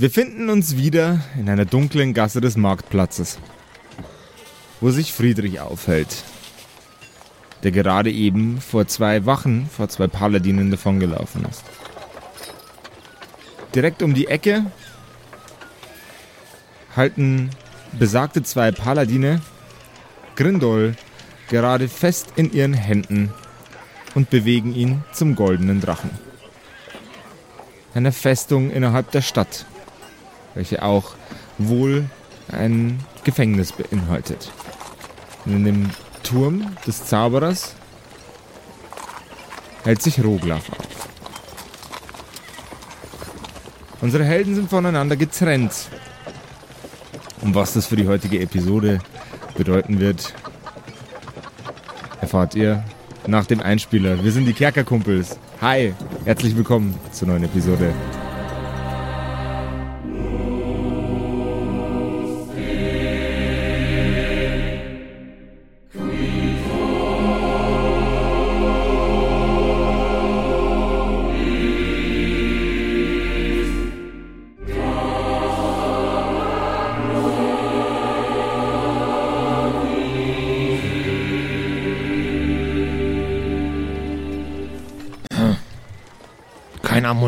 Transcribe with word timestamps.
Wir 0.00 0.12
finden 0.12 0.48
uns 0.48 0.76
wieder 0.76 1.22
in 1.36 1.50
einer 1.50 1.64
dunklen 1.64 2.14
Gasse 2.14 2.40
des 2.40 2.56
Marktplatzes, 2.56 3.36
wo 4.80 4.92
sich 4.92 5.12
Friedrich 5.12 5.58
aufhält, 5.58 6.22
der 7.64 7.72
gerade 7.72 8.12
eben 8.12 8.60
vor 8.60 8.86
zwei 8.86 9.26
Wachen, 9.26 9.68
vor 9.68 9.88
zwei 9.88 10.06
Paladinen 10.06 10.70
davongelaufen 10.70 11.44
ist. 11.50 11.64
Direkt 13.74 14.04
um 14.04 14.14
die 14.14 14.28
Ecke 14.28 14.66
halten 16.94 17.50
besagte 17.98 18.44
zwei 18.44 18.70
Paladine 18.70 19.40
Grindol 20.36 20.94
gerade 21.48 21.88
fest 21.88 22.34
in 22.36 22.52
ihren 22.52 22.72
Händen 22.72 23.32
und 24.14 24.30
bewegen 24.30 24.72
ihn 24.76 25.02
zum 25.12 25.34
goldenen 25.34 25.80
Drachen. 25.80 26.10
Eine 27.94 28.12
Festung 28.12 28.70
innerhalb 28.70 29.10
der 29.10 29.22
Stadt, 29.22 29.66
welche 30.54 30.82
auch 30.82 31.12
wohl 31.58 32.06
ein 32.50 33.00
Gefängnis 33.24 33.72
beinhaltet. 33.72 34.50
Und 35.44 35.56
in 35.56 35.64
dem 35.64 35.90
Turm 36.22 36.76
des 36.86 37.06
Zauberers 37.06 37.74
hält 39.84 40.02
sich 40.02 40.22
Roglaf 40.22 40.70
auf. 40.70 40.88
Unsere 44.00 44.24
Helden 44.24 44.54
sind 44.54 44.70
voneinander 44.70 45.16
getrennt. 45.16 45.72
Und 47.40 47.54
was 47.54 47.72
das 47.72 47.86
für 47.86 47.96
die 47.96 48.06
heutige 48.06 48.40
Episode 48.40 49.00
bedeuten 49.56 49.98
wird, 50.00 50.34
erfahrt 52.20 52.54
ihr 52.54 52.84
nach 53.26 53.46
dem 53.46 53.60
Einspieler. 53.60 54.22
Wir 54.22 54.32
sind 54.32 54.46
die 54.46 54.52
Kerkerkumpels. 54.52 55.38
Hi, 55.60 55.94
herzlich 56.24 56.56
willkommen 56.56 56.98
zur 57.12 57.28
neuen 57.28 57.44
Episode. 57.44 57.92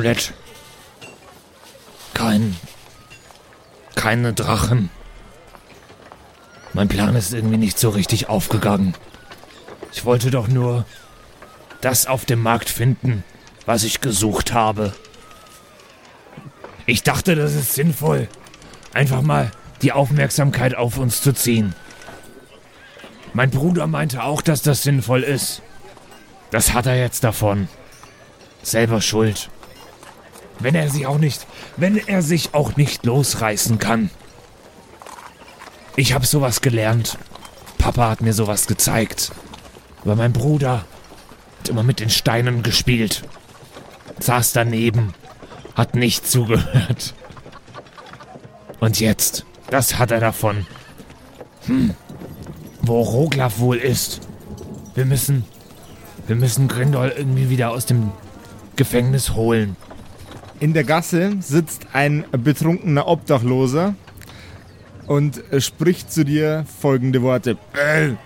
Amulett. 0.01 0.33
Kein. 2.15 2.57
Keine 3.97 4.33
Drachen. 4.33 4.89
Mein 6.73 6.89
Plan 6.89 7.15
ist 7.17 7.35
irgendwie 7.35 7.59
nicht 7.59 7.79
so 7.79 7.91
richtig 7.91 8.31
aufgegangen. 8.31 8.95
Ich 9.93 10.07
wollte 10.07 10.31
doch 10.31 10.49
nur 10.49 10.87
das 11.83 12.07
auf 12.07 12.25
dem 12.25 12.41
Markt 12.41 12.71
finden, 12.71 13.25
was 13.67 13.85
ich 13.85 14.01
gesucht 14.01 14.55
habe. 14.55 14.95
Ich 16.87 17.03
dachte, 17.03 17.35
das 17.35 17.55
ist 17.55 17.75
sinnvoll, 17.75 18.27
einfach 18.95 19.21
mal 19.21 19.51
die 19.83 19.93
Aufmerksamkeit 19.93 20.75
auf 20.75 20.97
uns 20.97 21.21
zu 21.21 21.35
ziehen. 21.35 21.75
Mein 23.35 23.51
Bruder 23.51 23.87
meinte 23.87 24.25
auch, 24.25 24.41
dass 24.41 24.63
das 24.63 24.83
sinnvoll 24.83 25.25
ist. 25.25 25.61
Das 26.51 26.73
hat 26.73 26.87
er 26.87 26.97
jetzt 26.97 27.23
davon. 27.23 27.69
Selber 28.63 29.03
schuld. 29.03 29.51
Wenn 30.61 30.75
er 30.75 30.91
sich 30.91 31.07
auch 31.07 31.19
nicht, 31.19 31.47
wenn 31.77 31.97
er 31.97 32.23
sich 32.23 32.55
auch 32.55 32.77
nicht 32.77 33.05
losreißen 33.05 33.79
kann. 33.79 34.11
Ich 35.97 36.13
habe 36.13 36.27
sowas 36.27 36.61
gelernt. 36.61 37.19
Papa 37.79 38.11
hat 38.11 38.21
mir 38.21 38.35
sowas 38.35 38.67
gezeigt. 38.67 39.33
Aber 40.03 40.17
mein 40.17 40.33
Bruder 40.33 40.85
hat 41.59 41.69
immer 41.69 41.83
mit 41.83 42.01
den 42.01 42.11
Steinen 42.11 42.63
gespielt. 42.63 43.23
Saß 44.19 44.53
daneben, 44.53 45.15
hat 45.75 45.95
nicht 45.95 46.27
zugehört. 46.27 47.15
Und 48.81 49.01
jetzt, 49.01 49.45
das 49.71 49.99
hat 49.99 50.11
er 50.11 50.21
davon. 50.21 50.67
Hm, 51.67 51.95
wo 52.83 53.01
Roglaf 53.03 53.59
wohl 53.59 53.77
ist. 53.77 54.21
Wir 54.95 55.05
müssen, 55.05 55.45
wir 56.27 56.37
müssen 56.37 56.69
Grindol 56.69 57.13
irgendwie 57.17 57.51
wieder 57.51 57.71
aus 57.71 57.87
dem 57.87 58.13
Gefängnis 58.77 59.35
holen. 59.35 59.77
In 60.61 60.75
der 60.75 60.85
Gasse 60.85 61.37
sitzt 61.41 61.87
ein 61.95 62.27
betrunkener 62.33 63.09
Obdachloser 63.09 63.95
und 65.07 65.43
spricht 65.59 66.13
zu 66.13 66.23
dir 66.23 66.67
folgende 66.81 67.23
Worte. 67.23 67.57
Ey, 67.73 68.17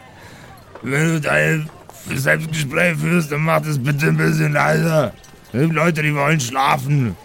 wenn 0.83 1.15
du 1.15 1.21
dein 1.21 1.71
Selbstgespräch 2.13 2.99
führst, 2.99 3.31
dann 3.31 3.43
mach 3.43 3.61
das 3.63 3.79
bitte 3.79 4.09
ein 4.09 4.17
bisschen 4.17 4.53
leiser. 4.53 5.13
Es 5.53 5.61
gibt 5.61 5.75
Leute, 5.75 6.03
die 6.03 6.13
wollen 6.13 6.41
schlafen. 6.41 7.17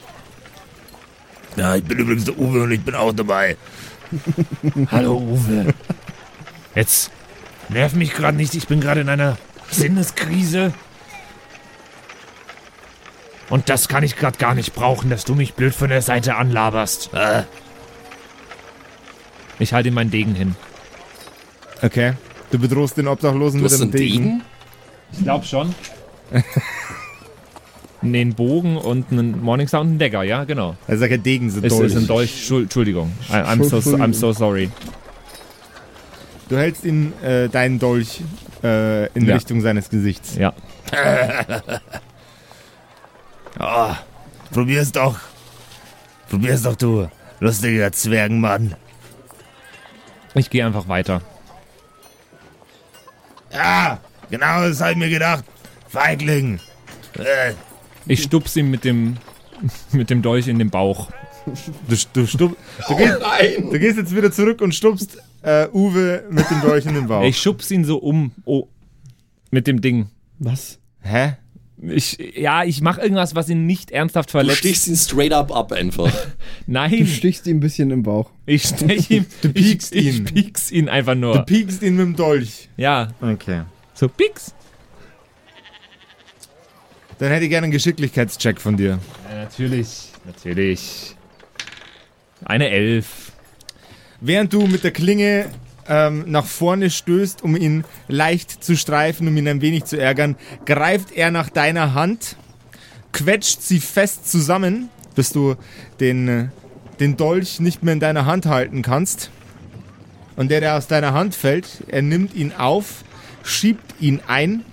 Ja, 1.55 1.75
ich 1.75 1.83
bin 1.83 1.97
übrigens 1.97 2.25
der 2.25 2.37
Uwe 2.37 2.61
und 2.61 2.71
ich 2.71 2.81
bin 2.81 2.93
auch 2.93 3.11
dabei. 3.11 3.57
Hallo 4.91 5.17
Uwe. 5.17 5.73
Jetzt 6.75 7.09
nerv 7.69 7.95
mich 7.95 8.13
gerade 8.13 8.37
nicht, 8.37 8.53
ich 8.53 8.67
bin 8.67 8.79
gerade 8.79 9.01
in 9.01 9.09
einer 9.09 9.39
Sinneskrise. 9.71 10.71
Und 13.49 13.69
das 13.69 13.87
kann 13.87 14.03
ich 14.03 14.15
gerade 14.15 14.37
gar 14.37 14.53
nicht 14.53 14.73
brauchen, 14.75 15.09
dass 15.09 15.25
du 15.25 15.33
mich 15.35 15.53
blöd 15.55 15.73
von 15.73 15.89
der 15.89 16.01
Seite 16.01 16.35
anlaberst. 16.35 17.09
Äh, 17.13 17.43
Ich 19.59 19.73
halte 19.73 19.89
ihm 19.89 19.95
meinen 19.95 20.11
Degen 20.11 20.35
hin. 20.35 20.55
Okay. 21.81 22.13
Du 22.51 22.59
bedrohst 22.59 22.97
den 22.97 23.07
Obdachlosen 23.07 23.59
Du 23.59 23.63
mit 23.63 23.71
hast 23.71 23.81
einem 23.81 23.91
einen 23.91 23.97
Degen. 23.99 24.23
Degen? 24.23 24.41
Ich 25.13 25.23
glaube 25.23 25.45
schon. 25.45 25.73
nee, 28.01 28.21
einen 28.21 28.35
Bogen 28.35 28.77
und 28.77 29.11
einen 29.11 29.41
Morningstar 29.41 29.81
und 29.81 29.87
einen 29.87 29.99
Dagger, 29.99 30.23
ja, 30.23 30.43
genau. 30.43 30.75
Also 30.87 31.07
kein 31.07 31.23
Degen, 31.23 31.49
sind 31.49 31.65
Es 31.65 31.75
Dolch. 31.75 31.87
ist 31.91 31.97
ein 31.97 32.07
Dolch. 32.07 32.45
Schul- 32.47 32.63
Entschuldigung. 32.63 33.11
I'm 33.31 33.63
so, 33.63 33.77
I'm 33.95 34.13
so 34.13 34.31
sorry. 34.31 34.69
Du 36.49 36.57
hältst 36.57 36.83
ihn, 36.85 37.13
äh, 37.23 37.49
deinen 37.49 37.79
Dolch, 37.79 38.21
äh, 38.63 39.07
in 39.13 39.25
Ja. 39.25 39.35
Richtung 39.35 39.61
seines 39.61 39.89
Gesichts. 39.89 40.35
Ja. 40.35 40.53
oh, 43.59 43.95
probier's 44.51 44.91
doch. 44.91 45.19
Probier's 46.29 46.63
doch, 46.63 46.75
du 46.75 47.09
lustiger 47.39 47.91
Zwergenmann. 47.91 48.75
Ich 50.35 50.49
gehe 50.49 50.65
einfach 50.65 50.87
weiter. 50.87 51.21
Ja, 53.51 53.99
genau 54.29 54.61
das 54.61 54.81
hab 54.81 54.91
ich 54.91 54.97
mir 54.97 55.09
gedacht. 55.09 55.43
Feigling. 55.87 56.59
Äh, 57.17 57.53
Ich 58.05 58.23
stups 58.23 58.55
ihm 58.55 58.69
mit 58.69 58.83
dem, 58.83 59.17
mit 59.91 60.09
dem 60.09 60.21
Dolch 60.21 60.47
in 60.47 60.59
den 60.59 60.69
Bauch. 60.69 61.09
Du, 61.87 61.95
du, 62.13 62.27
stup, 62.27 62.55
du, 62.87 62.95
gehst, 62.95 63.19
Nein! 63.21 63.69
du 63.71 63.79
gehst 63.79 63.97
jetzt 63.97 64.15
wieder 64.15 64.31
zurück 64.31 64.61
und 64.61 64.75
stupst 64.75 65.17
äh, 65.41 65.67
Uwe 65.69 66.23
mit 66.29 66.47
dem 66.51 66.61
Dolch 66.61 66.85
in 66.85 66.93
den 66.93 67.07
Bauch. 67.07 67.23
Ich 67.23 67.41
schubs 67.41 67.71
ihn 67.71 67.85
so 67.85 67.97
um. 67.97 68.31
Oh. 68.45 68.67
Mit 69.49 69.65
dem 69.65 69.81
Ding. 69.81 70.09
Was? 70.37 70.77
Hä? 71.01 71.37
Ich, 71.81 72.17
ja, 72.35 72.65
ich 72.65 72.81
mache 72.81 72.99
irgendwas, 73.01 73.35
was 73.35 73.47
ihn 73.49 73.65
nicht 73.65 73.91
ernsthaft 73.91 74.29
Du 74.29 74.31
verletzt. 74.31 74.59
stichst 74.59 74.87
ihn 74.89 74.95
straight 74.97 75.31
up 75.31 75.51
ab 75.55 75.71
einfach. 75.71 76.11
Du 76.67 76.73
Nein, 76.73 77.07
stichst 77.07 77.47
ihm 77.47 77.57
ein 77.57 77.59
bisschen 77.61 77.89
im 77.91 78.03
Bauch. 78.03 78.29
ich 78.45 78.63
stech 78.63 79.09
ihm. 79.09 79.25
Du 79.41 79.49
piekst 79.53 79.95
ich, 79.95 80.05
ihn. 80.17 80.25
Ich 80.25 80.33
pieks 80.33 80.71
ihn 80.71 80.89
einfach 80.89 81.13
Du 81.13 81.19
nur. 81.19 81.39
piekst 81.45 81.81
ihn 81.81 81.95
mit 81.95 82.05
dem 82.05 82.15
Dolch. 82.15 82.69
Ja, 82.77 83.07
Okay. 83.21 83.61
so 83.93 84.07
pieks. 84.09 84.53
Dann 87.17 87.31
hätte 87.31 87.43
ich 87.45 87.49
gerne 87.49 87.65
einen 87.65 87.71
Geschicklichkeitscheck 87.73 88.61
von 88.61 88.77
dir. 88.77 88.99
Ja, 89.29 89.43
natürlich. 89.43 90.09
Natürlich. 90.25 91.15
Eine 92.45 92.69
Elf. 92.69 93.31
Während 94.21 94.53
du 94.53 94.67
mit 94.67 94.83
der 94.83 94.91
Klinge 94.91 95.49
ähm, 95.89 96.25
nach 96.27 96.45
vorne 96.45 96.91
stößt, 96.91 97.41
um 97.41 97.55
ihn 97.55 97.83
leicht 98.07 98.63
zu 98.63 98.77
streifen, 98.77 99.27
um 99.27 99.35
ihn 99.35 99.47
ein 99.47 99.61
wenig 99.61 99.85
zu 99.85 99.99
ärgern, 99.99 100.37
greift 100.65 101.11
er 101.11 101.31
nach 101.31 101.49
deiner 101.49 101.95
Hand, 101.95 102.37
quetscht 103.11 103.61
sie 103.61 103.79
fest 103.79 104.29
zusammen, 104.29 104.89
bis 105.15 105.31
du 105.31 105.55
den, 105.99 106.27
äh, 106.27 106.47
den 106.99 107.17
Dolch 107.17 107.59
nicht 107.59 107.83
mehr 107.83 107.93
in 107.93 107.99
deiner 107.99 108.27
Hand 108.27 108.45
halten 108.45 108.83
kannst. 108.83 109.31
Und 110.35 110.51
der, 110.51 110.61
der 110.61 110.77
aus 110.77 110.87
deiner 110.87 111.13
Hand 111.13 111.35
fällt, 111.35 111.83
er 111.87 112.03
nimmt 112.03 112.35
ihn 112.35 112.53
auf, 112.53 113.03
schiebt 113.43 113.95
ihn 113.99 114.21
ein, 114.27 114.63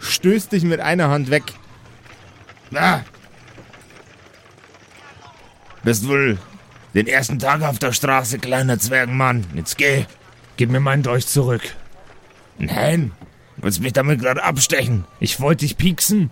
stößt 0.00 0.50
dich 0.50 0.64
mit 0.64 0.80
einer 0.80 1.10
Hand 1.10 1.30
weg. 1.30 1.44
na. 2.70 3.04
Bist 5.84 6.08
wohl 6.08 6.38
den 6.94 7.08
ersten 7.08 7.38
Tag 7.38 7.62
auf 7.62 7.78
der 7.78 7.92
Straße, 7.92 8.38
kleiner 8.38 8.78
Zwergenmann. 8.78 9.44
Jetzt 9.54 9.76
geh. 9.76 10.06
Gib 10.62 10.70
mir 10.70 10.78
meinen 10.78 11.02
Dolch 11.02 11.26
zurück. 11.26 11.74
Nein. 12.56 13.10
Willst 13.56 13.80
mich 13.80 13.94
damit 13.94 14.20
gerade 14.20 14.44
abstechen? 14.44 15.04
Ich 15.18 15.40
wollte 15.40 15.64
dich 15.64 15.76
pieksen. 15.76 16.30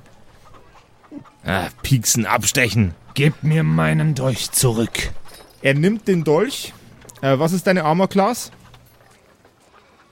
Ah, 1.45 1.67
pieksen, 1.83 2.27
abstechen. 2.27 2.95
Gib 3.15 3.43
mir 3.43 3.65
meinen 3.65 4.15
Dolch 4.15 4.53
zurück. 4.53 5.11
Er 5.63 5.75
nimmt 5.75 6.07
den 6.07 6.23
Dolch. 6.23 6.73
Äh, 7.23 7.41
was 7.41 7.53
ist 7.53 7.67
deine 7.67 7.83
Armor 7.83 8.07
Class? 8.07 8.53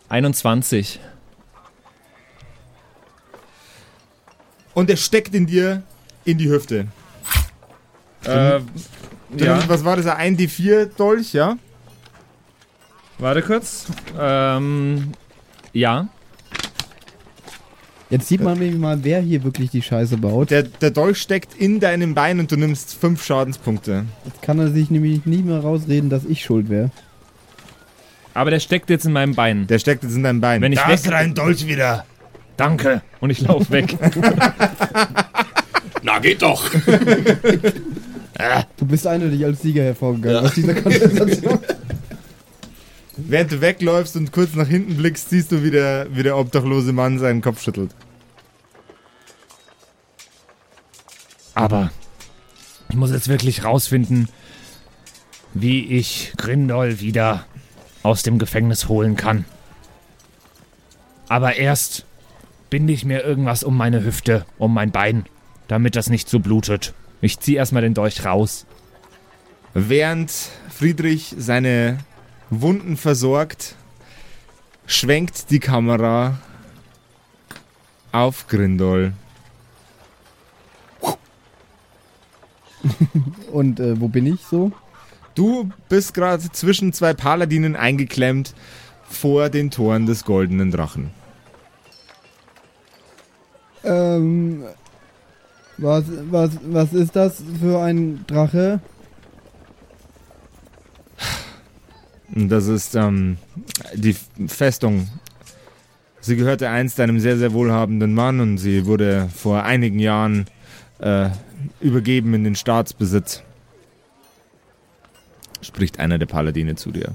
21. 0.08 0.98
Und 4.74 4.90
er 4.90 4.96
steckt 4.96 5.32
in 5.32 5.46
dir 5.46 5.84
in 6.24 6.38
die 6.38 6.50
Hüfte. 6.50 6.88
Äh, 8.24 8.62
Du 9.30 9.44
ja. 9.44 9.62
Was 9.68 9.84
war 9.84 9.94
das? 9.94 10.06
Ein 10.06 10.36
D4 10.36 10.86
Dolch, 10.96 11.34
ja? 11.34 11.56
Warte 13.18 13.42
kurz. 13.42 13.86
Ähm, 14.18 15.12
ja. 15.72 16.08
Jetzt 18.10 18.28
sieht 18.28 18.40
man 18.40 18.58
nämlich 18.58 18.80
mal, 18.80 19.04
wer 19.04 19.20
hier 19.20 19.44
wirklich 19.44 19.70
die 19.70 19.82
Scheiße 19.82 20.16
baut. 20.16 20.50
Der, 20.50 20.62
der 20.62 20.90
Dolch 20.90 21.18
steckt 21.18 21.54
in 21.54 21.78
deinem 21.78 22.14
Bein 22.14 22.40
und 22.40 22.50
du 22.50 22.56
nimmst 22.56 22.94
fünf 22.94 23.22
Schadenspunkte. 23.24 24.06
Jetzt 24.24 24.40
kann 24.40 24.58
er 24.58 24.70
sich 24.70 24.90
nämlich 24.90 25.26
nicht 25.26 25.44
mehr 25.44 25.60
rausreden, 25.60 26.08
dass 26.08 26.24
ich 26.24 26.42
schuld 26.42 26.70
wäre. 26.70 26.90
Aber 28.32 28.50
der 28.50 28.60
steckt 28.60 28.88
jetzt 28.88 29.04
in 29.04 29.12
meinem 29.12 29.34
Bein. 29.34 29.66
Der 29.66 29.78
steckt 29.78 30.04
jetzt 30.04 30.14
in 30.14 30.22
deinem 30.22 30.40
Bein. 30.40 30.62
Wenn 30.62 30.72
ich 30.72 30.78
Da 30.78 30.88
weg... 30.88 30.94
ist 30.94 31.10
rein 31.10 31.34
Dolch 31.34 31.66
wieder. 31.66 32.06
Danke. 32.56 33.02
Und 33.20 33.30
ich 33.30 33.40
lauf 33.40 33.70
weg. 33.70 33.96
Na, 36.02 36.18
geht 36.20 36.40
doch. 36.40 36.70
Du 38.76 38.86
bist 38.86 39.06
eindeutig 39.06 39.44
als 39.44 39.60
Sieger 39.60 39.82
hervorgegangen 39.82 40.46
aus 40.46 40.54
dieser 40.54 40.74
Konversation. 40.74 41.58
Während 43.20 43.50
du 43.50 43.60
wegläufst 43.60 44.14
und 44.16 44.30
kurz 44.30 44.54
nach 44.54 44.68
hinten 44.68 44.96
blickst, 44.96 45.30
siehst 45.30 45.50
du, 45.50 45.64
wie 45.64 45.72
der, 45.72 46.06
wie 46.12 46.22
der 46.22 46.38
obdachlose 46.38 46.92
Mann 46.92 47.18
seinen 47.18 47.42
Kopf 47.42 47.60
schüttelt. 47.60 47.90
Aber 51.52 51.90
ich 52.88 52.94
muss 52.94 53.10
jetzt 53.10 53.26
wirklich 53.26 53.64
rausfinden, 53.64 54.28
wie 55.52 55.84
ich 55.84 56.32
Grindol 56.36 57.00
wieder 57.00 57.44
aus 58.04 58.22
dem 58.22 58.38
Gefängnis 58.38 58.86
holen 58.86 59.16
kann. 59.16 59.44
Aber 61.28 61.56
erst 61.56 62.06
binde 62.70 62.92
ich 62.92 63.04
mir 63.04 63.24
irgendwas 63.24 63.64
um 63.64 63.76
meine 63.76 64.04
Hüfte, 64.04 64.46
um 64.58 64.72
mein 64.72 64.92
Bein, 64.92 65.26
damit 65.66 65.96
das 65.96 66.08
nicht 66.08 66.28
so 66.28 66.38
blutet. 66.38 66.94
Ich 67.20 67.40
zieh 67.40 67.56
erstmal 67.56 67.82
den 67.82 67.94
Dolch 67.94 68.24
raus. 68.24 68.64
Während 69.74 70.30
Friedrich 70.70 71.34
seine 71.36 71.98
Wunden 72.50 72.96
versorgt, 72.96 73.74
schwenkt 74.86 75.50
die 75.50 75.60
Kamera 75.60 76.38
auf 78.12 78.46
Grindol. 78.48 79.12
Und 83.52 83.80
äh, 83.80 84.00
wo 84.00 84.08
bin 84.08 84.26
ich 84.26 84.40
so? 84.42 84.72
Du 85.34 85.70
bist 85.88 86.14
gerade 86.14 86.50
zwischen 86.50 86.92
zwei 86.92 87.14
Paladinen 87.14 87.76
eingeklemmt 87.76 88.54
vor 89.08 89.50
den 89.50 89.70
Toren 89.70 90.06
des 90.06 90.24
goldenen 90.24 90.70
Drachen. 90.70 91.10
Ähm, 93.84 94.64
was, 95.76 96.04
was, 96.30 96.50
was 96.64 96.92
ist 96.92 97.14
das 97.14 97.42
für 97.60 97.80
ein 97.80 98.24
Drache? 98.26 98.80
Und 102.27 102.27
das 102.46 102.68
ist 102.68 102.94
ähm, 102.94 103.38
die 103.94 104.14
Festung. 104.46 105.08
Sie 106.20 106.36
gehörte 106.36 106.68
einst 106.68 107.00
einem 107.00 107.18
sehr, 107.18 107.36
sehr 107.36 107.52
wohlhabenden 107.52 108.14
Mann 108.14 108.38
und 108.38 108.58
sie 108.58 108.86
wurde 108.86 109.28
vor 109.34 109.64
einigen 109.64 109.98
Jahren 109.98 110.46
äh, 111.00 111.30
übergeben 111.80 112.34
in 112.34 112.44
den 112.44 112.54
Staatsbesitz. 112.54 113.42
Spricht 115.60 115.98
einer 115.98 116.18
der 116.18 116.26
Paladine 116.26 116.76
zu 116.76 116.92
dir. 116.92 117.14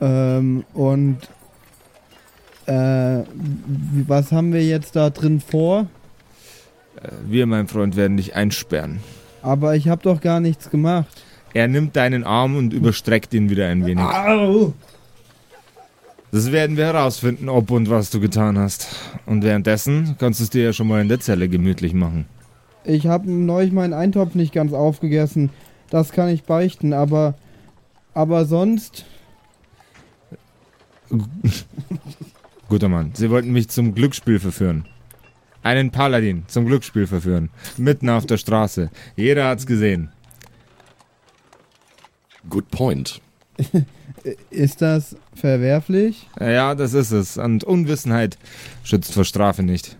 Ähm, 0.00 0.64
und 0.74 1.18
äh, 2.66 3.22
was 4.06 4.32
haben 4.32 4.52
wir 4.52 4.64
jetzt 4.64 4.96
da 4.96 5.08
drin 5.10 5.40
vor? 5.40 5.86
Äh, 7.02 7.08
wir, 7.26 7.46
mein 7.46 7.68
Freund, 7.68 7.96
werden 7.96 8.16
dich 8.16 8.34
einsperren. 8.34 9.00
Aber 9.42 9.76
ich 9.76 9.88
habe 9.88 10.02
doch 10.02 10.20
gar 10.20 10.40
nichts 10.40 10.68
gemacht. 10.70 11.24
Er 11.54 11.68
nimmt 11.68 11.96
deinen 11.96 12.24
Arm 12.24 12.56
und 12.56 12.72
überstreckt 12.72 13.32
ihn 13.34 13.50
wieder 13.50 13.68
ein 13.68 13.86
wenig. 13.86 14.04
Au! 14.04 14.72
Das 16.30 16.52
werden 16.52 16.76
wir 16.76 16.84
herausfinden, 16.84 17.48
ob 17.48 17.70
und 17.70 17.88
was 17.88 18.10
du 18.10 18.20
getan 18.20 18.58
hast. 18.58 18.88
Und 19.24 19.42
währenddessen 19.42 20.16
kannst 20.18 20.40
du 20.40 20.44
es 20.44 20.50
dir 20.50 20.64
ja 20.64 20.72
schon 20.72 20.88
mal 20.88 21.00
in 21.00 21.08
der 21.08 21.20
Zelle 21.20 21.48
gemütlich 21.48 21.94
machen. 21.94 22.26
Ich 22.84 23.06
habe 23.06 23.30
neulich 23.30 23.72
meinen 23.72 23.94
Eintopf 23.94 24.34
nicht 24.34 24.52
ganz 24.52 24.72
aufgegessen. 24.72 25.50
Das 25.90 26.12
kann 26.12 26.28
ich 26.28 26.44
beichten, 26.44 26.92
aber 26.92 27.34
aber 28.12 28.44
sonst 28.44 29.06
Guter 32.68 32.88
Mann, 32.88 33.12
sie 33.14 33.30
wollten 33.30 33.52
mich 33.52 33.68
zum 33.70 33.94
Glücksspiel 33.94 34.38
verführen. 34.38 34.84
Einen 35.62 35.90
Paladin 35.90 36.44
zum 36.46 36.66
Glücksspiel 36.66 37.06
verführen. 37.06 37.48
Mitten 37.78 38.10
auf 38.10 38.26
der 38.26 38.36
Straße. 38.36 38.90
Jeder 39.16 39.48
hat's 39.48 39.66
gesehen. 39.66 40.10
Good 42.48 42.70
point. 42.70 43.20
ist 44.50 44.82
das 44.82 45.16
verwerflich. 45.34 46.28
Ja, 46.40 46.74
das 46.74 46.94
ist 46.94 47.10
es. 47.10 47.36
Und 47.36 47.64
Unwissenheit 47.64 48.38
schützt 48.82 49.12
vor 49.12 49.24
Strafe 49.24 49.62
nicht. 49.62 49.96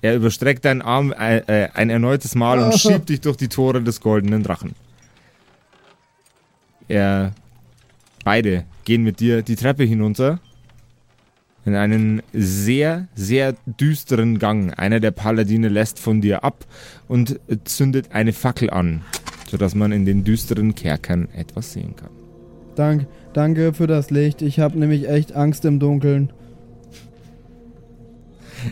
Er 0.00 0.14
überstreckt 0.14 0.64
deinen 0.64 0.82
Arm 0.82 1.12
äh, 1.12 1.38
äh, 1.38 1.68
ein 1.74 1.90
erneutes 1.90 2.34
Mal 2.34 2.60
und 2.60 2.78
schiebt 2.78 3.08
dich 3.08 3.20
durch 3.20 3.36
die 3.36 3.48
Tore 3.48 3.82
des 3.82 4.00
goldenen 4.00 4.42
Drachen. 4.42 4.74
Er. 6.86 7.32
Beide 8.24 8.64
gehen 8.84 9.04
mit 9.04 9.20
dir 9.20 9.42
die 9.42 9.56
Treppe 9.56 9.84
hinunter. 9.84 10.40
In 11.64 11.74
einen 11.74 12.22
sehr, 12.32 13.08
sehr 13.14 13.54
düsteren 13.66 14.38
Gang. 14.38 14.78
Einer 14.78 15.00
der 15.00 15.10
Paladine 15.10 15.68
lässt 15.68 15.98
von 15.98 16.20
dir 16.20 16.44
ab 16.44 16.64
und 17.08 17.40
zündet 17.64 18.12
eine 18.12 18.32
Fackel 18.32 18.70
an, 18.70 19.02
sodass 19.50 19.74
man 19.74 19.92
in 19.92 20.04
den 20.04 20.24
düsteren 20.24 20.74
Kerkern 20.74 21.28
etwas 21.34 21.72
sehen 21.72 21.96
kann. 21.96 22.10
Dank, 22.74 23.06
danke 23.32 23.72
für 23.72 23.86
das 23.86 24.10
Licht. 24.10 24.42
Ich 24.42 24.60
habe 24.60 24.78
nämlich 24.78 25.08
echt 25.08 25.34
Angst 25.34 25.64
im 25.64 25.78
Dunkeln. 25.80 26.30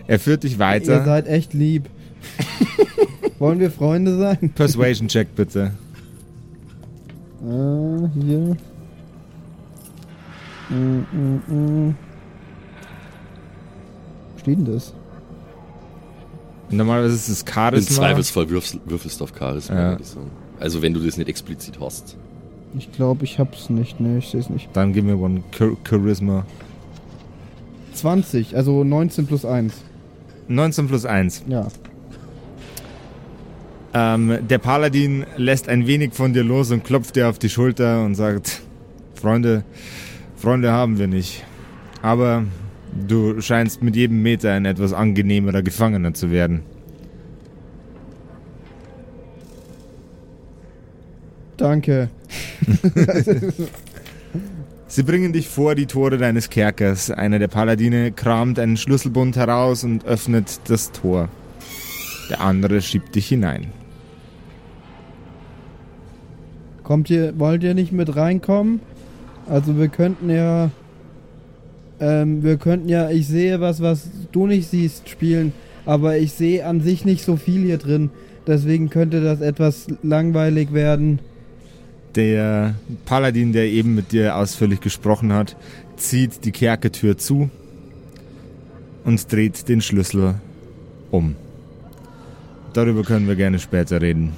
Er 0.06 0.18
führt 0.18 0.42
dich 0.44 0.54
Ihr 0.54 0.58
weiter. 0.58 1.04
seid 1.04 1.26
echt 1.26 1.54
lieb. 1.54 1.88
Wollen 3.38 3.60
wir 3.60 3.70
Freunde 3.70 4.16
sein? 4.18 4.50
Persuasion 4.54 5.08
Check 5.08 5.34
bitte. 5.34 5.72
Äh, 7.42 8.08
hier. 8.20 8.56
Mm, 10.70 11.04
mm, 11.12 11.54
mm. 11.54 11.94
Steht 14.38 14.58
denn 14.58 14.64
das? 14.64 14.92
Normalerweise 16.70 17.14
ist 17.14 17.28
es 17.28 17.42
Im 17.42 17.48
Charisma. 17.48 17.96
Zweifelsfall 17.96 18.48
würfelst, 18.50 18.80
würfelst 18.86 19.20
du 19.20 19.24
auf 19.24 19.32
Charisma, 19.38 19.92
Ja. 19.92 19.96
Also 20.60 20.82
wenn 20.82 20.94
du 20.94 21.00
das 21.00 21.16
nicht 21.16 21.28
explizit 21.28 21.78
hast. 21.80 22.16
Ich 22.78 22.92
glaube, 22.92 23.24
ich 23.24 23.38
hab's 23.38 23.70
nicht. 23.70 24.00
Ne, 24.00 24.18
ich 24.18 24.28
seh's 24.28 24.50
nicht. 24.50 24.68
Dann 24.72 24.92
gib 24.92 25.04
mir 25.04 25.18
one 25.18 25.42
Char 25.56 25.76
Charisma. 25.88 26.44
20, 27.94 28.56
also 28.56 28.84
19 28.84 29.26
plus 29.26 29.44
1. 29.44 29.72
19 30.48 30.86
plus 30.86 31.06
1. 31.06 31.44
Ja. 31.48 31.68
Ähm, 33.94 34.38
der 34.46 34.58
Paladin 34.58 35.24
lässt 35.36 35.68
ein 35.68 35.86
wenig 35.86 36.12
von 36.12 36.34
dir 36.34 36.44
los 36.44 36.70
und 36.70 36.84
klopft 36.84 37.16
dir 37.16 37.28
auf 37.28 37.38
die 37.38 37.48
Schulter 37.48 38.04
und 38.04 38.14
sagt, 38.14 38.60
Freunde, 39.14 39.64
Freunde 40.36 40.72
haben 40.72 40.98
wir 40.98 41.06
nicht. 41.06 41.44
Aber 42.02 42.44
du 43.08 43.40
scheinst 43.40 43.82
mit 43.82 43.96
jedem 43.96 44.22
Meter 44.22 44.52
ein 44.52 44.66
etwas 44.66 44.92
angenehmerer 44.92 45.62
Gefangener 45.62 46.12
zu 46.12 46.30
werden. 46.30 46.62
Danke. 51.56 52.10
Sie 54.88 55.02
bringen 55.02 55.32
dich 55.32 55.48
vor 55.48 55.74
die 55.74 55.86
Tore 55.86 56.16
deines 56.16 56.48
Kerkers. 56.48 57.10
Einer 57.10 57.38
der 57.38 57.48
Paladine 57.48 58.12
kramt 58.12 58.58
einen 58.58 58.76
Schlüsselbund 58.76 59.36
heraus 59.36 59.84
und 59.84 60.04
öffnet 60.04 60.60
das 60.68 60.92
Tor. 60.92 61.28
Der 62.30 62.40
andere 62.40 62.80
schiebt 62.82 63.14
dich 63.14 63.28
hinein. 63.28 63.68
Kommt 66.82 67.10
ihr, 67.10 67.38
wollt 67.38 67.62
ihr 67.64 67.74
nicht 67.74 67.92
mit 67.92 68.14
reinkommen? 68.14 68.80
Also 69.48 69.76
wir 69.76 69.88
könnten 69.88 70.30
ja, 70.30 70.70
ähm, 72.00 72.42
wir 72.42 72.56
könnten 72.56 72.88
ja, 72.88 73.10
ich 73.10 73.26
sehe 73.26 73.60
was, 73.60 73.80
was 73.80 74.08
du 74.32 74.46
nicht 74.46 74.70
siehst, 74.70 75.08
spielen, 75.08 75.52
aber 75.84 76.18
ich 76.18 76.32
sehe 76.32 76.64
an 76.64 76.80
sich 76.80 77.04
nicht 77.04 77.24
so 77.24 77.36
viel 77.36 77.62
hier 77.62 77.78
drin. 77.78 78.10
Deswegen 78.46 78.90
könnte 78.90 79.20
das 79.20 79.40
etwas 79.40 79.88
langweilig 80.02 80.72
werden. 80.72 81.18
Der 82.16 82.74
Paladin, 83.04 83.52
der 83.52 83.66
eben 83.66 83.94
mit 83.94 84.12
dir 84.12 84.36
ausführlich 84.36 84.80
gesprochen 84.80 85.34
hat, 85.34 85.54
zieht 85.96 86.44
die 86.46 86.52
Kerkertür 86.52 87.18
zu 87.18 87.50
und 89.04 89.30
dreht 89.30 89.68
den 89.68 89.82
Schlüssel 89.82 90.36
um. 91.10 91.36
Darüber 92.72 93.02
können 93.02 93.28
wir 93.28 93.36
gerne 93.36 93.58
später 93.58 94.00
reden. 94.00 94.32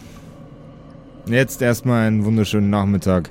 Jetzt 1.27 1.63
erstmal 1.63 2.07
einen 2.07 2.25
wunderschönen 2.25 2.71
Nachmittag. 2.71 3.31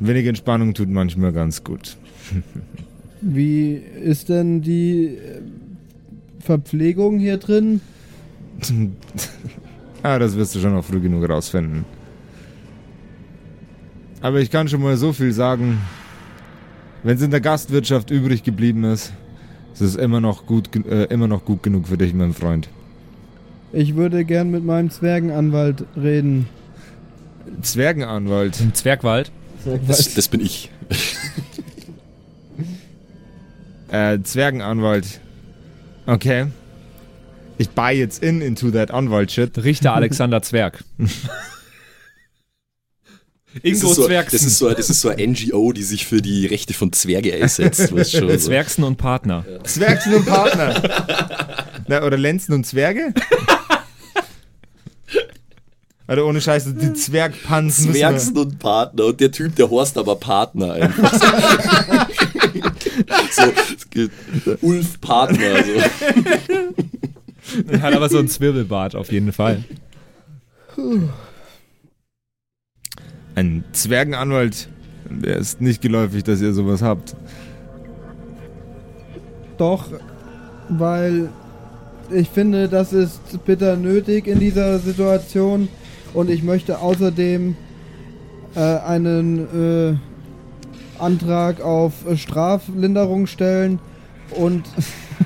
Wenig 0.00 0.26
Entspannung 0.26 0.74
tut 0.74 0.88
manchmal 0.88 1.32
ganz 1.32 1.62
gut. 1.62 1.96
Wie 3.20 3.74
ist 3.74 4.28
denn 4.28 4.60
die 4.60 5.06
äh, 5.06 5.40
Verpflegung 6.40 7.18
hier 7.18 7.38
drin? 7.38 7.80
ah, 10.02 10.18
das 10.18 10.36
wirst 10.36 10.54
du 10.54 10.58
schon 10.58 10.74
noch 10.74 10.84
früh 10.84 11.00
genug 11.00 11.28
rausfinden. 11.28 11.84
Aber 14.20 14.40
ich 14.40 14.50
kann 14.50 14.68
schon 14.68 14.82
mal 14.82 14.96
so 14.96 15.12
viel 15.12 15.32
sagen. 15.32 15.78
Wenn 17.02 17.16
es 17.16 17.22
in 17.22 17.30
der 17.30 17.40
Gastwirtschaft 17.40 18.10
übrig 18.10 18.42
geblieben 18.42 18.84
ist, 18.84 19.12
ist 19.74 19.80
es 19.80 19.96
immer 19.96 20.20
noch 20.20 20.46
gut, 20.46 20.74
äh, 20.86 21.04
immer 21.04 21.28
noch 21.28 21.44
gut 21.44 21.62
genug 21.62 21.88
für 21.88 21.98
dich, 21.98 22.14
mein 22.14 22.32
Freund. 22.32 22.68
Ich 23.72 23.94
würde 23.94 24.24
gern 24.24 24.50
mit 24.50 24.64
meinem 24.64 24.90
Zwergenanwalt 24.90 25.84
reden. 25.96 26.48
Zwergenanwalt. 27.62 28.60
Im 28.60 28.74
Zwergwald. 28.74 29.30
Das, 29.86 30.14
das 30.14 30.28
bin 30.28 30.40
ich. 30.40 30.70
Äh, 33.88 34.20
Zwergenanwalt. 34.22 35.20
Okay. 36.06 36.46
Ich 37.56 37.70
buy 37.70 37.92
jetzt 37.92 38.20
in 38.20 38.42
into 38.42 38.72
that 38.72 38.90
Anwalt-Shit. 38.90 39.62
Richter 39.62 39.94
Alexander 39.94 40.42
Zwerg. 40.42 40.82
Das 43.62 43.64
Ingo 43.64 43.90
ist, 43.90 43.96
so, 43.96 44.06
Zwergsen. 44.06 44.38
das, 44.38 44.46
ist 44.46 44.58
so, 44.58 44.70
das 44.70 44.90
ist 44.90 45.00
so 45.00 45.08
eine 45.08 45.26
NGO, 45.26 45.72
die 45.72 45.82
sich 45.82 46.06
für 46.06 46.20
die 46.20 46.46
Rechte 46.46 46.74
von 46.74 46.92
Zwerge 46.92 47.34
einsetzt. 47.34 47.88
schon, 48.10 48.28
so. 48.28 48.36
Zwergsen 48.36 48.84
und 48.84 48.96
Partner. 48.96 49.44
Zwergsen 49.64 50.14
und 50.14 50.26
Partner. 50.26 50.82
Na, 51.88 52.02
oder 52.02 52.16
Lenzen 52.16 52.52
und 52.52 52.66
Zwerge? 52.66 53.14
Oder 56.08 56.24
ohne 56.24 56.40
Scheiße, 56.40 56.74
die 56.74 56.92
Zwergpanzen. 56.92 57.92
Zwergsen 57.92 58.36
und 58.36 58.58
Partner. 58.60 59.06
Und 59.06 59.20
der 59.20 59.32
Typ, 59.32 59.56
der 59.56 59.68
horst 59.68 59.98
aber 59.98 60.14
Partner 60.16 60.74
einfach. 60.74 61.12
so, 63.32 63.42
es 63.76 63.90
gibt 63.90 64.14
Ulf 64.62 65.00
Partner. 65.00 65.64
So. 65.64 65.72
Er 67.68 67.82
hat 67.82 67.94
aber 67.94 68.08
so 68.08 68.18
ein 68.18 68.28
Zwirbelbart 68.28 68.94
auf 68.94 69.10
jeden 69.10 69.32
Fall. 69.32 69.64
Ein 73.36 73.64
Zwergenanwalt, 73.72 74.68
der 75.10 75.36
ist 75.36 75.60
nicht 75.60 75.82
geläufig, 75.82 76.24
dass 76.24 76.40
ihr 76.40 76.54
sowas 76.54 76.80
habt. 76.80 77.14
Doch, 79.58 79.88
weil 80.70 81.28
ich 82.10 82.30
finde, 82.30 82.68
das 82.68 82.94
ist 82.94 83.44
bitter 83.44 83.76
nötig 83.76 84.26
in 84.26 84.40
dieser 84.40 84.78
Situation 84.78 85.68
und 86.14 86.30
ich 86.30 86.42
möchte 86.42 86.78
außerdem 86.78 87.56
äh, 88.54 88.60
einen 88.60 89.38
äh, 89.38 89.96
Antrag 90.98 91.60
auf 91.60 91.92
Straflinderung 92.16 93.26
stellen 93.26 93.80
und 94.30 94.64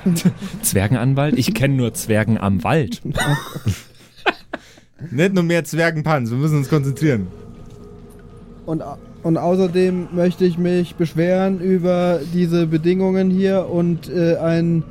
Zwergenanwalt? 0.63 1.37
Ich 1.37 1.53
kenne 1.53 1.75
nur 1.75 1.93
Zwergen 1.93 2.37
am 2.37 2.61
Wald. 2.65 3.01
Nicht 5.11 5.33
nur 5.33 5.43
mehr 5.43 5.63
Zwergenpanz, 5.63 6.29
wir 6.29 6.37
müssen 6.37 6.57
uns 6.57 6.67
konzentrieren. 6.67 7.27
Und, 8.65 8.83
und 9.23 9.37
außerdem 9.37 10.09
möchte 10.13 10.45
ich 10.45 10.57
mich 10.57 10.95
beschweren 10.95 11.59
über 11.59 12.19
diese 12.33 12.67
Bedingungen 12.67 13.29
hier 13.29 13.67
und 13.69 14.09
äh, 14.09 14.37
ein, 14.37 14.83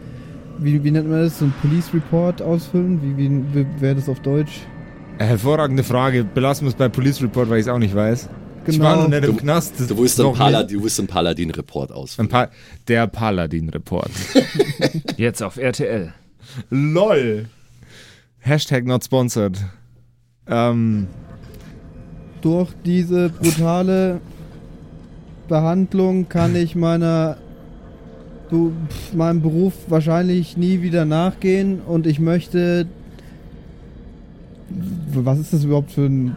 wie, 0.59 0.83
wie 0.85 0.91
nennt 0.91 1.09
man 1.09 1.23
das, 1.23 1.39
so 1.39 1.45
ein 1.47 1.55
Police 1.63 1.93
Report 1.95 2.43
ausfüllen? 2.43 3.01
Wie, 3.03 3.17
wie, 3.17 3.31
wie 3.55 3.67
wäre 3.81 3.95
das 3.95 4.09
auf 4.09 4.21
Deutsch? 4.21 4.61
Hervorragende 5.19 5.85
Frage. 5.85 6.25
Belassen 6.25 6.67
wir 6.67 6.71
es 6.71 6.75
bei 6.77 6.89
Police 6.89 7.23
Report, 7.23 7.49
weil 7.51 7.59
ich 7.61 7.67
es 7.67 7.73
auch 7.73 7.79
nicht 7.79 7.95
weiß. 7.95 8.29
Ich 8.67 8.79
war 8.81 8.97
noch 8.97 9.09
nicht 9.09 9.25
im 9.25 9.37
Du- 9.37 9.37
Knast. 9.37 9.75
Du 9.89 9.99
willst 9.99 10.21
einen, 10.21 10.35
Paladin, 10.35 10.83
du 10.83 11.07
Paladin-Report 11.07 11.91
Ein 11.91 11.97
ausführen. 11.97 12.29
pa 12.29 12.49
der 12.89 13.07
Paladin-Report. 13.07 14.11
Jetzt 15.17 15.43
auf 15.43 15.57
RTL. 15.57 16.13
LOL. 16.71 17.47
Hashtag 18.39 18.85
not 18.85 19.05
sponsored. 19.05 19.59
Ähm, 20.47 21.07
Durch 22.43 22.71
diese 22.85 23.29
brutale 23.29 24.21
Behandlung 25.49 26.29
kann 26.29 26.57
ich 26.57 26.75
meiner 26.75 27.37
du, 28.51 28.73
pf, 28.89 29.15
meinem 29.15 29.43
Beruf 29.43 29.75
wahrscheinlich 29.89 30.57
nie 30.57 30.83
wieder 30.83 31.05
nachgehen 31.05 31.81
und 31.81 32.07
ich 32.07 32.21
möchte 32.21 32.87
was 35.13 35.39
ist 35.41 35.53
das 35.53 35.65
überhaupt 35.65 35.91
für 35.91 36.03
ein 36.03 36.33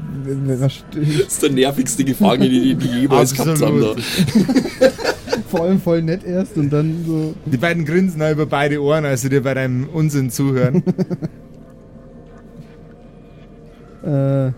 was, 0.60 0.83
Das 0.91 1.07
ist 1.07 1.43
der 1.43 1.51
nervigste 1.51 2.03
Gefangene, 2.03 2.50
den 2.50 2.79
die 2.79 3.01
jemals 3.01 3.33
gehabt 3.33 3.62
haben. 3.62 3.83
Vor 5.50 5.62
allem 5.62 5.79
voll 5.79 6.01
nett 6.01 6.24
erst 6.24 6.57
und 6.57 6.72
dann 6.72 7.03
so 7.05 7.36
die 7.45 7.57
beiden 7.57 7.86
grinsen 7.86 8.19
da 8.19 8.31
über 8.31 8.48
beide 8.48 8.81
Ohren, 8.81 9.05
als 9.05 9.22
sie 9.22 9.29
dir 9.29 9.43
bei 9.43 9.53
deinem 9.53 9.88
Unsinn 9.89 10.29
zuhören. 10.29 10.83
Äh, 14.03 14.51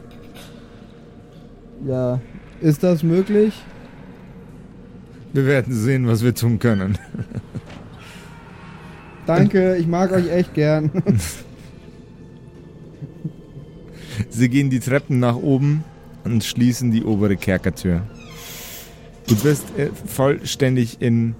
ja, 1.86 2.20
ist 2.62 2.84
das 2.84 3.04
möglich? 3.04 3.54
wir 5.36 5.46
werden 5.46 5.74
sehen, 5.74 6.08
was 6.08 6.24
wir 6.24 6.34
tun 6.34 6.60
können. 6.60 6.98
Danke, 9.26 9.76
ich 9.76 9.86
mag 9.86 10.14
euch 10.14 10.30
echt 10.30 10.54
gern. 10.54 10.92
Sie 14.30 14.48
gehen 14.48 14.70
die 14.70 14.80
Treppen 14.80 15.20
nach 15.20 15.36
oben 15.36 15.84
und 16.24 16.44
schließen 16.44 16.92
die 16.92 17.04
obere 17.04 17.36
Kerkertür. 17.36 18.04
Du 19.28 19.36
bist 19.36 19.78
äh, 19.78 19.90
vollständig 20.06 21.02
in 21.02 21.36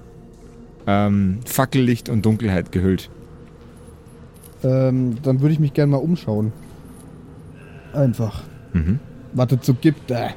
ähm, 0.86 1.38
Fackellicht 1.46 2.10
und 2.10 2.26
Dunkelheit 2.26 2.72
gehüllt. 2.72 3.08
ähm, 4.62 5.16
dann 5.22 5.40
würde 5.40 5.54
ich 5.54 5.60
mich 5.60 5.72
gern 5.72 5.88
mal 5.88 5.96
umschauen. 5.98 6.52
Einfach. 7.94 8.42
Mhm. 8.74 9.00
Was 9.32 9.52
es 9.52 9.66
so 9.66 9.74
gibt. 9.74 10.10
Äh. 10.10 10.30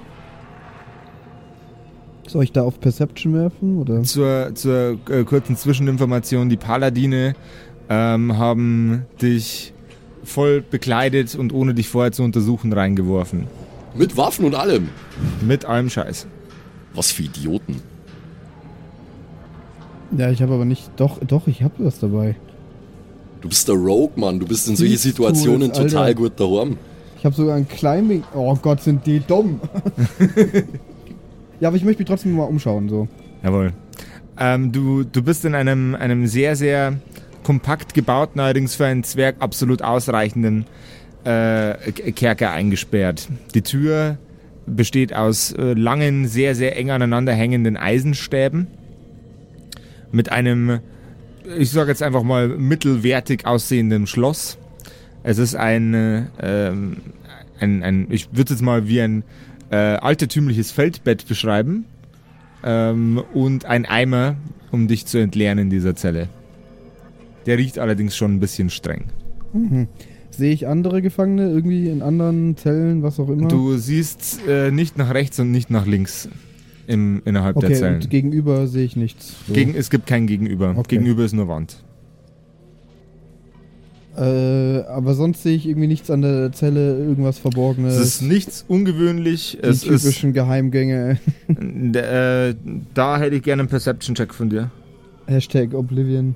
Soll 2.27 2.43
ich 2.43 2.51
da 2.51 2.63
auf 2.63 2.79
Perception 2.79 3.33
werfen? 3.33 3.79
Oder? 3.79 4.03
Zur, 4.03 4.51
zur 4.53 4.99
äh, 5.09 5.23
kurzen 5.23 5.55
Zwischeninformation, 5.55 6.49
die 6.49 6.57
Paladine 6.57 7.35
ähm, 7.89 8.37
haben 8.37 9.05
dich 9.21 9.73
voll 10.23 10.61
bekleidet 10.61 11.35
und 11.35 11.53
ohne 11.53 11.73
dich 11.73 11.89
vorher 11.89 12.11
zu 12.11 12.23
untersuchen 12.23 12.71
reingeworfen. 12.71 13.47
Mit 13.95 14.15
Waffen 14.15 14.45
und 14.45 14.55
allem. 14.55 14.89
Mit 15.41 15.65
allem 15.65 15.89
Scheiß. 15.89 16.27
Was 16.93 17.11
für 17.11 17.23
Idioten. 17.23 17.81
Ja, 20.15 20.29
ich 20.29 20.41
habe 20.41 20.53
aber 20.53 20.65
nicht. 20.65 20.89
Doch, 20.97 21.19
doch, 21.19 21.47
ich 21.47 21.63
habe 21.63 21.73
was 21.79 21.99
dabei. 21.99 22.35
Du 23.41 23.49
bist 23.49 23.67
der 23.67 23.75
Rogue, 23.75 24.11
Mann. 24.15 24.39
Du 24.39 24.45
bist 24.45 24.67
in 24.67 24.75
solche 24.75 24.93
Thieves 24.93 25.03
Situationen 25.03 25.71
total 25.71 26.13
gut 26.13 26.39
daheim. 26.39 26.77
Ich 27.19 27.25
habe 27.25 27.35
sogar 27.35 27.57
ein 27.57 27.67
Climbing. 27.67 28.23
Oh 28.33 28.55
Gott, 28.55 28.81
sind 28.81 29.05
die 29.05 29.19
dumm. 29.19 29.59
ja, 31.59 31.67
aber 31.67 31.75
ich 31.75 31.83
möchte 31.83 31.99
mich 31.99 32.07
trotzdem 32.07 32.31
mal 32.31 32.45
umschauen. 32.45 32.87
So. 32.87 33.09
Jawohl. 33.43 33.73
Ähm, 34.39 34.71
du, 34.71 35.03
du 35.03 35.21
bist 35.21 35.43
in 35.43 35.53
einem, 35.53 35.95
einem 35.95 36.27
sehr, 36.27 36.55
sehr 36.55 36.93
kompakt 37.43 37.93
gebauten, 37.93 38.39
allerdings 38.39 38.75
für 38.75 38.85
einen 38.85 39.03
Zwerg 39.03 39.35
absolut 39.39 39.81
ausreichenden 39.81 40.65
äh, 41.25 41.73
Kerker 41.91 42.51
eingesperrt. 42.51 43.27
Die 43.53 43.63
Tür 43.63 44.17
besteht 44.65 45.13
aus 45.13 45.51
äh, 45.51 45.73
langen, 45.73 46.25
sehr, 46.25 46.55
sehr 46.55 46.77
eng 46.77 46.89
aneinander 46.89 47.33
hängenden 47.33 47.75
Eisenstäben 47.75 48.67
mit 50.13 50.31
einem, 50.31 50.79
ich 51.57 51.71
sage 51.71 51.89
jetzt 51.89 52.01
einfach 52.01 52.23
mal, 52.23 52.47
mittelwertig 52.47 53.45
aussehenden 53.45 54.07
Schloss. 54.07 54.57
Es 55.23 55.37
ist 55.37 55.55
ein, 55.55 55.93
äh, 55.93 56.23
ähm, 56.41 56.97
ein, 57.59 57.83
ein 57.83 58.07
ich 58.09 58.29
würde 58.31 58.53
es 58.53 58.61
mal 58.61 58.87
wie 58.87 59.01
ein 59.01 59.23
äh, 59.69 59.75
altertümliches 59.75 60.71
Feldbett 60.71 61.27
beschreiben 61.27 61.85
ähm, 62.63 63.21
und 63.33 63.65
ein 63.65 63.85
Eimer, 63.85 64.35
um 64.71 64.87
dich 64.87 65.05
zu 65.05 65.17
entleeren 65.17 65.57
in 65.57 65.69
dieser 65.69 65.95
Zelle. 65.95 66.29
Der 67.45 67.57
riecht 67.57 67.79
allerdings 67.79 68.15
schon 68.15 68.35
ein 68.35 68.39
bisschen 68.39 68.69
streng. 68.69 69.05
Mhm. 69.53 69.87
Sehe 70.29 70.53
ich 70.53 70.67
andere 70.67 71.01
Gefangene 71.01 71.49
irgendwie 71.49 71.89
in 71.89 72.01
anderen 72.01 72.55
Zellen, 72.55 73.03
was 73.03 73.19
auch 73.19 73.29
immer? 73.29 73.47
Du 73.47 73.75
siehst 73.77 74.39
äh, 74.47 74.71
nicht 74.71 74.97
nach 74.97 75.13
rechts 75.13 75.39
und 75.39 75.51
nicht 75.51 75.69
nach 75.69 75.85
links 75.85 76.29
im, 76.87 77.21
innerhalb 77.25 77.59
der 77.59 77.69
okay, 77.69 77.79
Zellen. 77.79 77.95
und 77.95 78.09
gegenüber 78.09 78.67
sehe 78.67 78.85
ich 78.85 78.95
nichts. 78.95 79.35
So. 79.47 79.53
Gegen, 79.53 79.75
es 79.75 79.89
gibt 79.89 80.07
kein 80.07 80.27
Gegenüber. 80.27 80.73
Okay. 80.75 80.97
Gegenüber 80.97 81.25
ist 81.25 81.33
nur 81.33 81.47
Wand. 81.47 81.83
Äh, 84.19 84.81
aber 84.87 85.13
sonst 85.13 85.43
sehe 85.43 85.55
ich 85.55 85.65
irgendwie 85.65 85.87
nichts 85.87 86.11
an 86.11 86.21
der 86.21 86.51
Zelle, 86.51 86.97
irgendwas 86.97 87.39
Verborgenes. 87.39 87.95
Es 87.95 88.15
ist 88.15 88.21
nichts 88.21 88.65
ungewöhnlich. 88.67 89.57
die 89.61 89.65
Es 89.65 89.83
ist, 89.83 90.03
typischen 90.03 90.33
Geheimgänge. 90.33 91.19
äh, 91.47 92.53
da 92.93 93.17
hätte 93.17 93.37
ich 93.37 93.43
gerne 93.43 93.61
einen 93.61 93.69
Perception-Check 93.69 94.33
von 94.33 94.49
dir. 94.49 94.71
Hashtag 95.27 95.73
Oblivion. 95.73 96.35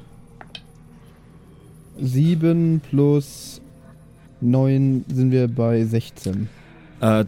7 1.99 2.81
plus 2.89 3.59
9 4.39 5.03
sind 5.13 5.31
wir 5.31 5.49
bei 5.49 5.83
16. 5.83 6.47
Äh, 7.01 7.25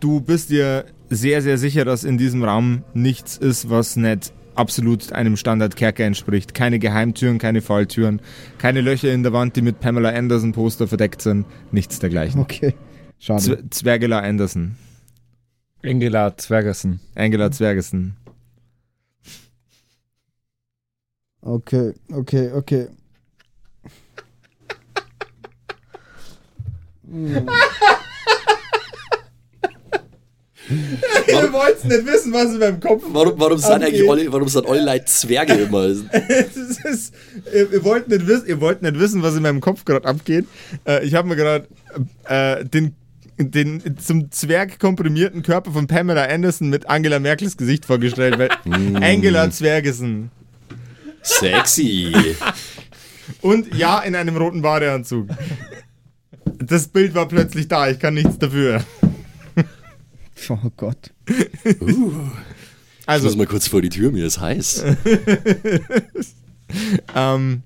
du 0.00 0.20
bist 0.20 0.50
dir 0.50 0.84
sehr, 1.08 1.40
sehr 1.40 1.56
sicher, 1.56 1.86
dass 1.86 2.04
in 2.04 2.18
diesem 2.18 2.44
Raum 2.44 2.82
nichts 2.92 3.38
ist, 3.38 3.70
was 3.70 3.96
nicht 3.96 4.34
absolut 4.56 5.12
einem 5.12 5.36
Standardkerker 5.36 6.04
entspricht. 6.04 6.54
Keine 6.54 6.78
Geheimtüren, 6.78 7.38
keine 7.38 7.60
Falltüren, 7.60 8.20
keine 8.58 8.80
Löcher 8.80 9.12
in 9.12 9.22
der 9.22 9.32
Wand, 9.32 9.56
die 9.56 9.62
mit 9.62 9.80
Pamela 9.80 10.10
Anderson 10.10 10.52
Poster 10.52 10.88
verdeckt 10.88 11.22
sind. 11.22 11.46
Nichts 11.72 11.98
dergleichen. 11.98 12.40
Okay. 12.40 12.74
Schade. 13.18 13.42
Z 13.42 13.74
Zwergela 13.74 14.20
Anderson. 14.20 14.76
Ingela 15.82 16.36
Zwergersen. 16.36 17.00
Angela 17.14 17.50
Zwergesen. 17.50 18.16
Okay, 21.42 21.92
okay, 22.12 22.50
okay. 22.52 22.88
Ihr 31.28 31.52
wollt 31.52 31.84
nicht 31.84 32.06
wissen, 32.06 32.32
was 32.32 32.52
in 32.52 32.58
meinem 32.58 32.80
Kopf 32.80 33.04
Warum, 33.08 33.34
warum 33.38 33.58
sind 33.58 33.82
eigentlich 33.82 34.08
alle, 34.08 34.32
warum 34.32 34.48
sind 34.48 34.66
alle 34.66 34.84
Leute 34.84 35.04
Zwerge 35.04 35.52
immer? 35.54 35.84
ist, 35.86 37.14
ihr, 37.52 37.72
ihr, 37.72 37.84
wollt 37.84 38.08
nicht 38.08 38.26
wissen, 38.26 38.46
ihr 38.46 38.60
wollt 38.60 38.82
nicht 38.82 38.98
wissen, 38.98 39.22
was 39.22 39.36
in 39.36 39.42
meinem 39.42 39.60
Kopf 39.60 39.84
gerade 39.84 40.06
abgeht. 40.06 40.46
Äh, 40.86 41.04
ich 41.04 41.14
habe 41.14 41.28
mir 41.28 41.36
gerade 41.36 41.68
äh, 42.24 42.64
den, 42.64 42.94
den 43.38 43.96
zum 43.98 44.30
Zwerg 44.32 44.80
komprimierten 44.80 45.42
Körper 45.42 45.70
von 45.70 45.86
Pamela 45.86 46.24
Anderson 46.24 46.68
mit 46.68 46.88
Angela 46.88 47.20
Merkels 47.20 47.56
Gesicht 47.56 47.84
vorgestellt. 47.84 48.38
Weil 48.38 48.50
Angela 49.02 49.50
Zwergesen. 49.50 50.30
Sexy. 51.22 52.12
Und 53.40 53.74
ja, 53.74 54.00
in 54.00 54.14
einem 54.14 54.36
roten 54.36 54.62
Badeanzug. 54.62 55.28
Das 56.58 56.88
Bild 56.88 57.14
war 57.14 57.28
plötzlich 57.28 57.68
da, 57.68 57.88
ich 57.88 57.98
kann 57.98 58.14
nichts 58.14 58.38
dafür. 58.38 58.84
Oh 60.50 60.58
Gott. 60.76 61.12
Ich 61.26 61.36
Also, 63.06 63.26
muss 63.26 63.36
mal 63.36 63.46
kurz 63.46 63.66
vor 63.68 63.80
die 63.82 63.88
Tür, 63.88 64.10
mir 64.12 64.26
ist 64.26 64.40
heiß. 64.40 64.84
ähm, 67.14 67.62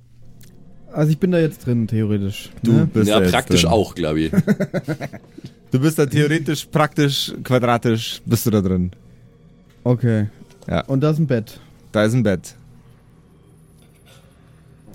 Also 0.92 1.10
ich 1.12 1.18
bin 1.18 1.30
da 1.32 1.38
jetzt 1.40 1.66
drin, 1.66 1.86
theoretisch. 1.86 2.50
du 2.62 2.72
ne? 2.72 2.86
bist 2.92 3.08
Ja, 3.08 3.16
da 3.18 3.22
jetzt 3.24 3.32
praktisch 3.32 3.62
drin. 3.62 3.70
auch, 3.70 3.94
glaube 3.94 4.20
ich. 4.20 4.32
Du 5.72 5.78
bist 5.78 6.00
da 6.00 6.06
theoretisch, 6.06 6.64
praktisch, 6.66 7.32
quadratisch, 7.44 8.20
bist 8.26 8.44
du 8.44 8.50
da 8.50 8.60
drin. 8.60 8.90
Okay. 9.84 10.26
Ja. 10.68 10.80
Und 10.86 11.00
da 11.00 11.10
ist 11.12 11.18
ein 11.20 11.28
Bett. 11.28 11.60
Da 11.92 12.04
ist 12.06 12.12
ein 12.12 12.24
Bett. 12.24 12.56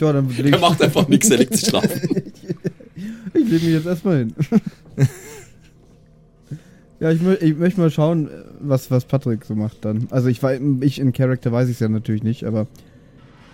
Ja, 0.01 0.12
dann 0.12 0.29
Er 0.38 0.46
ich, 0.48 0.60
macht 0.60 0.82
einfach 0.82 1.08
nichts, 1.08 1.29
er 1.29 1.38
legt 1.38 1.55
sich 1.55 1.70
schlafen. 1.70 2.01
ich 3.34 3.50
leg 3.50 3.63
mich 3.63 3.72
jetzt 3.72 3.86
erstmal 3.86 4.17
hin. 4.17 4.36
Ja, 7.00 7.12
ich, 7.12 7.22
mö 7.22 7.36
ich 7.36 7.58
möchte 7.58 7.80
mal 7.82 7.92
schauen, 7.92 8.30
was, 8.60 8.90
was 8.92 9.06
Patrick 9.06 9.46
so 9.46 9.56
macht 9.56 9.84
dann. 9.84 10.08
Also 10.12 10.30
ich, 10.30 10.42
ich 10.82 11.00
in 11.00 11.14
Character 11.14 11.52
weiß 11.52 11.68
ich 11.68 11.75
es 11.75 11.80
ja 11.80 11.90
natürlich 11.90 12.24
nicht, 12.24 12.46
aber 12.46 12.68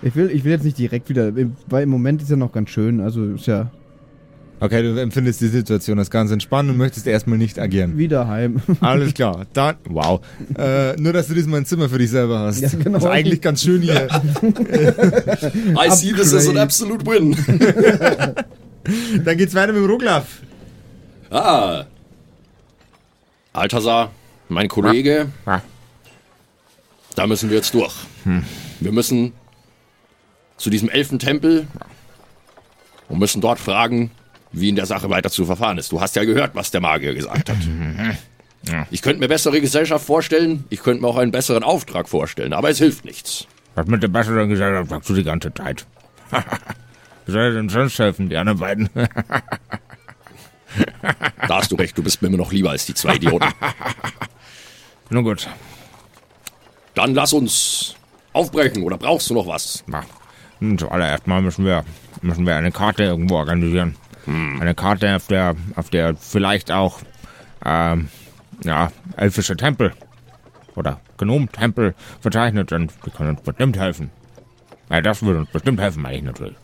ich 0.01 0.15
will, 0.15 0.29
ich 0.31 0.43
will 0.43 0.51
jetzt 0.51 0.63
nicht 0.65 0.77
direkt 0.77 1.09
wieder, 1.09 1.31
weil 1.67 1.83
im 1.83 1.89
Moment 1.89 2.21
ist 2.21 2.29
ja 2.29 2.35
noch 2.37 2.51
ganz 2.51 2.69
schön, 2.69 3.01
also 3.01 3.25
ist 3.25 3.47
ja 3.47 3.71
Okay, 4.61 4.83
du 4.83 4.95
empfindest 5.01 5.41
die 5.41 5.47
Situation 5.47 5.97
als 5.97 6.11
ganz 6.11 6.29
entspannt 6.29 6.69
und 6.69 6.77
möchtest 6.77 7.07
erstmal 7.07 7.39
nicht 7.39 7.57
agieren. 7.57 7.97
wieder 7.97 8.27
heim. 8.27 8.61
Alles 8.79 9.15
klar, 9.15 9.47
dann, 9.53 9.77
wow. 9.89 10.21
Äh, 10.55 10.95
nur, 11.01 11.13
dass 11.13 11.29
du 11.29 11.33
diesmal 11.33 11.61
ein 11.61 11.65
Zimmer 11.65 11.89
für 11.89 11.97
dich 11.97 12.11
selber 12.11 12.37
hast. 12.41 12.61
Ja, 12.61 12.69
genau. 12.69 12.99
Das 12.99 13.05
ist 13.05 13.09
eigentlich 13.09 13.41
ganz 13.41 13.63
schön 13.63 13.81
hier. 13.81 14.07
I 14.43 15.89
see 15.89 16.13
this 16.13 16.31
as 16.31 16.47
an 16.47 16.59
absolute 16.59 17.03
win. 17.07 17.35
Dann 19.25 19.37
geht's 19.37 19.55
weiter 19.55 19.73
mit 19.73 19.81
dem 19.81 19.89
Ruglaf. 19.89 20.27
Ah. 21.31 21.85
Altasar, 23.53 24.11
mein 24.49 24.67
Kollege. 24.67 25.29
Ah. 25.45 25.61
Da 27.15 27.27
müssen 27.27 27.49
wir 27.49 27.57
jetzt 27.57 27.73
durch. 27.73 27.93
Wir 28.79 28.91
müssen 28.91 29.33
zu 30.57 30.69
diesem 30.69 30.89
Elfentempel 30.89 31.67
und 33.09 33.19
müssen 33.19 33.41
dort 33.41 33.59
fragen, 33.59 34.11
wie 34.53 34.69
in 34.69 34.75
der 34.75 34.85
Sache 34.85 35.09
weiter 35.09 35.29
zu 35.29 35.45
verfahren 35.45 35.77
ist. 35.77 35.91
Du 35.91 35.99
hast 35.99 36.15
ja 36.15 36.23
gehört, 36.23 36.55
was 36.55 36.71
der 36.71 36.81
Magier 36.81 37.13
gesagt 37.13 37.49
hat. 37.49 37.57
Ich 38.91 39.01
könnte 39.01 39.19
mir 39.19 39.27
bessere 39.27 39.59
Gesellschaft 39.59 40.05
vorstellen, 40.05 40.65
ich 40.69 40.83
könnte 40.83 41.01
mir 41.01 41.07
auch 41.07 41.17
einen 41.17 41.31
besseren 41.31 41.63
Auftrag 41.63 42.07
vorstellen, 42.07 42.53
aber 42.53 42.69
es 42.69 42.77
hilft 42.77 43.05
nichts. 43.05 43.47
Was 43.75 43.87
mit 43.87 44.03
der 44.03 44.09
besseren 44.09 44.49
Gesellschaft 44.49 44.89
sagst 44.89 45.09
du 45.09 45.13
die 45.13 45.23
ganze 45.23 45.53
Zeit. 45.53 45.85
Wie 47.25 47.31
soll 47.31 47.53
denn 47.53 47.69
sonst 47.69 47.97
helfen, 47.99 48.29
die 48.29 48.37
anderen 48.37 48.59
beiden? 48.59 48.89
Da 51.47 51.57
hast 51.57 51.71
du 51.71 51.75
recht, 51.75 51.97
du 51.97 52.03
bist 52.03 52.21
mir 52.21 52.27
immer 52.29 52.37
noch 52.37 52.51
lieber 52.51 52.69
als 52.69 52.85
die 52.85 52.93
zwei 52.93 53.15
Idioten. 53.15 53.49
Nun 55.09 55.23
gut. 55.23 55.49
Dann 56.93 57.13
lass 57.13 57.33
uns 57.33 57.95
aufbrechen, 58.33 58.83
oder 58.83 58.97
brauchst 58.97 59.29
du 59.29 59.33
noch 59.33 59.47
was? 59.47 59.83
Na, 59.87 60.03
nun, 60.59 60.77
zuallererst 60.77 61.27
mal 61.27 61.41
müssen 61.41 61.65
wir, 61.65 61.83
müssen 62.21 62.45
wir 62.45 62.55
eine 62.55 62.71
Karte 62.71 63.03
irgendwo 63.03 63.35
organisieren. 63.35 63.95
Eine 64.27 64.75
Karte, 64.75 65.15
auf 65.15 65.27
der, 65.27 65.55
auf 65.75 65.89
der 65.89 66.15
vielleicht 66.15 66.71
auch, 66.71 66.99
ähm, 67.65 68.09
ja, 68.63 68.91
elfische 69.17 69.57
Tempel 69.57 69.93
oder 70.75 71.01
Gnom-Tempel 71.17 71.95
verzeichnet 72.19 72.69
sind. 72.69 72.93
Die 73.05 73.09
können 73.09 73.31
uns 73.31 73.41
bestimmt 73.41 73.77
helfen. 73.77 74.11
Ja, 74.89 75.01
das 75.01 75.23
würde 75.23 75.39
uns 75.39 75.49
bestimmt 75.49 75.79
helfen, 75.79 76.03
meine 76.03 76.17
ich 76.17 76.23
natürlich. 76.23 76.55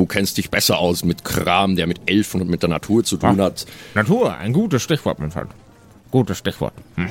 Du 0.00 0.06
kennst 0.06 0.38
dich 0.38 0.48
besser 0.50 0.78
aus 0.78 1.04
mit 1.04 1.24
Kram, 1.26 1.76
der 1.76 1.86
mit 1.86 2.00
Elfen 2.10 2.40
und 2.40 2.48
mit 2.48 2.62
der 2.62 2.70
Natur 2.70 3.04
zu 3.04 3.18
tun 3.18 3.38
Ah. 3.38 3.44
hat. 3.44 3.66
Natur, 3.94 4.34
ein 4.34 4.54
gutes 4.54 4.82
Stichwort, 4.82 5.18
mein 5.18 5.30
Freund. 5.30 5.50
Gutes 6.10 6.38
Stichwort. 6.38 6.72
Hm. 6.96 7.10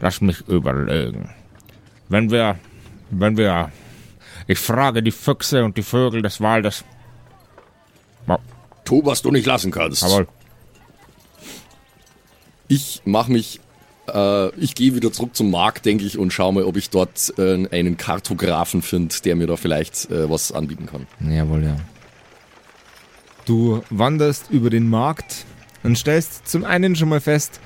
Lass 0.00 0.20
mich 0.20 0.42
überlegen. 0.48 1.30
Wenn 2.10 2.30
wir, 2.30 2.58
wenn 3.08 3.38
wir, 3.38 3.72
ich 4.46 4.58
frage 4.58 5.02
die 5.02 5.12
Füchse 5.12 5.64
und 5.64 5.78
die 5.78 5.82
Vögel 5.82 6.20
des 6.20 6.42
Waldes. 6.42 6.84
Ja, 8.28 8.38
Tu, 8.84 9.00
was 9.02 9.22
du 9.22 9.30
nicht 9.30 9.46
lassen 9.46 9.70
kannst. 9.70 10.02
jawohl. 10.02 10.28
Ich 12.68 13.00
mach 13.06 13.28
mich, 13.28 13.60
äh, 14.14 14.48
ich 14.56 14.74
gehe 14.74 14.94
wieder 14.94 15.12
zurück 15.12 15.34
zum 15.34 15.50
Markt, 15.50 15.84
denke 15.84 16.04
ich, 16.04 16.18
und 16.18 16.32
schaue 16.32 16.52
mal, 16.54 16.64
ob 16.64 16.76
ich 16.76 16.90
dort 16.90 17.34
äh, 17.38 17.66
einen 17.70 17.96
Kartografen 17.96 18.82
finde, 18.82 19.14
der 19.24 19.36
mir 19.36 19.46
da 19.46 19.56
vielleicht 19.56 20.10
äh, 20.10 20.30
was 20.30 20.52
anbieten 20.52 20.86
kann. 20.86 21.06
Jawohl, 21.20 21.64
ja. 21.64 21.76
Du 23.44 23.82
wanderst 23.90 24.50
über 24.50 24.70
den 24.70 24.88
Markt 24.88 25.44
und 25.82 25.98
stellst 25.98 26.48
zum 26.48 26.64
einen 26.64 26.96
schon 26.96 27.10
mal 27.10 27.20
fest, 27.20 27.60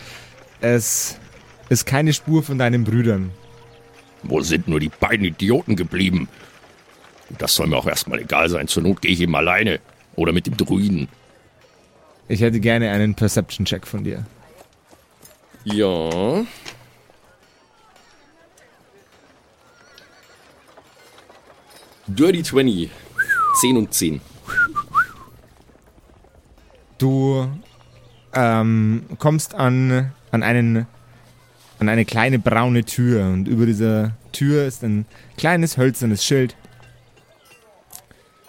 es 0.61 1.19
ist 1.69 1.87
keine 1.87 2.13
Spur 2.13 2.43
von 2.43 2.59
deinen 2.59 2.83
Brüdern. 2.83 3.31
Wo 4.25 4.41
sind 4.41 4.67
nur 4.67 4.81
die 4.81 4.89
beiden 4.89 5.25
Idioten 5.25 5.77
geblieben? 5.77 6.29
Das 7.39 7.55
soll 7.55 7.69
mir 7.69 7.77
auch 7.77 7.87
erstmal 7.87 8.19
egal 8.19 8.49
sein. 8.49 8.67
Zur 8.67 8.83
Not 8.83 9.03
gehe 9.03 9.13
ich 9.13 9.21
eben 9.21 9.37
alleine. 9.37 9.79
Oder 10.17 10.33
mit 10.33 10.47
dem 10.47 10.57
Druiden. 10.57 11.09
Ich 12.27 12.41
hätte 12.41 12.59
gerne 12.59 12.91
einen 12.91 13.15
Perception-Check 13.15 13.87
von 13.87 14.03
dir. 14.03 14.27
Ja. 15.73 16.47
Dirty 22.07 22.43
20. 22.43 22.91
10 23.61 23.77
und 23.77 23.93
10. 23.93 24.21
Du 26.97 27.49
ähm, 28.35 29.05
kommst 29.19 29.55
an, 29.55 30.13
an, 30.31 30.43
einen, 30.43 30.87
an 31.79 31.89
eine 31.89 32.05
kleine 32.05 32.39
braune 32.39 32.85
Tür 32.85 33.27
und 33.27 33.47
über 33.47 33.67
dieser 33.67 34.13
Tür 34.33 34.65
ist 34.67 34.83
ein 34.83 35.07
kleines 35.37 35.77
hölzernes 35.77 36.25
Schild. 36.25 36.57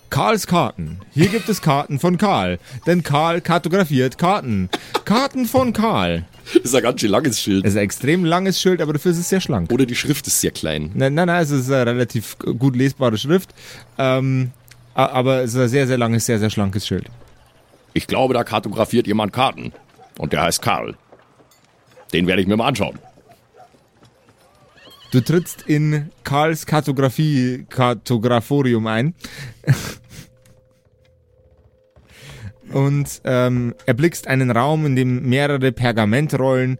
Karls 0.09 0.47
Karten. 0.47 1.01
Hier 1.11 1.27
gibt 1.27 1.49
es 1.49 1.61
Karten 1.61 1.99
von 1.99 2.17
Karl, 2.17 2.59
denn 2.87 3.03
Karl 3.03 3.41
kartografiert 3.41 4.17
Karten. 4.17 4.69
Karten 5.05 5.45
von 5.45 5.73
Karl. 5.73 6.25
Das 6.53 6.63
ist 6.63 6.75
ein 6.75 6.83
ganz 6.83 7.01
schön 7.01 7.11
langes 7.11 7.41
Schild. 7.41 7.65
Es 7.65 7.71
ist 7.71 7.77
ein 7.77 7.83
extrem 7.83 8.25
langes 8.25 8.59
Schild, 8.59 8.81
aber 8.81 8.93
dafür 8.93 9.11
ist 9.11 9.19
es 9.19 9.29
sehr 9.29 9.41
schlank. 9.41 9.71
Oder 9.71 9.85
die 9.85 9.95
Schrift 9.95 10.27
ist 10.27 10.41
sehr 10.41 10.51
klein. 10.51 10.91
Nein, 10.93 11.13
nein, 11.13 11.27
nein, 11.27 11.43
es 11.43 11.51
ist 11.51 11.71
eine 11.71 11.85
relativ 11.85 12.37
gut 12.37 12.75
lesbare 12.75 13.17
Schrift, 13.17 13.53
ähm, 13.97 14.51
aber 14.93 15.41
es 15.41 15.53
ist 15.53 15.59
ein 15.59 15.67
sehr, 15.69 15.87
sehr 15.87 15.97
langes, 15.97 16.25
sehr, 16.25 16.39
sehr 16.39 16.49
schlankes 16.49 16.87
Schild. 16.87 17.05
Ich 17.93 18.07
glaube, 18.07 18.33
da 18.33 18.43
kartografiert 18.43 19.07
jemand 19.07 19.33
Karten. 19.33 19.73
Und 20.17 20.33
der 20.33 20.43
heißt 20.43 20.61
Karl. 20.61 20.95
Den 22.13 22.27
werde 22.27 22.41
ich 22.41 22.47
mir 22.47 22.57
mal 22.57 22.67
anschauen. 22.67 22.99
Du 25.11 25.21
trittst 25.21 25.63
in 25.63 26.11
Karls 26.23 26.65
Kartografie, 26.65 27.65
Kartograforium 27.69 28.85
ein. 28.87 29.15
Und 32.71 33.21
ähm, 33.23 33.73
erblickst 33.85 34.27
einen 34.27 34.51
Raum, 34.51 34.85
in 34.85 34.95
dem 34.95 35.27
mehrere 35.27 35.71
Pergamentrollen 35.71 36.77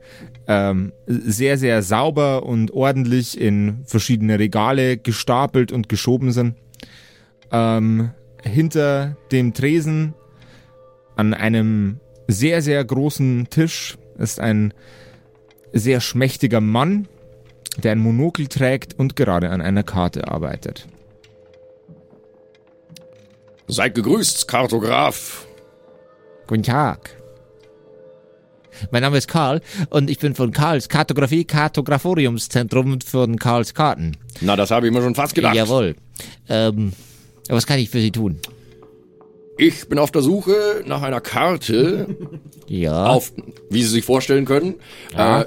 ähm, 0.47 0.91
sehr, 1.07 1.57
sehr 1.57 1.81
sauber 1.81 2.43
und 2.43 2.71
ordentlich 2.71 3.39
in 3.39 3.81
verschiedene 3.85 4.39
Regale 4.39 4.97
gestapelt 4.97 5.71
und 5.71 5.89
geschoben 5.89 6.31
sind. 6.31 6.55
Ähm, 7.51 8.11
hinter 8.43 9.17
dem 9.31 9.53
Tresen 9.53 10.13
an 11.15 11.33
einem 11.33 11.99
sehr, 12.27 12.61
sehr 12.61 12.83
großen 12.83 13.47
Tisch 13.49 13.97
ist 14.17 14.39
ein 14.39 14.73
sehr 15.73 16.01
schmächtiger 16.01 16.61
Mann, 16.61 17.07
der 17.77 17.93
ein 17.93 17.99
Monokel 17.99 18.47
trägt 18.47 18.97
und 18.97 19.15
gerade 19.15 19.49
an 19.49 19.61
einer 19.61 19.83
Karte 19.83 20.27
arbeitet. 20.27 20.87
Seid 23.67 23.93
gegrüßt, 23.95 24.47
Kartograf. 24.47 25.45
Guten 26.49 26.63
Tag. 26.63 27.11
Mein 28.89 29.03
Name 29.03 29.19
ist 29.19 29.27
Karl 29.27 29.61
und 29.91 30.09
ich 30.09 30.17
bin 30.17 30.33
von 30.33 30.49
Karls 30.51 30.89
Kartografie 30.89 31.45
Kartograforiumszentrum 31.45 33.01
von 33.01 33.35
Karls 33.37 33.75
Karten. 33.75 34.17
Na, 34.41 34.55
das 34.55 34.71
habe 34.71 34.87
ich 34.87 34.91
mir 34.93 34.99
schon 35.03 35.13
fast 35.13 35.35
gedacht. 35.35 35.53
Jawohl. 35.53 35.93
Ähm, 36.49 36.93
was 37.49 37.67
kann 37.67 37.77
ich 37.77 37.91
für 37.91 37.99
Sie 38.01 38.09
tun? 38.09 38.39
Ich 39.59 39.87
bin 39.89 39.99
auf 39.99 40.09
der 40.09 40.23
Suche 40.23 40.83
nach 40.87 41.03
einer 41.03 41.21
Karte, 41.21 42.07
Ja. 42.65 43.05
auf, 43.05 43.31
wie 43.69 43.83
Sie 43.83 43.89
sich 43.89 44.05
vorstellen 44.05 44.45
können. 44.45 44.73
Ja. 45.13 45.41
Äh, 45.41 45.45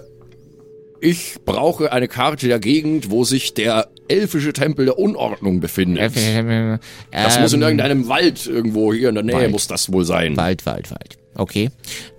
ich 1.03 1.39
brauche 1.45 1.93
eine 1.93 2.07
Karte 2.07 2.47
der 2.47 2.61
Gegend, 2.61 3.11
wo 3.11 3.25
sich 3.25 3.55
der 3.55 3.89
elfische 4.09 4.53
Tempel 4.53 4.85
der 4.87 4.99
Unordnung 4.99 5.59
befindet. 5.61 6.13
Ähm, 6.17 6.79
Das 7.11 7.41
muss 7.41 7.53
in 7.53 7.61
irgendeinem 7.63 8.09
Wald 8.09 8.47
irgendwo 8.47 8.93
hier 8.95 9.09
in 9.09 9.17
der 9.17 9.25
Nähe 9.25 9.35
Wald. 9.35 9.51
muss 9.51 9.67
das 9.67 9.93
wohl 9.93 10.05
sein. 10.05 10.37
Wald, 10.37 10.65
Wald, 10.65 10.91
Wald. 10.91 11.19
Okay. 11.35 11.71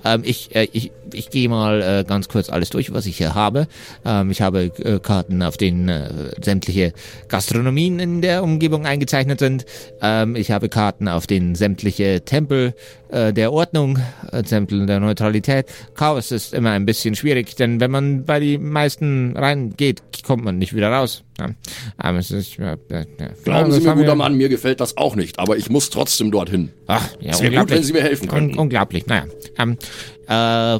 Ähm, 0.03 0.21
ich 0.25 0.53
äh, 0.55 0.67
ich, 0.73 0.91
ich 1.13 1.29
gehe 1.29 1.49
mal 1.49 1.81
äh, 1.81 2.03
ganz 2.07 2.27
kurz 2.27 2.49
alles 2.49 2.69
durch, 2.69 2.93
was 2.93 3.05
ich 3.05 3.17
hier 3.17 3.35
habe. 3.35 3.67
Ähm, 4.05 4.31
ich 4.31 4.41
habe 4.41 4.71
äh, 4.83 4.99
Karten, 4.99 5.41
auf 5.43 5.57
denen 5.57 5.87
äh, 5.89 6.09
sämtliche 6.43 6.93
Gastronomien 7.27 7.99
in 7.99 8.21
der 8.21 8.43
Umgebung 8.43 8.85
eingezeichnet 8.85 9.39
sind. 9.39 9.65
Ähm, 10.01 10.35
ich 10.35 10.51
habe 10.51 10.69
Karten, 10.69 11.07
auf 11.07 11.27
denen 11.27 11.55
sämtliche 11.55 12.21
Tempel 12.25 12.73
äh, 13.09 13.31
der 13.33 13.53
Ordnung, 13.53 13.99
äh, 14.31 14.43
Tempel 14.43 14.85
der 14.85 14.99
Neutralität. 14.99 15.65
Chaos 15.95 16.31
ist 16.31 16.53
immer 16.53 16.71
ein 16.71 16.85
bisschen 16.85 17.15
schwierig, 17.15 17.55
denn 17.55 17.79
wenn 17.79 17.91
man 17.91 18.25
bei 18.25 18.39
die 18.39 18.57
meisten 18.57 19.35
reingeht, 19.37 20.01
kommt 20.23 20.43
man 20.43 20.57
nicht 20.57 20.75
wieder 20.75 20.89
raus. 20.91 21.23
Ja. 21.39 21.49
Aber 21.97 22.19
es 22.19 22.29
ist, 22.31 22.57
ja, 22.57 22.75
ja. 22.91 23.03
Glauben 23.43 23.71
Sie 23.71 23.81
mir, 23.81 23.95
guter 23.95 24.15
Mann, 24.15 24.35
mir 24.35 24.49
gefällt 24.49 24.79
das 24.79 24.97
auch 24.97 25.15
nicht, 25.15 25.39
aber 25.39 25.57
ich 25.57 25.69
muss 25.69 25.89
trotzdem 25.89 26.29
dorthin. 26.31 26.69
Ach, 26.87 27.07
ja, 27.19 27.31
Es 27.31 27.41
wäre 27.41 27.51
gut, 27.51 27.59
unglaublich. 27.61 27.77
wenn 27.77 27.83
Sie 27.83 27.93
mir 27.93 28.01
helfen 28.03 28.23
Un 28.29 28.35
könnten. 28.35 28.59
unglaublich, 28.59 29.07
naja. 29.07 29.25
Ähm, 29.57 29.77
äh, 30.27 30.79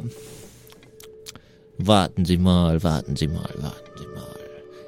warten 1.78 2.24
Sie 2.24 2.38
mal, 2.38 2.82
warten 2.82 3.16
Sie 3.16 3.28
mal, 3.28 3.50
warten 3.58 3.90
Sie 3.98 4.06
mal. 4.06 4.36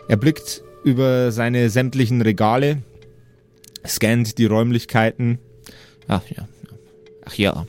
Er 0.09 0.17
blickt 0.17 0.63
über 0.85 1.33
seine 1.33 1.69
sämtlichen 1.71 2.23
Regale, 2.23 2.83
scannt 3.87 4.39
die 4.39 4.47
Räumlichkeiten. 4.47 5.39
Ach 6.09 6.23
ja. 6.29 6.49
Ach 7.25 7.35
ja. 7.35 7.67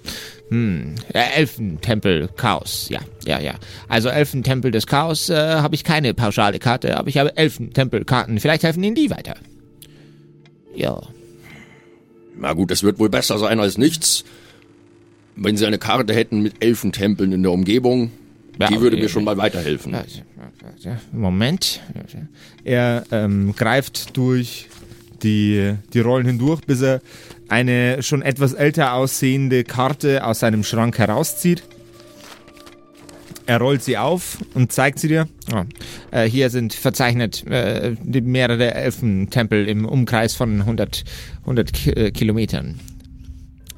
Hm. 0.50 0.96
Ja, 1.14 1.22
Elfentempel 1.36 2.30
Chaos. 2.36 2.88
Ja, 2.90 3.00
ja, 3.26 3.40
ja. 3.40 3.56
Also 3.90 4.10
Elfentempel 4.10 4.72
des 4.72 4.88
Chaos 4.88 5.30
äh, 5.30 5.36
habe 5.36 5.76
ich 5.76 5.84
keine 5.84 6.14
pauschale 6.14 6.60
Karte, 6.60 6.98
aber 6.98 7.10
ich 7.10 7.18
habe 7.18 7.36
Elfentempelkarten. 7.36 8.40
Vielleicht 8.40 8.64
helfen 8.64 8.84
Ihnen 8.84 8.96
die 8.96 9.10
weiter. 9.10 9.36
Ja. 10.76 11.02
Na 12.40 12.54
gut, 12.54 12.72
es 12.72 12.84
wird 12.84 13.00
wohl 13.00 13.10
besser 13.10 13.40
sein 13.40 13.60
als 13.60 13.78
nichts. 13.78 14.24
Wenn 15.38 15.56
Sie 15.56 15.66
eine 15.66 15.78
Karte 15.78 16.14
hätten 16.14 16.42
mit 16.42 16.64
Elfentempeln 16.64 17.32
in 17.32 17.44
der 17.44 17.52
Umgebung, 17.52 18.12
Ja, 18.60 18.68
die 18.68 18.82
würde 18.82 18.96
okay. 18.96 19.04
mir 19.04 19.10
schon 19.10 19.24
mal 19.24 19.38
weiterhelfen. 19.38 19.96
Moment. 21.12 21.82
Er 22.64 23.04
ähm, 23.12 23.54
greift 23.56 24.18
durch 24.18 24.68
die, 25.22 25.76
die 25.94 26.00
Rollen 26.00 26.26
hindurch, 26.26 26.62
bis 26.62 26.82
er 26.82 27.02
eine 27.50 28.02
schon 28.04 28.22
etwas 28.22 28.54
älter 28.54 28.94
aussehende 28.94 29.64
Karte 29.64 30.26
aus 30.26 30.40
seinem 30.40 30.64
Schrank 30.64 30.98
herauszieht. 30.98 31.64
Er 33.46 33.60
rollt 33.60 33.82
sie 33.82 33.98
auf 33.98 34.40
und 34.56 34.74
zeigt 34.74 35.00
sie 35.00 35.08
dir. 35.08 35.28
Oh. 35.54 35.64
Äh, 36.12 36.26
hier 36.26 36.50
sind 36.50 36.74
verzeichnet 36.74 37.48
äh, 37.48 37.96
die 38.04 38.20
mehrere 38.22 38.74
Elfentempel 38.74 39.70
im 39.70 39.86
Umkreis 39.86 40.36
von 40.36 40.60
100, 40.62 41.06
100 41.42 41.72
Ki 41.72 41.90
äh, 41.92 42.12
Kilometern. 42.12 42.78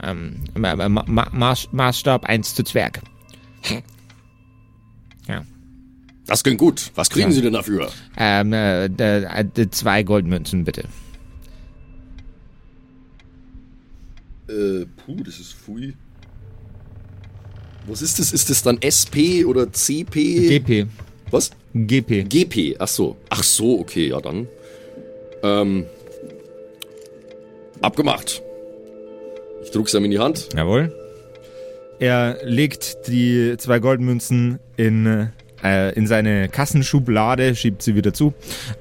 Ähm, 0.02 0.44
Ma 0.56 0.76
Ma 0.76 1.04
Ma 1.06 1.28
Maß 1.32 1.70
Maßstab 1.72 2.26
1 2.26 2.56
zu 2.56 2.64
Zwerg. 2.64 3.02
Ja. 5.28 5.44
Das 6.26 6.44
klingt 6.44 6.60
gut. 6.60 6.92
Was 6.96 7.10
kriegen 7.10 7.32
Sie 7.32 7.42
denn 7.42 7.54
dafür? 7.54 7.90
Ähm, 8.18 8.54
äh, 8.54 8.86
äh, 8.86 9.70
zwei 9.72 10.04
Goldmünzen 10.04 10.64
bitte. 10.64 10.84
Äh, 14.48 14.86
puh, 15.06 15.24
das 15.24 15.40
ist 15.40 15.54
Fui. 15.54 15.94
Was 17.88 18.02
ist 18.02 18.20
das? 18.20 18.32
Ist 18.32 18.50
das 18.50 18.64
dann 18.64 18.80
SP 18.82 19.46
oder 19.46 19.72
CP? 19.72 20.60
GP. 20.60 20.88
Was? 21.32 21.52
GP. 21.74 22.24
GP, 22.24 22.76
ach 22.80 22.88
so. 22.88 23.18
Ach 23.30 23.44
so, 23.44 23.80
okay, 23.80 24.08
ja 24.10 24.20
dann. 24.20 24.48
Ähm. 25.44 25.86
Abgemacht. 27.82 28.42
Ich 29.64 29.72
drück's 29.72 29.94
ihm 29.94 30.06
in 30.06 30.12
die 30.12 30.20
Hand. 30.20 30.50
Jawohl. 30.56 30.94
Er 32.00 32.38
legt 32.44 33.08
die 33.08 33.56
zwei 33.58 33.80
Goldmünzen 33.80 34.60
in, 34.78 35.30
äh, 35.62 35.94
in 35.94 36.08
seine 36.08 36.48
Kassenschublade, 36.48 37.56
schiebt 37.56 37.82
sie 37.82 37.94
wieder 37.96 38.14
zu. 38.14 38.34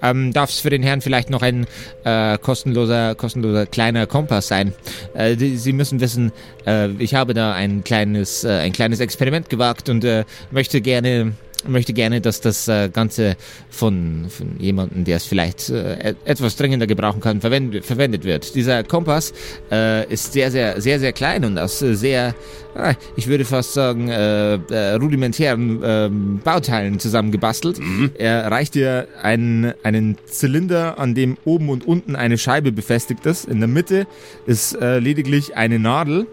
Ähm, 0.02 0.32
Darf 0.32 0.50
es 0.50 0.60
für 0.60 0.70
den 0.70 0.84
Herrn 0.84 1.00
vielleicht 1.00 1.28
noch 1.28 1.42
ein 1.42 1.66
äh, 2.04 2.38
kostenloser, 2.38 3.16
kostenloser 3.16 3.66
kleiner 3.66 4.06
Kompass 4.06 4.46
sein? 4.46 4.72
Äh, 5.14 5.34
die, 5.34 5.56
Sie 5.56 5.72
müssen 5.72 6.00
wissen, 6.00 6.30
äh, 6.64 6.90
ich 7.00 7.14
habe 7.14 7.34
da 7.34 7.52
ein 7.52 7.82
kleines, 7.82 8.44
äh, 8.44 8.50
ein 8.50 8.72
kleines 8.72 9.00
Experiment 9.00 9.50
gewagt 9.50 9.88
und 9.88 10.04
äh, 10.04 10.24
möchte 10.52 10.80
gerne 10.80 11.32
möchte 11.66 11.92
gerne, 11.92 12.20
dass 12.20 12.40
das 12.40 12.68
äh, 12.68 12.88
Ganze 12.88 13.36
von, 13.68 14.26
von 14.28 14.58
jemandem, 14.60 15.04
der 15.04 15.16
es 15.16 15.24
vielleicht 15.24 15.70
äh, 15.70 16.10
et- 16.10 16.16
etwas 16.24 16.56
dringender 16.56 16.86
gebrauchen 16.86 17.20
kann, 17.20 17.40
verwendet, 17.40 17.84
verwendet 17.84 18.24
wird. 18.24 18.54
Dieser 18.54 18.84
Kompass 18.84 19.32
äh, 19.70 20.06
ist 20.12 20.32
sehr, 20.32 20.50
sehr, 20.50 20.80
sehr, 20.80 21.00
sehr 21.00 21.12
klein 21.12 21.44
und 21.44 21.58
aus 21.58 21.82
äh, 21.82 21.94
sehr, 21.94 22.34
äh, 22.76 22.94
ich 23.16 23.26
würde 23.26 23.44
fast 23.44 23.74
sagen, 23.74 24.08
äh, 24.08 24.54
äh, 24.54 24.92
rudimentären 24.94 25.80
ähm, 25.82 26.40
Bauteilen 26.44 27.00
zusammengebastelt. 27.00 27.80
Er 28.16 28.50
reicht 28.50 28.74
dir 28.74 29.08
einen, 29.20 29.74
einen 29.82 30.16
Zylinder, 30.26 30.98
an 30.98 31.14
dem 31.14 31.36
oben 31.44 31.70
und 31.70 31.86
unten 31.86 32.14
eine 32.14 32.38
Scheibe 32.38 32.70
befestigt 32.70 33.26
ist. 33.26 33.46
In 33.46 33.58
der 33.58 33.68
Mitte 33.68 34.06
ist 34.46 34.78
lediglich 34.80 35.56
eine 35.56 35.78
Nadel, 35.78 36.26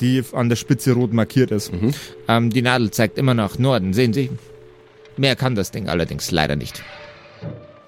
die 0.00 0.22
an 0.32 0.48
der 0.48 0.56
Spitze 0.56 0.92
rot 0.92 1.12
markiert 1.12 1.50
ist. 1.50 1.72
Ähm, 2.28 2.50
die 2.50 2.62
Nadel 2.62 2.90
zeigt 2.90 3.18
immer 3.18 3.34
nach 3.34 3.58
Norden, 3.58 3.92
sehen 3.92 4.12
Sie? 4.12 4.30
Mehr 5.16 5.36
kann 5.36 5.54
das 5.54 5.70
Ding 5.70 5.88
allerdings 5.88 6.30
leider 6.30 6.56
nicht. 6.56 6.82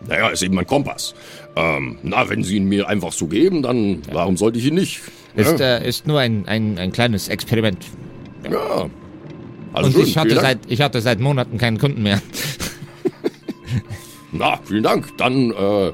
Naja, 0.07 0.29
ist 0.29 0.43
eben 0.43 0.59
ein 0.59 0.67
Kompass. 0.67 1.15
Ähm, 1.57 1.99
na, 2.03 2.29
wenn 2.29 2.45
Sie 2.45 2.57
ihn 2.57 2.69
mir 2.69 2.89
einfach 2.89 3.13
so 3.13 3.27
geben, 3.27 3.63
dann 3.63 4.03
warum 4.13 4.37
sollte 4.37 4.59
ich 4.59 4.67
ihn 4.67 4.75
nicht? 4.75 5.01
Ist, 5.35 5.59
ja, 5.59 5.79
äh, 5.79 5.89
ist 5.89 6.07
nur 6.07 6.21
ein, 6.21 6.47
ein, 6.47 6.79
ein 6.79 6.93
kleines 6.93 7.29
Experiment. 7.29 7.85
ja. 8.51 8.89
Also 9.73 9.89
Und 9.89 9.95
schön, 9.95 10.07
ich 10.07 10.17
hatte, 10.17 10.37
seit, 10.37 10.59
ich 10.69 10.81
hatte 10.81 11.03
seit 11.03 11.21
Monaten 11.21 11.59
keinen 11.59 11.77
Kunden 11.77 12.03
mehr. 12.03 12.23
Na, 14.33 14.59
vielen 14.65 14.83
Dank. 14.83 15.19
Dann 15.19 15.51
äh, 15.51 15.93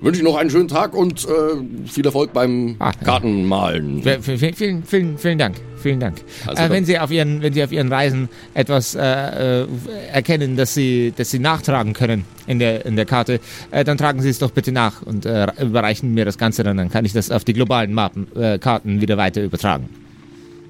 wünsche 0.00 0.20
ich 0.20 0.24
noch 0.24 0.36
einen 0.36 0.50
schönen 0.50 0.68
Tag 0.68 0.94
und 0.94 1.24
äh, 1.24 1.86
viel 1.88 2.04
Erfolg 2.04 2.32
beim 2.32 2.76
ja. 2.78 2.92
Kartenmalen. 2.92 4.02
V- 4.02 4.20
Vielen, 4.36 4.82
vielen, 4.84 5.18
vielen 5.18 5.38
Dank. 5.38 5.56
Vielen 5.82 6.00
Dank. 6.00 6.16
Also 6.46 6.62
äh, 6.64 6.70
wenn 6.70 6.84
Sie 6.84 6.98
auf 6.98 7.10
Ihren, 7.10 7.42
wenn 7.42 7.52
Sie 7.52 7.62
auf 7.62 7.70
Ihren 7.72 7.92
Reisen 7.92 8.28
etwas 8.54 8.94
äh, 8.94 9.62
äh, 9.62 9.66
erkennen, 10.12 10.56
dass 10.56 10.74
Sie, 10.74 11.12
dass 11.16 11.30
Sie 11.30 11.38
nachtragen 11.38 11.92
können 11.92 12.24
in 12.46 12.58
der, 12.58 12.84
in 12.86 12.96
der 12.96 13.04
Karte, 13.06 13.40
äh, 13.70 13.84
dann 13.84 13.96
tragen 13.96 14.20
Sie 14.20 14.28
es 14.28 14.38
doch 14.38 14.50
bitte 14.50 14.72
nach 14.72 15.02
und 15.02 15.26
äh, 15.26 15.46
überreichen 15.60 16.12
mir 16.14 16.24
das 16.24 16.38
Ganze 16.38 16.62
dann. 16.62 16.76
Dann 16.76 16.90
kann 16.90 17.04
ich 17.04 17.12
das 17.12 17.30
auf 17.30 17.44
die 17.44 17.52
globalen 17.52 17.92
Mappen, 17.92 18.26
Karten 18.60 19.00
wieder 19.00 19.16
weiter 19.16 19.42
übertragen. 19.42 19.88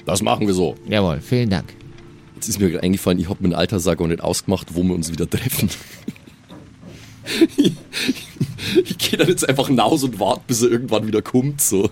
Das 0.04 0.22
machen 0.22 0.46
wir 0.46 0.54
so. 0.54 0.74
Jawohl, 0.88 1.20
vielen 1.20 1.50
Dank. 1.50 1.64
Jetzt 2.34 2.48
ist 2.48 2.60
mir 2.60 2.70
gerade 2.70 2.82
eingefallen, 2.84 3.18
ich 3.18 3.28
habe 3.30 3.56
Alterssager 3.56 4.04
auch 4.04 4.08
nicht 4.08 4.22
ausgemacht, 4.22 4.68
wo 4.74 4.82
wir 4.82 4.94
uns 4.94 5.10
wieder 5.10 5.28
treffen. 5.28 5.70
Ich 8.84 8.98
gehe 8.98 9.18
dann 9.18 9.28
jetzt 9.28 9.48
einfach 9.48 9.68
hinaus 9.68 10.04
und 10.04 10.18
warte, 10.20 10.42
bis 10.46 10.62
er 10.62 10.70
irgendwann 10.70 11.06
wieder 11.06 11.22
kommt. 11.22 11.60
So. 11.60 11.90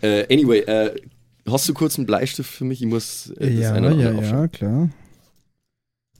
Äh, 0.00 0.32
anyway, 0.32 0.60
äh, 0.60 1.00
hast 1.48 1.68
du 1.68 1.74
kurz 1.74 1.96
einen 1.96 2.06
Bleistift 2.06 2.50
für 2.50 2.64
mich? 2.64 2.80
Ich 2.82 2.88
muss 2.88 3.30
äh, 3.38 3.50
das 3.50 3.60
Ja, 3.60 3.74
eine 3.74 3.94
oder 3.94 4.12
ja, 4.12 4.20
ja, 4.20 4.48
klar. 4.48 4.90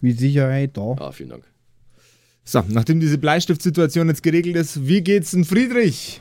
Mit 0.00 0.18
Sicherheit 0.18 0.76
da. 0.76 0.96
Ah, 0.98 1.12
vielen 1.12 1.30
Dank. 1.30 1.44
So, 2.44 2.62
nachdem 2.68 2.98
diese 2.98 3.18
Bleistiftsituation 3.18 4.08
jetzt 4.08 4.22
geregelt 4.22 4.56
ist, 4.56 4.86
wie 4.86 5.00
geht's 5.00 5.30
denn 5.30 5.44
Friedrich? 5.44 6.20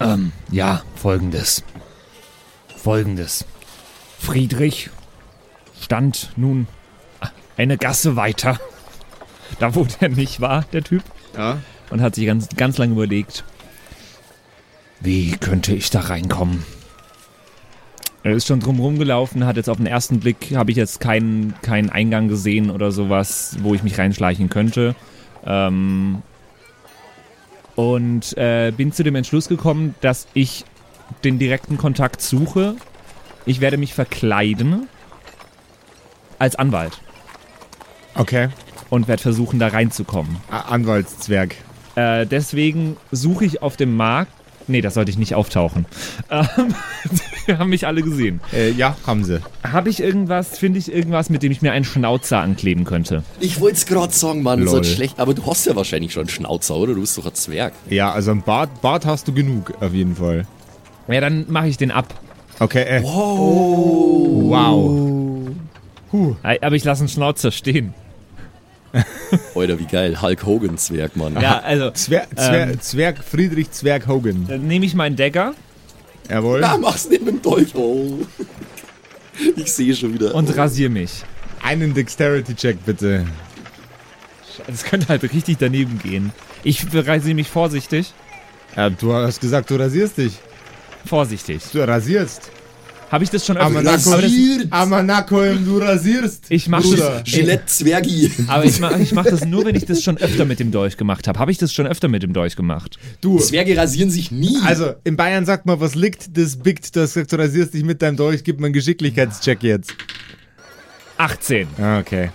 Ähm, 0.00 0.32
ja, 0.50 0.82
folgendes. 0.94 1.62
Folgendes. 2.76 3.44
Friedrich 4.18 4.90
stand 5.80 6.30
nun 6.36 6.66
eine 7.56 7.76
Gasse 7.76 8.16
weiter. 8.16 8.58
Da, 9.58 9.74
wo 9.74 9.84
der 9.84 10.08
nicht 10.08 10.40
war, 10.40 10.64
der 10.72 10.82
Typ. 10.82 11.02
Ja. 11.36 11.58
Und 11.90 12.00
hat 12.00 12.14
sich 12.14 12.26
ganz, 12.26 12.48
ganz 12.56 12.78
lange 12.78 12.92
überlegt, 12.92 13.44
wie 15.00 15.32
könnte 15.32 15.74
ich 15.74 15.90
da 15.90 16.00
reinkommen? 16.00 16.64
Er 18.24 18.32
ist 18.32 18.46
schon 18.46 18.60
drumherum 18.60 18.98
gelaufen, 18.98 19.46
hat 19.46 19.56
jetzt 19.56 19.70
auf 19.70 19.76
den 19.76 19.86
ersten 19.86 20.20
Blick, 20.20 20.54
habe 20.54 20.70
ich 20.70 20.76
jetzt 20.76 21.00
keinen, 21.00 21.54
keinen 21.62 21.88
Eingang 21.88 22.28
gesehen 22.28 22.70
oder 22.70 22.90
sowas, 22.90 23.56
wo 23.62 23.74
ich 23.74 23.82
mich 23.82 23.98
reinschleichen 23.98 24.48
könnte. 24.50 24.94
Ähm, 25.46 26.22
und 27.76 28.36
äh, 28.36 28.72
bin 28.76 28.92
zu 28.92 29.04
dem 29.04 29.14
Entschluss 29.14 29.48
gekommen, 29.48 29.94
dass 30.00 30.26
ich 30.34 30.64
den 31.24 31.38
direkten 31.38 31.78
Kontakt 31.78 32.20
suche. 32.20 32.74
Ich 33.46 33.60
werde 33.60 33.76
mich 33.76 33.94
verkleiden 33.94 34.88
als 36.38 36.56
Anwalt 36.56 37.00
Okay. 38.18 38.48
Und 38.90 39.08
werde 39.08 39.22
versuchen, 39.22 39.58
da 39.58 39.68
reinzukommen. 39.68 40.36
Anwaltszwerg. 40.50 41.54
Äh, 41.94 42.26
deswegen 42.26 42.96
suche 43.12 43.44
ich 43.44 43.62
auf 43.62 43.76
dem 43.76 43.96
Markt. 43.96 44.32
Nee, 44.70 44.82
das 44.82 44.94
sollte 44.94 45.10
ich 45.10 45.18
nicht 45.18 45.34
auftauchen. 45.34 45.86
Ähm, 46.30 46.74
die 47.46 47.56
haben 47.56 47.70
mich 47.70 47.86
alle 47.86 48.02
gesehen. 48.02 48.40
Äh, 48.52 48.70
ja, 48.72 48.94
haben 49.06 49.24
sie. 49.24 49.40
Habe 49.64 49.88
ich 49.88 50.00
irgendwas, 50.02 50.58
finde 50.58 50.78
ich 50.78 50.92
irgendwas, 50.92 51.30
mit 51.30 51.42
dem 51.42 51.50
ich 51.50 51.62
mir 51.62 51.72
einen 51.72 51.86
Schnauzer 51.86 52.40
ankleben 52.40 52.84
könnte? 52.84 53.22
Ich 53.40 53.58
wollte 53.60 53.76
es 53.78 53.86
gerade 53.86 54.12
sagen, 54.12 54.42
Mann, 54.42 54.66
so 54.68 54.74
Lol. 54.76 54.84
schlecht. 54.84 55.18
Aber 55.18 55.32
du 55.32 55.46
hast 55.46 55.64
ja 55.64 55.74
wahrscheinlich 55.74 56.12
schon 56.12 56.24
einen 56.24 56.28
Schnauzer, 56.28 56.76
oder? 56.76 56.92
Du 56.92 57.00
bist 57.00 57.16
doch 57.16 57.24
ein 57.24 57.32
Zwerg. 57.34 57.72
Ja, 57.88 58.12
also 58.12 58.32
ein 58.32 58.42
Bart, 58.42 58.82
Bart 58.82 59.06
hast 59.06 59.26
du 59.26 59.32
genug, 59.32 59.72
auf 59.80 59.94
jeden 59.94 60.16
Fall. 60.16 60.46
Ja, 61.08 61.22
dann 61.22 61.46
mache 61.48 61.68
ich 61.68 61.78
den 61.78 61.90
ab. 61.90 62.12
Okay, 62.60 62.82
äh, 62.82 63.02
Oh. 63.02 64.50
wow. 64.50 66.36
Äh, 66.42 66.58
Aber 66.60 66.76
ich 66.76 66.84
lasse 66.84 67.00
einen 67.00 67.08
Schnauzer 67.08 67.50
stehen. 67.50 67.94
Alter, 69.54 69.78
wie 69.78 69.86
geil. 69.86 70.20
Hulk 70.22 70.44
Hogan 70.46 70.78
Zwerg, 70.78 71.16
Mann. 71.16 71.34
Ja, 71.40 71.58
also, 71.64 71.90
Zwer 71.90 72.26
Zwer 72.34 72.68
Ähm. 72.70 72.80
Zwerg 72.80 73.18
Friedrich 73.22 73.70
Zwerg 73.70 74.06
Hogan. 74.06 74.46
dann 74.48 74.66
nehme 74.66 74.86
ich 74.86 74.94
meinen 74.94 75.16
Dagger 75.16 75.54
Jawohl. 76.30 76.60
Ja, 76.60 76.76
mach's 76.76 77.08
mit 77.08 77.26
dem 77.26 77.40
Dolch. 77.42 77.74
Oh. 77.74 78.18
Ich 79.54 79.72
sehe 79.72 79.94
schon 79.94 80.14
wieder. 80.14 80.34
und 80.34 80.56
rasiere 80.56 80.90
mich. 80.90 81.22
Einen 81.62 81.94
Dexterity-Check 81.94 82.84
bitte. 82.84 83.24
Das 84.66 84.82
könnte 84.82 85.06
halt 85.08 85.22
richtig 85.22 85.58
daneben 85.58 86.00
gehen. 86.00 86.32
Ich 86.64 86.84
rasiere 86.92 87.36
mich 87.36 87.48
vorsichtig. 87.48 88.12
Ja, 88.74 88.90
du 88.90 89.12
hast 89.12 89.40
gesagt, 89.40 89.70
du 89.70 89.76
rasierst 89.76 90.18
dich. 90.18 90.32
Vorsichtig. 91.06 91.62
Du 91.72 91.86
rasierst. 91.86 92.50
Habe 93.10 93.24
ich 93.24 93.30
das 93.30 93.46
schon 93.46 93.56
öfter 93.56 93.82
das, 93.82 94.06
Amanakoim, 94.70 95.64
du 95.64 95.78
rasierst. 95.78 96.46
Ich 96.50 96.68
mach 96.68 96.82
Bruder. 96.82 97.22
das- 97.24 97.32
Gillette 97.32 97.64
Zwergi. 97.66 98.30
aber 98.48 98.64
ich 98.66 98.80
mache 98.80 99.00
ich 99.00 99.12
mach 99.12 99.24
das 99.24 99.46
nur, 99.46 99.64
wenn 99.64 99.74
ich 99.74 99.86
das 99.86 100.02
schon 100.02 100.18
öfter 100.18 100.44
mit 100.44 100.60
dem 100.60 100.70
Dolch 100.70 100.96
gemacht 100.98 101.26
habe. 101.26 101.38
Habe 101.38 101.50
ich 101.50 101.56
das 101.58 101.72
schon 101.72 101.86
öfter 101.86 102.08
mit 102.08 102.22
dem 102.22 102.34
Dolch 102.34 102.54
gemacht? 102.54 102.98
Du, 103.22 103.38
Zwerge 103.38 103.76
rasieren 103.76 104.10
sich 104.10 104.30
nie. 104.30 104.58
also 104.64 104.92
in 105.04 105.16
Bayern 105.16 105.46
sagt 105.46 105.64
man, 105.64 105.80
was 105.80 105.94
liegt, 105.94 106.36
das 106.36 106.56
biegt. 106.56 106.94
Du 106.94 107.00
hast 107.00 107.14
gesagt, 107.14 107.32
du 107.32 107.36
rasierst 107.36 107.72
dich 107.72 107.82
mit 107.84 108.02
deinem 108.02 108.16
Dolch. 108.18 108.44
Gib 108.44 108.60
mir 108.60 108.66
einen 108.66 108.74
Geschicklichkeitscheck 108.74 109.62
jetzt. 109.62 109.94
18. 111.16 111.66
Ah, 111.80 111.98
Okay. 112.00 112.30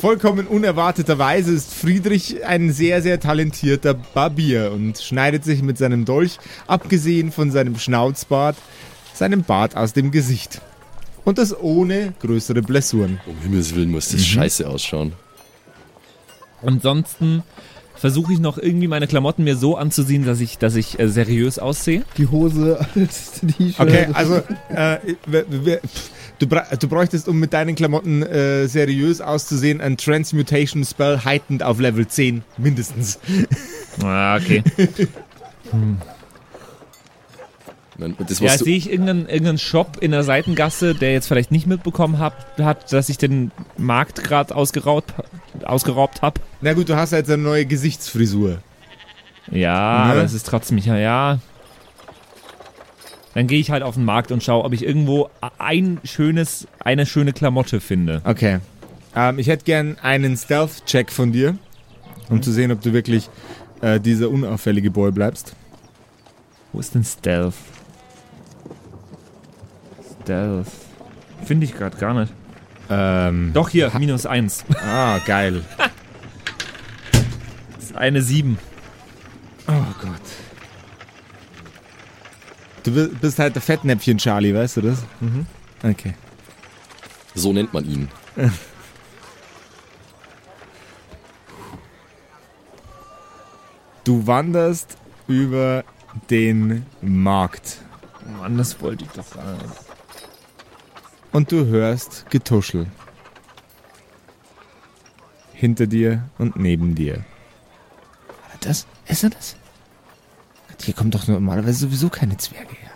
Vollkommen 0.00 0.46
unerwarteterweise 0.46 1.52
ist 1.52 1.74
Friedrich 1.74 2.42
ein 2.44 2.72
sehr, 2.72 3.02
sehr 3.02 3.20
talentierter 3.20 3.92
Barbier 3.92 4.72
und 4.72 4.98
schneidet 4.98 5.44
sich 5.44 5.60
mit 5.62 5.76
seinem 5.76 6.06
Dolch, 6.06 6.38
abgesehen 6.66 7.30
von 7.32 7.50
seinem 7.50 7.78
Schnauzbart, 7.78 8.56
seinem 9.14 9.42
Bart 9.42 9.76
aus 9.76 9.92
dem 9.92 10.10
Gesicht. 10.10 10.60
Und 11.24 11.38
das 11.38 11.58
ohne 11.58 12.12
größere 12.20 12.60
Blessuren. 12.60 13.20
um 13.26 13.38
Himmels 13.40 13.74
Willen 13.74 13.90
muss 13.90 14.10
das 14.10 14.24
scheiße 14.24 14.68
ausschauen. 14.68 15.12
Ansonsten 16.62 17.42
versuche 17.94 18.32
ich 18.34 18.40
noch 18.40 18.58
irgendwie 18.58 18.88
meine 18.88 19.06
Klamotten 19.06 19.44
mir 19.44 19.56
so 19.56 19.76
anzuziehen, 19.76 20.26
dass 20.26 20.40
ich, 20.40 20.58
dass 20.58 20.76
ich 20.76 20.98
äh, 20.98 21.08
seriös 21.08 21.58
aussehe. 21.58 22.02
Die 22.18 22.26
Hose 22.26 22.78
als 22.94 23.40
T-Shirt. 23.40 23.80
Okay, 23.80 24.08
also 24.12 24.42
äh, 24.68 24.98
du, 26.38 26.46
du 26.46 26.88
bräuchtest, 26.88 27.28
um 27.28 27.38
mit 27.38 27.52
deinen 27.52 27.74
Klamotten 27.74 28.22
äh, 28.22 28.66
seriös 28.66 29.20
auszusehen, 29.20 29.80
ein 29.80 29.96
Transmutation 29.96 30.84
Spell 30.84 31.20
heightened 31.24 31.62
auf 31.62 31.80
Level 31.80 32.06
10 32.06 32.42
mindestens. 32.58 33.18
Ah, 34.02 34.36
okay. 34.36 34.62
Das, 34.76 34.88
Ja, 38.40 38.56
sehe 38.58 38.76
ich 38.76 38.90
irgendeinen, 38.90 39.28
irgendeinen 39.28 39.58
Shop 39.58 39.98
in 40.00 40.10
der 40.10 40.24
Seitengasse, 40.24 40.94
der 40.94 41.12
jetzt 41.12 41.28
vielleicht 41.28 41.52
nicht 41.52 41.66
mitbekommen 41.66 42.18
hat, 42.18 42.34
hat 42.58 42.92
dass 42.92 43.08
ich 43.08 43.18
den 43.18 43.52
Markt 43.78 44.24
gerade 44.24 44.54
ausgeraubt, 44.54 45.14
ausgeraubt 45.64 46.22
habe. 46.22 46.40
Na 46.60 46.72
gut, 46.72 46.88
du 46.88 46.96
hast 46.96 47.12
jetzt 47.12 47.30
eine 47.30 47.42
neue 47.42 47.66
Gesichtsfrisur. 47.66 48.58
Ja, 49.50 50.14
Ne? 50.14 50.22
es 50.22 50.32
ist 50.32 50.46
trotzdem 50.46 50.76
nicht, 50.76 50.86
ja. 50.86 51.38
Dann 53.34 53.46
gehe 53.48 53.58
ich 53.58 53.70
halt 53.70 53.82
auf 53.82 53.94
den 53.94 54.04
Markt 54.04 54.30
und 54.32 54.42
schaue, 54.42 54.64
ob 54.64 54.72
ich 54.72 54.84
irgendwo 54.84 55.28
ein 55.58 56.00
schönes, 56.04 56.68
eine 56.80 57.04
schöne 57.04 57.32
Klamotte 57.32 57.80
finde. 57.80 58.22
Okay. 58.24 58.60
Ähm, 59.16 59.38
ich 59.38 59.48
hätte 59.48 59.64
gern 59.64 59.96
einen 60.02 60.36
Stealth-Check 60.36 61.10
von 61.10 61.32
dir, 61.32 61.58
um 62.28 62.42
zu 62.42 62.52
sehen, 62.52 62.70
ob 62.70 62.80
du 62.80 62.92
wirklich 62.92 63.28
äh, 63.80 63.98
dieser 64.00 64.30
unauffällige 64.30 64.90
Boy 64.90 65.10
bleibst. 65.10 65.54
Wo 66.72 66.80
ist 66.80 66.94
denn 66.94 67.04
Stealth? 67.04 67.54
Stealth. 70.24 70.66
Finde 71.44 71.66
ich 71.66 71.74
gerade 71.74 71.96
gar 71.98 72.14
nicht. 72.14 72.32
Ähm, 72.90 73.50
Doch 73.52 73.68
hier, 73.68 73.90
minus 73.98 74.24
eins. 74.26 74.64
ah, 74.82 75.18
geil. 75.26 75.62
Das 77.76 77.84
ist 77.84 77.96
eine 77.96 78.22
sieben. 78.22 78.58
Oh 79.68 79.72
Gott. 80.00 80.20
Du 82.84 82.92
bi- 82.92 83.14
bist 83.20 83.38
halt 83.38 83.54
der 83.54 83.62
Fettnäpfchen 83.62 84.18
Charlie, 84.18 84.54
weißt 84.54 84.78
du 84.78 84.80
das? 84.82 85.04
Mhm. 85.20 85.46
Okay. 85.82 86.14
so 87.34 87.52
nennt 87.52 87.72
man 87.74 87.84
ihn. 87.84 88.08
Du 94.04 94.26
wanderst 94.26 94.96
über 95.26 95.84
den 96.30 96.84
Markt 97.00 97.78
Mann, 98.38 98.56
das 98.56 98.80
wollte 98.80 99.04
ich 99.04 99.10
doch 99.10 99.24
sagen. 99.26 99.58
Und 101.34 101.50
du 101.50 101.66
hörst 101.66 102.30
Getuschel. 102.30 102.86
Hinter 105.52 105.86
dir 105.88 106.30
und 106.38 106.56
neben 106.56 106.94
dir. 106.94 107.16
War 108.26 108.58
das? 108.60 108.86
Ist 109.06 109.24
er 109.24 109.30
das? 109.30 109.56
Hier 110.82 110.94
kommt 110.94 111.14
doch 111.14 111.26
normalerweise 111.26 111.80
sowieso 111.80 112.08
keine 112.08 112.36
Zwerge 112.36 112.74
her. 112.74 112.90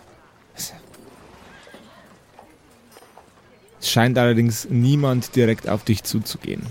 Es 3.81 3.89
scheint 3.89 4.17
allerdings 4.17 4.67
niemand 4.69 5.35
direkt 5.35 5.67
auf 5.67 5.83
dich 5.83 6.03
zuzugehen. 6.03 6.65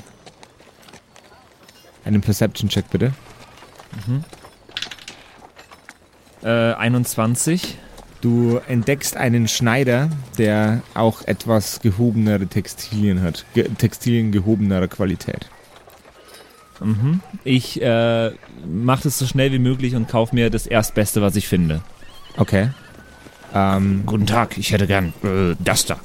Einen 2.04 2.20
Perception-Check 2.22 2.88
bitte. 2.90 3.12
Äh, 6.42 6.74
21. 6.74 7.76
Du 8.20 8.60
entdeckst 8.66 9.16
einen 9.16 9.46
Schneider, 9.46 10.10
der 10.38 10.82
auch 10.94 11.22
etwas 11.22 11.80
gehobenere 11.80 12.46
Textilien 12.46 13.22
hat. 13.22 13.44
Ge 13.54 13.68
Textilien 13.78 14.32
gehobenerer 14.32 14.88
Qualität. 14.88 15.48
Mhm. 16.80 17.20
Ich 17.44 17.80
äh, 17.80 18.30
mache 18.66 19.04
das 19.04 19.18
so 19.18 19.26
schnell 19.26 19.52
wie 19.52 19.58
möglich 19.58 19.94
und 19.94 20.08
kaufe 20.08 20.34
mir 20.34 20.50
das 20.50 20.66
Erstbeste, 20.66 21.22
was 21.22 21.36
ich 21.36 21.48
finde. 21.48 21.82
Okay. 22.36 22.70
Ähm, 23.54 24.02
Guten 24.04 24.26
Tag, 24.26 24.58
ich 24.58 24.72
hätte 24.72 24.86
gern 24.86 25.12
äh, 25.22 25.54
das 25.58 25.86
da. 25.86 25.98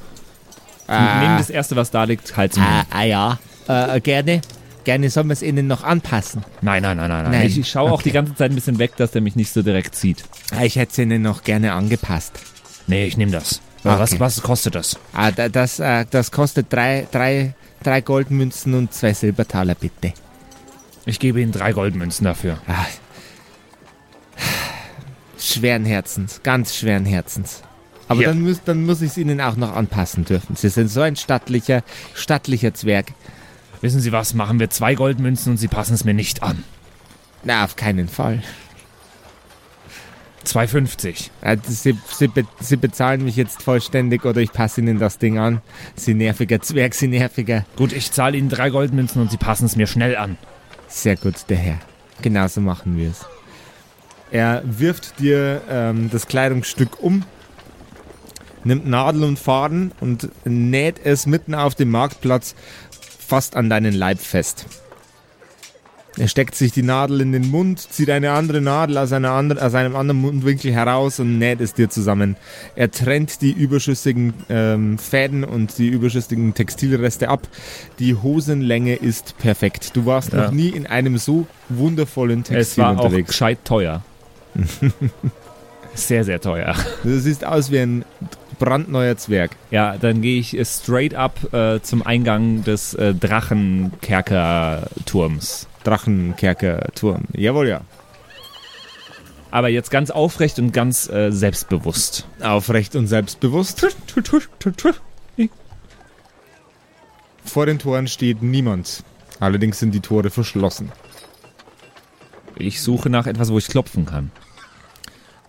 Nehme 0.88 1.38
das 1.38 1.49
Erste, 1.49 1.76
was 1.76 1.91
da 1.91 2.04
liegt, 2.04 2.36
halt 2.38 2.54
zum 2.54 2.63
ah, 2.63 2.86
ah 2.91 3.04
ja, 3.04 3.39
äh, 3.67 3.99
gerne. 4.02 4.41
Gerne 4.84 5.10
sollen 5.10 5.28
wir 5.28 5.34
es 5.34 5.41
Ihnen 5.41 5.67
noch 5.67 5.84
anpassen. 5.84 6.43
Nein, 6.62 6.84
nein, 6.84 6.98
nein, 6.98 7.10
nein, 7.10 7.32
nein. 7.32 7.48
Ich, 7.48 7.58
ich 7.58 7.69
schaue 7.69 7.91
auch 7.91 8.02
die 8.02 8.12
ganze 8.12 8.36
Zeit 8.36 8.52
ein 8.52 8.56
bisschen 8.56 8.80
weg, 8.80 8.96
dass 8.98 9.12
der 9.12 9.22
mich 9.22 9.36
nicht 9.36 9.52
so 9.54 9.62
direkt 9.62 9.96
sieht. 9.96 10.24
Ah, 10.52 10.63
Ich 10.63 10.76
hätte 10.76 10.91
es 10.91 10.98
Ihnen 10.98 11.22
noch 11.22 11.43
gerne 11.43 11.74
angepasst. 11.74 12.34
Nee, 12.88 13.06
ich 13.06 13.15
nehme 13.15 13.32
das. 13.32 13.62
Okay. 13.86 14.00
Was, 14.00 14.19
was 14.19 14.41
kostet 14.41 14.76
das? 14.76 14.98
Ah, 15.13 15.32
da- 15.32 15.50
das, 15.50 15.80
äh, 15.80 16.06
das 16.10 16.32
kostet 16.32 16.72
drei, 16.72 17.08
drei, 17.12 17.54
drei 17.82 18.02
Goldmünzen 18.02 18.74
und 18.74 18.93
zwei 18.93 19.13
Silbertaler, 19.13 19.76
bitte. 19.76 20.13
Ich 21.06 21.19
gebe 21.19 21.41
Ihnen 21.41 21.52
drei 21.54 21.72
Goldmünzen 21.74 22.26
dafür. 22.26 22.60
Ah. 22.67 22.86
Schweren 25.38 25.86
Herzens, 25.86 26.41
ganz 26.43 26.76
schweren 26.76 27.06
Herzens. 27.06 27.62
Aber 28.08 28.22
Ja. 28.22 28.30
dann, 28.30 28.39
müß, 28.41 28.62
dann 28.65 28.86
muss 28.86 29.02
ich 29.02 29.12
es 29.12 29.17
Ihnen 29.17 29.41
auch 29.41 29.56
noch 29.56 29.76
anpassen 29.76 30.26
dürfen. 30.26 30.56
Sie 30.56 30.69
sind 30.69 30.89
so 30.89 31.02
ein 31.02 31.15
stattlicher, 31.15 31.84
stattlicher 32.13 32.74
Zwerg. 32.74 33.08
Wissen 33.84 34.00
Sie 34.00 34.13
was, 34.13 34.34
machen 34.34 34.62
wir 34.62 34.69
zwei 34.69 34.96
Goldmünzen 34.96 35.52
und 35.52 35.58
Sie 35.58 35.67
passen 35.67 35.93
es 35.93 36.06
mir 36.06 36.13
nicht 36.13 36.41
an. 36.41 36.63
Na, 37.43 37.65
auf 37.65 37.76
keinen 37.76 38.08
Fall. 38.08 38.41
2,50. 40.46 41.32
Äh, 41.41 41.58
Sie, 41.67 41.98
Sie, 42.08 42.30
Sie 42.62 42.78
bezahlen 42.78 43.26
mich 43.26 43.36
jetzt 43.36 43.62
vollständig 43.62 44.24
oder 44.24 44.39
ich 44.39 44.54
passe 44.54 44.80
Ihnen 44.80 45.00
das 45.00 45.17
Ding 45.17 45.38
an. 45.38 45.62
Sie 45.96 46.13
nerviger 46.13 46.62
Zwerg, 46.62 46.96
Sie 46.96 47.10
nerviger. 47.10 47.65
Gut, 47.76 47.91
ich 47.91 48.13
zahle 48.13 48.38
Ihnen 48.38 48.48
drei 48.48 48.69
Goldmünzen 48.69 49.22
und 49.22 49.30
Sie 49.30 49.38
passen 49.38 49.65
es 49.65 49.76
mir 49.76 49.88
schnell 49.88 50.15
an. 50.15 50.38
Sehr 50.88 51.17
gut, 51.17 51.36
der 51.50 51.58
Herr. 51.58 51.80
Genauso 52.22 52.62
machen 52.62 52.96
wir 52.96 53.10
es. 53.10 53.26
Er 54.32 54.63
wirft 54.63 55.19
dir 55.19 55.62
ähm, 55.69 56.10
das 56.10 56.28
Kleidungsstück 56.28 57.04
um, 57.04 57.26
nimmt 58.63 58.88
Nadel 58.88 59.26
und 59.26 59.38
Faden 59.38 59.91
und 60.00 60.30
näht 60.46 61.02
es 61.04 61.26
mitten 61.26 61.54
auf 61.54 61.76
dem 61.76 61.91
Marktplatz 61.91 62.56
fast 63.34 63.56
an 63.56 63.67
deinen 63.67 63.96
Leib 63.96 64.19
fest. 64.19 64.67
Er 66.19 66.28
steckt 66.28 66.54
sich 66.54 66.72
die 66.72 66.84
Nadel 66.84 67.19
in 67.22 67.32
den 67.32 67.50
Mund, 67.50 67.80
zieht 67.80 68.12
eine 68.12 68.30
andere 68.34 68.62
Nadel 68.62 69.00
aus, 69.00 69.12
anderen, 69.12 69.58
aus 69.58 69.74
einem 69.74 69.96
anderen 69.96 70.22
Mundwinkel 70.22 70.72
heraus 70.72 71.19
und 71.19 71.39
näht 71.39 71.60
es 71.60 71.74
dir 71.74 71.89
zusammen. 71.89 72.36
Er 72.76 72.91
trennt 72.91 73.41
die 73.41 73.52
überschüssigen 73.52 74.36
ähm, 74.50 75.00
Fäden 75.00 75.43
und 75.43 75.80
die 75.80 75.88
überschüssigen 75.88 76.54
Textilreste 76.54 77.30
ab. 77.30 77.48
Die 77.98 78.13
Hosenlänge 78.13 78.93
ist 78.98 79.36
perfekt. 79.39 79.96
Du 79.96 80.06
warst 80.06 80.32
Ja. 80.34 80.43
noch 80.43 80.52
nie 80.52 80.69
in 80.69 80.86
einem 80.86 81.17
so 81.17 81.48
wundervollen 81.69 82.41
Es 82.41 82.48
Textil 82.50 82.84
war 82.84 82.91
auch 83.00 83.06
unterwegs. 83.06 83.30
gescheit 83.30 83.58
teuer. 83.65 84.04
sehr, 85.96 86.24
sehr 86.24 86.39
teuer. 86.39 86.76
Du 87.04 87.17
siehst 87.19 87.43
aus 87.43 87.72
wie 87.72 87.80
ein 87.80 88.06
brandneuer 88.63 89.17
Zwerg. 89.17 89.58
Ja, 89.71 89.97
dann 89.97 90.21
gehe 90.21 90.39
ich 90.39 90.58
äh, 90.58 90.63
straight 90.63 91.15
up 91.15 91.54
äh, 91.54 91.82
zum 91.82 92.02
Eingang 92.02 92.63
des 92.63 92.93
äh, 92.93 93.13
Drachenkerkerturms. 93.13 95.67
Drachenkerker-Turm. 95.84 97.26
Jawohl, 97.34 97.67
ja. 97.67 97.82
Aber 99.52 99.67
jetzt 99.67 99.91
ganz 99.91 100.12
aufrecht 100.12 100.60
und 100.60 100.71
ganz 100.71 101.10
äh, 101.10 101.32
selbstbewusst. 101.32 102.26
Aufrecht 102.41 102.95
und 102.95 103.08
selbstbewusst. 103.08 103.86
Vor 107.43 107.65
den 107.65 107.80
Toren 107.80 108.08
steht 108.08 108.41
niemand. 108.41 109.04
Allerdings 109.41 109.80
sind 109.80 109.93
die 109.93 109.99
Tore 109.99 110.30
verschlossen. 110.30 110.89
Ich 112.58 112.82
suche 112.82 113.10
nach 113.10 113.28
etwas, 113.28 113.52
wo 113.52 113.58
ich 113.58 113.67
klopfen 113.67 114.06
kann. 114.06 114.32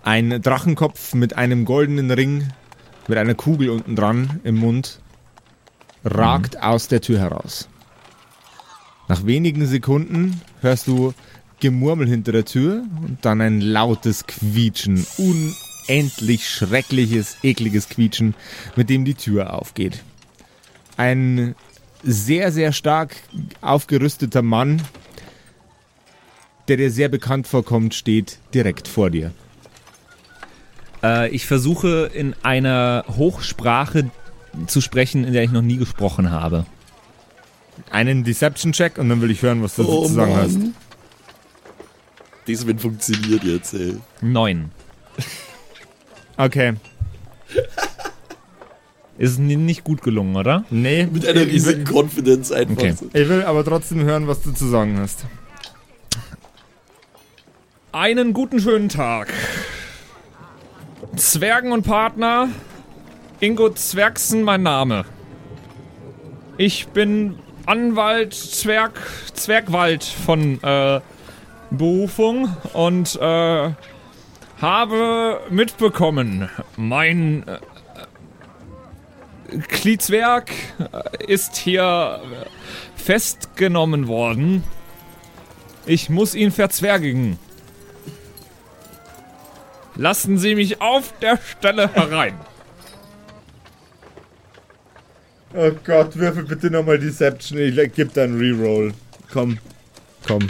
Ein 0.02 0.42
Drachenkopf 0.42 1.14
mit 1.14 1.36
einem 1.36 1.64
goldenen 1.64 2.10
Ring, 2.10 2.48
mit 3.08 3.18
einer 3.18 3.34
Kugel 3.34 3.70
unten 3.70 3.96
dran 3.96 4.40
im 4.44 4.56
Mund, 4.56 5.00
ragt 6.04 6.62
aus 6.62 6.88
der 6.88 7.00
Tür 7.00 7.18
heraus. 7.18 7.68
Nach 9.08 9.26
wenigen 9.26 9.66
Sekunden 9.66 10.40
hörst 10.60 10.86
du 10.86 11.12
Gemurmel 11.60 12.08
hinter 12.08 12.32
der 12.32 12.44
Tür 12.44 12.84
und 13.06 13.18
dann 13.22 13.40
ein 13.40 13.60
lautes 13.60 14.26
Quietschen. 14.26 15.06
Unendlich 15.18 16.48
schreckliches, 16.48 17.36
ekliges 17.42 17.88
Quietschen, 17.88 18.34
mit 18.76 18.90
dem 18.90 19.04
die 19.04 19.14
Tür 19.14 19.54
aufgeht. 19.54 20.02
Ein 20.96 21.54
sehr, 22.02 22.52
sehr 22.52 22.72
stark 22.72 23.16
aufgerüsteter 23.60 24.42
Mann, 24.42 24.82
der 26.68 26.76
dir 26.76 26.90
sehr 26.90 27.08
bekannt 27.08 27.46
vorkommt, 27.46 27.94
steht 27.94 28.38
direkt 28.52 28.88
vor 28.88 29.10
dir. 29.10 29.32
Äh, 31.04 31.28
ich 31.28 31.46
versuche 31.46 32.10
in 32.12 32.34
einer 32.42 33.04
Hochsprache 33.08 34.10
zu 34.66 34.80
sprechen, 34.80 35.24
in 35.24 35.32
der 35.32 35.42
ich 35.44 35.50
noch 35.52 35.62
nie 35.62 35.76
gesprochen 35.76 36.30
habe. 36.30 36.64
Einen 37.90 38.24
Deception-Check 38.24 38.98
und 38.98 39.08
dann 39.08 39.20
will 39.20 39.30
ich 39.30 39.42
hören, 39.42 39.62
was 39.62 39.76
du 39.76 39.86
Oh, 39.86 40.06
zu 40.06 40.14
sagen 40.14 40.36
hast. 40.36 40.58
Diesmal 42.46 42.78
funktioniert 42.78 43.44
jetzt, 43.44 43.74
ey. 43.74 43.96
Neun. 44.20 44.70
Okay. 46.36 46.74
Ist 49.18 49.38
nicht 49.38 49.84
gut 49.84 50.02
gelungen, 50.02 50.34
oder? 50.36 50.64
Nee, 50.70 51.06
Mit 51.06 51.26
einer 51.26 51.42
riesigen 51.46 51.84
Confidence 51.84 52.50
einfach. 52.50 52.76
Okay. 52.76 52.92
so. 52.98 53.06
ich 53.12 53.28
will 53.28 53.42
aber 53.44 53.64
trotzdem 53.64 54.02
hören, 54.02 54.26
was 54.26 54.42
du 54.42 54.52
zu 54.52 54.66
sagen 54.68 54.98
hast. 54.98 55.24
Einen 57.92 58.32
guten 58.32 58.58
schönen 58.60 58.88
Tag. 58.88 59.32
Zwergen 61.16 61.72
und 61.72 61.84
Partner, 61.84 62.48
Ingo 63.40 63.70
Zwergsen 63.70 64.42
mein 64.42 64.62
Name. 64.62 65.04
Ich 66.56 66.88
bin 66.88 67.38
Anwalt 67.66 68.34
Zwerg, 68.34 69.00
Zwergwald 69.32 70.04
von 70.04 70.62
äh, 70.62 71.00
Berufung 71.70 72.54
und 72.72 73.16
äh, 73.20 73.70
habe 74.60 75.40
mitbekommen, 75.50 76.48
mein 76.76 77.44
äh, 77.46 77.58
Kliezwerg 79.68 80.50
äh, 80.78 81.24
ist 81.26 81.56
hier 81.56 82.20
festgenommen 82.96 84.08
worden. 84.08 84.64
Ich 85.86 86.08
muss 86.08 86.34
ihn 86.34 86.50
verzwergigen. 86.50 87.38
Lassen 89.96 90.38
Sie 90.38 90.54
mich 90.54 90.80
auf 90.80 91.14
der 91.20 91.38
Stelle 91.38 91.92
herein. 91.92 92.34
Oh 95.54 95.70
Gott, 95.84 96.16
würfel 96.16 96.44
bitte 96.44 96.68
nochmal 96.68 96.98
Deception. 96.98 97.58
Ich 97.58 97.76
geb 97.94 98.12
da 98.12 98.24
einen 98.24 98.38
Reroll. 98.38 98.92
Komm. 99.32 99.58
Komm. 100.26 100.48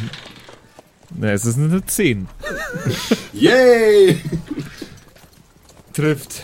Na, 1.11 1.33
es 1.33 1.45
ist 1.45 1.59
eine 1.59 1.85
10. 1.85 2.27
Yay! 3.35 4.21
Trifft. 5.93 6.43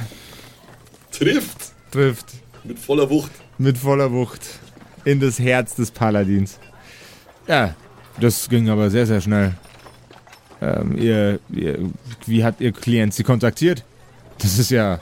Trifft. 1.11 1.73
Trifft. 1.91 2.27
Mit 2.65 2.79
voller 2.79 3.09
Wucht. 3.09 3.33
Mit 3.59 3.79
voller 3.79 4.13
Wucht. 4.13 4.43
In 5.05 5.21
das 5.21 5.39
Herz 5.39 5.75
des 5.75 5.91
Paladins. 5.91 6.59
Ja, 7.47 7.75
das 8.21 8.49
ging 8.49 8.69
aber 8.69 8.91
sehr, 8.91 9.07
sehr 9.07 9.21
schnell. 9.21 9.55
Ähm, 10.61 10.97
ihr, 10.97 11.41
ihr, 11.51 11.79
wie 12.27 12.45
hat 12.45 12.61
Ihr 12.61 12.73
Klient 12.73 13.15
Sie 13.15 13.23
kontaktiert? 13.23 13.85
Das 14.39 14.59
ist 14.59 14.71
ja... 14.71 15.01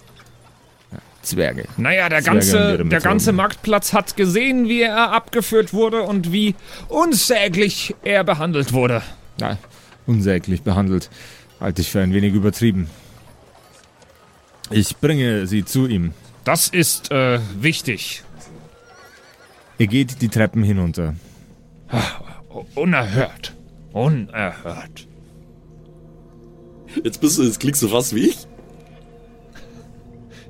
Zwerge. 1.22 1.64
Naja, 1.76 2.08
der 2.08 2.22
ganze, 2.22 2.84
der 2.84 3.00
ganze 3.00 3.32
Marktplatz 3.32 3.92
hat 3.92 4.16
gesehen, 4.16 4.68
wie 4.68 4.82
er 4.82 5.10
abgeführt 5.12 5.74
wurde 5.74 6.02
und 6.02 6.32
wie 6.32 6.54
unsäglich 6.88 7.94
er 8.02 8.24
behandelt 8.24 8.72
wurde. 8.72 9.02
Ja, 9.40 9.58
unsäglich 10.06 10.62
behandelt. 10.62 11.10
Halte 11.60 11.82
ich 11.82 11.90
für 11.90 12.00
ein 12.00 12.14
wenig 12.14 12.32
übertrieben. 12.32 12.88
Ich 14.70 14.96
bringe 14.98 15.46
Sie 15.46 15.64
zu 15.64 15.86
ihm. 15.86 16.14
Das 16.44 16.68
ist 16.68 17.10
äh, 17.10 17.40
wichtig. 17.60 18.22
Ihr 19.76 19.88
geht 19.88 20.22
die 20.22 20.28
Treppen 20.28 20.62
hinunter. 20.62 21.14
Unerhört. 22.74 23.54
Unerhört. 23.92 25.07
Jetzt 27.04 27.20
bist 27.20 27.38
du, 27.38 27.42
jetzt 27.42 27.60
klingst 27.60 27.82
du 27.82 27.88
fast 27.88 28.14
wie 28.14 28.28
ich. 28.28 28.38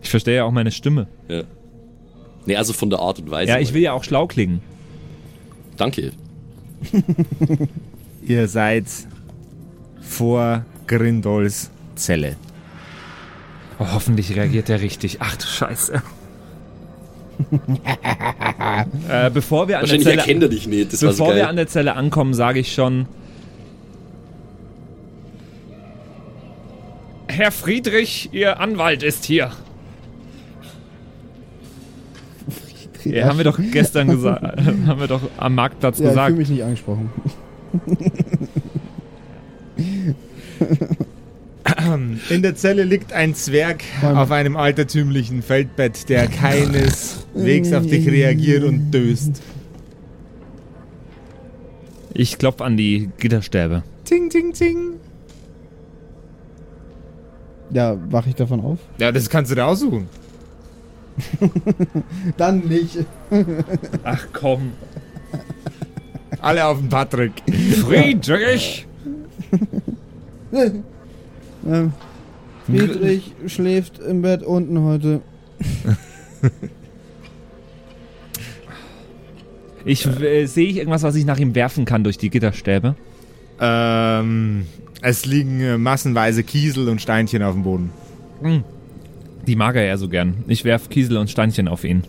Ich 0.03 0.11
verstehe 0.11 0.37
ja 0.37 0.45
auch 0.45 0.51
meine 0.51 0.71
Stimme. 0.71 1.07
Ja. 1.29 1.43
Nee, 2.47 2.57
also 2.57 2.73
von 2.73 2.89
der 2.89 3.01
Art 3.01 3.19
und 3.19 3.31
Weise. 3.31 3.51
Ja, 3.51 3.59
ich 3.59 3.75
will 3.75 3.83
ja 3.83 3.93
auch 3.93 4.05
schlau 4.05 4.27
klingen. 4.27 4.63
Danke. 5.77 6.13
Ihr 8.27 8.49
seid 8.49 8.87
vor 10.01 10.65
Grindols 10.87 11.71
Zelle. 11.95 12.37
Oh, 13.79 13.87
hoffentlich 13.93 14.35
reagiert 14.35 14.69
er 14.71 14.81
richtig. 14.81 15.19
Ach 15.21 15.37
du 15.37 15.47
Scheiße. 15.47 16.03
äh, 19.09 19.31
bevor 19.31 19.69
wir 19.69 19.79
an 19.79 19.87
der 19.87 20.01
Zelle, 20.01 20.19
erkennt 20.19 20.53
dich 20.53 20.67
nicht. 20.67 20.93
Das 20.93 21.03
war 21.03 21.13
so 21.13 21.25
bevor 21.25 21.37
wir 21.37 21.49
an 21.49 21.57
der 21.57 21.69
Zelle 21.69 21.95
ankommen, 21.95 22.35
sage 22.35 22.59
ich 22.61 22.73
schon. 22.73 23.07
Herr 27.39 27.53
Friedrich, 27.53 28.31
Ihr 28.33 28.59
Anwalt 28.59 29.05
ist 29.05 29.25
hier. 29.25 29.53
Ja, 33.05 33.29
haben 33.29 33.39
wir 33.39 33.45
doch 33.45 33.61
gestern 33.71 34.09
gesagt. 34.17 34.43
haben 34.87 34.99
wir 34.99 35.07
doch 35.07 35.21
am 35.37 35.55
Marktplatz 35.55 36.01
Ja, 36.01 36.07
ich 36.07 36.11
gesagt. 36.11 36.27
fühle 36.31 36.39
mich 36.41 36.49
nicht 36.49 36.65
angesprochen. 36.65 37.11
In 42.29 42.43
der 42.43 42.57
Zelle 42.57 42.83
liegt 42.83 43.13
ein 43.13 43.37
Zwerg 43.37 43.85
auf 44.03 44.33
einem 44.33 44.57
altertümlichen 44.57 45.43
Feldbett, 45.43 46.09
der 46.09 46.27
keineswegs 46.27 47.73
auf 47.73 47.87
dich 47.87 48.11
reagiert 48.11 48.65
und 48.65 48.91
döst. 48.91 49.41
Ich 52.15 52.37
klopf 52.37 52.61
an 52.63 52.77
die 52.77 53.11
Gitterstäbe. 53.19 53.85
Ting, 54.05 54.29
ting, 54.29 54.53
ting. 54.53 54.95
Ja, 57.71 57.97
wache 58.11 58.31
ich 58.31 58.35
davon 58.35 58.61
auf? 58.61 58.79
Ja, 58.99 59.13
das 59.13 59.29
kannst 59.29 59.51
du 59.51 59.55
dir 59.55 59.67
aussuchen. 59.67 60.09
Dann 62.37 62.61
nicht. 62.61 63.05
Ach 64.05 64.27
komm. 64.33 64.73
Alle 66.41 66.65
auf 66.67 66.79
den 66.79 66.89
Patrick. 66.89 67.33
Friedrich! 67.85 68.87
Ähm, 70.53 71.93
Friedrich 72.67 73.33
schläft 73.47 73.99
im 73.99 74.23
Bett 74.23 74.43
unten 74.43 74.81
heute. 74.83 75.21
Ich 79.85 80.07
äh, 80.07 80.47
sehe 80.47 80.69
ich 80.69 80.77
irgendwas, 80.77 81.03
was 81.03 81.15
ich 81.15 81.25
nach 81.25 81.39
ihm 81.39 81.55
werfen 81.55 81.85
kann 81.85 82.05
durch 82.05 82.19
die 82.19 82.31
Gitterstäbe. 82.31 82.95
Ähm, 83.61 84.67
es 85.03 85.25
liegen 85.27 85.61
äh, 85.61 85.79
massenweise 85.79 86.43
Kiesel 86.43 86.89
und 86.89 87.01
Steinchen 87.01 87.43
auf 87.43 87.55
dem 87.55 87.63
Boden. 87.63 87.91
Die 89.47 89.57
mag 89.57 89.77
er 89.77 89.85
ja 89.85 89.97
so 89.97 90.09
gern. 90.09 90.45
Ich 90.49 90.65
werf 90.65 90.89
Kiesel 90.89 91.17
und 91.17 91.31
Steinchen 91.31 91.69
auf 91.69 91.85
ihn. 91.85 92.03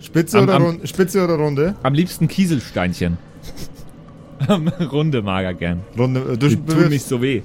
Spitze, 0.00 0.38
Am- 0.38 0.44
oder 0.44 0.54
am- 0.54 0.62
Rund, 0.64 0.88
Spitze 0.88 1.22
oder 1.24 1.36
Runde? 1.36 1.74
Am 1.82 1.94
liebsten 1.94 2.28
Kieselsteinchen. 2.28 3.18
Runde 4.92 5.22
mag 5.22 5.44
er 5.44 5.54
gern. 5.54 5.80
Runde. 5.98 6.20
äh, 6.32 6.36
Du 6.36 6.46
bewirfst- 6.46 6.88
nicht 6.90 7.06
so 7.06 7.20
weh. 7.22 7.42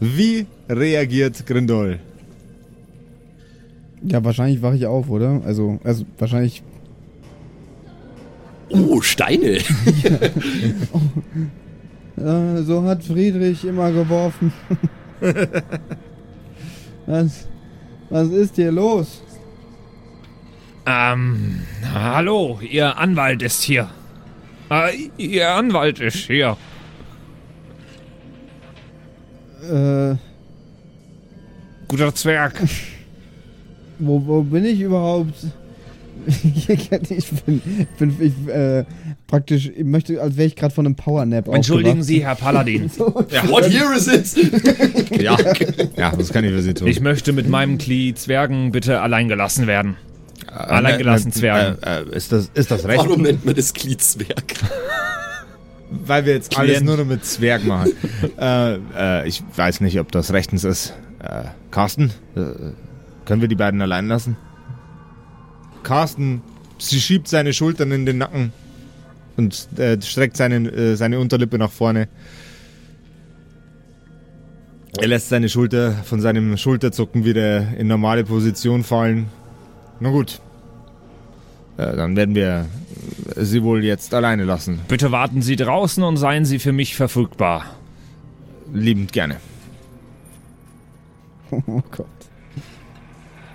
Wie 0.00 0.46
reagiert 0.68 1.46
Grindol? 1.46 1.98
Ja, 4.02 4.22
wahrscheinlich 4.24 4.60
wache 4.60 4.76
ich 4.76 4.86
auf, 4.86 5.08
oder? 5.08 5.40
Also, 5.46 5.78
also 5.84 6.04
wahrscheinlich. 6.18 6.62
Oh, 8.70 9.00
Steine. 9.00 9.58
Äh, 12.16 12.62
so 12.62 12.82
hat 12.84 13.02
Friedrich 13.02 13.64
immer 13.64 13.90
geworfen. 13.90 14.52
was, 17.06 17.48
was 18.10 18.28
ist 18.28 18.56
hier 18.56 18.72
los? 18.72 19.22
Ähm, 20.86 21.62
hallo, 21.92 22.60
Ihr 22.60 22.96
Anwalt 22.98 23.42
ist 23.42 23.62
hier. 23.62 23.90
Äh, 24.70 25.10
Ihr 25.16 25.50
Anwalt 25.50 25.98
ist 25.98 26.26
hier. 26.26 26.56
Äh, 29.62 30.14
Guter 31.88 32.14
Zwerg. 32.14 32.62
wo, 33.98 34.24
wo 34.26 34.42
bin 34.42 34.64
ich 34.64 34.80
überhaupt? 34.80 35.34
ich 36.68 37.30
bin, 37.46 37.60
bin 37.98 38.16
ich, 38.20 38.48
äh, 38.52 38.84
praktisch, 39.26 39.70
ich 39.74 39.84
möchte, 39.84 40.20
als 40.20 40.36
wäre 40.36 40.46
ich 40.46 40.56
gerade 40.56 40.74
von 40.74 40.86
einem 40.86 40.94
Powernap 40.96 41.48
Entschuldigen 41.48 42.00
aufgewacht. 42.00 42.06
Sie, 42.06 42.24
Herr 42.24 42.34
Paladin. 42.34 42.90
What 42.98 43.70
year 43.70 43.92
is 43.94 44.06
it? 44.06 45.20
Ja. 45.22 45.36
ja, 45.96 46.12
was 46.16 46.30
kann 46.32 46.44
ich 46.44 46.50
für 46.50 46.62
Sie 46.62 46.74
tun? 46.74 46.88
Ich 46.88 47.00
möchte 47.00 47.32
mit 47.32 47.48
meinem 47.48 47.78
Klee 47.78 48.14
Zwergen 48.14 48.72
bitte 48.72 49.00
allein 49.00 49.28
gelassen 49.28 49.66
werden. 49.66 49.96
allein 50.48 50.98
gelassen 50.98 51.32
Zwergen. 51.32 51.82
Äh, 51.82 52.00
äh, 52.02 52.16
ist, 52.16 52.32
das, 52.32 52.50
ist 52.54 52.70
das 52.70 52.84
recht? 52.86 52.98
Warum 52.98 53.22
nennt 53.22 53.44
man 53.44 53.54
das 53.54 53.72
Gliedzwerg? 53.74 54.54
Weil 55.90 56.26
wir 56.26 56.34
jetzt 56.34 56.56
alles 56.58 56.72
Klient. 56.72 56.86
nur 56.86 56.96
noch 56.96 57.04
mit 57.04 57.24
Zwerg 57.24 57.64
machen. 57.64 57.92
äh, 58.38 58.74
äh, 58.96 59.28
ich 59.28 59.42
weiß 59.54 59.80
nicht, 59.80 60.00
ob 60.00 60.10
das 60.10 60.32
rechtens 60.32 60.64
ist. 60.64 60.94
Äh, 61.20 61.44
Carsten, 61.70 62.10
äh, 62.34 62.40
können 63.24 63.40
wir 63.40 63.48
die 63.48 63.54
beiden 63.54 63.80
allein 63.80 64.08
lassen? 64.08 64.36
Carsten, 65.84 66.42
sie 66.78 67.00
schiebt 67.00 67.28
seine 67.28 67.52
Schultern 67.52 67.92
in 67.92 68.06
den 68.06 68.18
Nacken 68.18 68.52
und 69.36 69.68
äh, 69.78 70.00
streckt 70.02 70.36
seinen, 70.36 70.66
äh, 70.66 70.96
seine 70.96 71.20
Unterlippe 71.20 71.58
nach 71.58 71.70
vorne. 71.70 72.08
Er 74.96 75.08
lässt 75.08 75.28
seine 75.28 75.48
Schulter 75.48 75.92
von 75.92 76.20
seinem 76.20 76.56
Schulterzucken 76.56 77.24
wieder 77.24 77.76
in 77.76 77.88
normale 77.88 78.24
Position 78.24 78.84
fallen. 78.84 79.28
Na 80.00 80.10
gut. 80.10 80.40
Äh, 81.76 81.96
dann 81.96 82.16
werden 82.16 82.34
wir 82.34 82.66
sie 83.36 83.62
wohl 83.62 83.84
jetzt 83.84 84.14
alleine 84.14 84.44
lassen. 84.44 84.80
Bitte 84.88 85.10
warten 85.10 85.42
Sie 85.42 85.56
draußen 85.56 86.02
und 86.04 86.16
seien 86.16 86.44
Sie 86.44 86.58
für 86.58 86.72
mich 86.72 86.94
verfügbar. 86.94 87.64
Liebend 88.72 89.12
gerne. 89.12 89.36
Oh 91.68 91.82
Gott. 91.92 92.23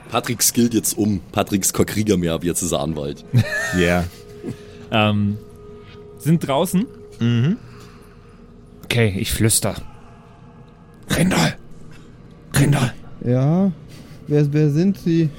Patrick 0.09 0.41
skillt 0.41 0.73
jetzt 0.73 0.97
um. 0.97 1.21
Patricks 1.31 1.71
kein 1.71 1.85
Krieger 1.85 2.17
mehr, 2.17 2.33
ab 2.33 2.43
jetzt 2.43 2.61
ist 2.61 2.71
er 2.71 2.81
Anwalt. 2.81 3.23
Yeah. 3.77 4.05
Ähm, 4.91 5.37
sind 6.17 6.39
draußen? 6.47 6.87
Okay, 8.83 9.15
ich 9.19 9.31
flüster. 9.31 9.75
Grindel! 11.07 11.55
Grindel! 12.51 12.93
Ja, 13.23 13.71
wer, 14.27 14.53
wer 14.53 14.69
sind 14.71 14.97
Sie? 14.97 15.29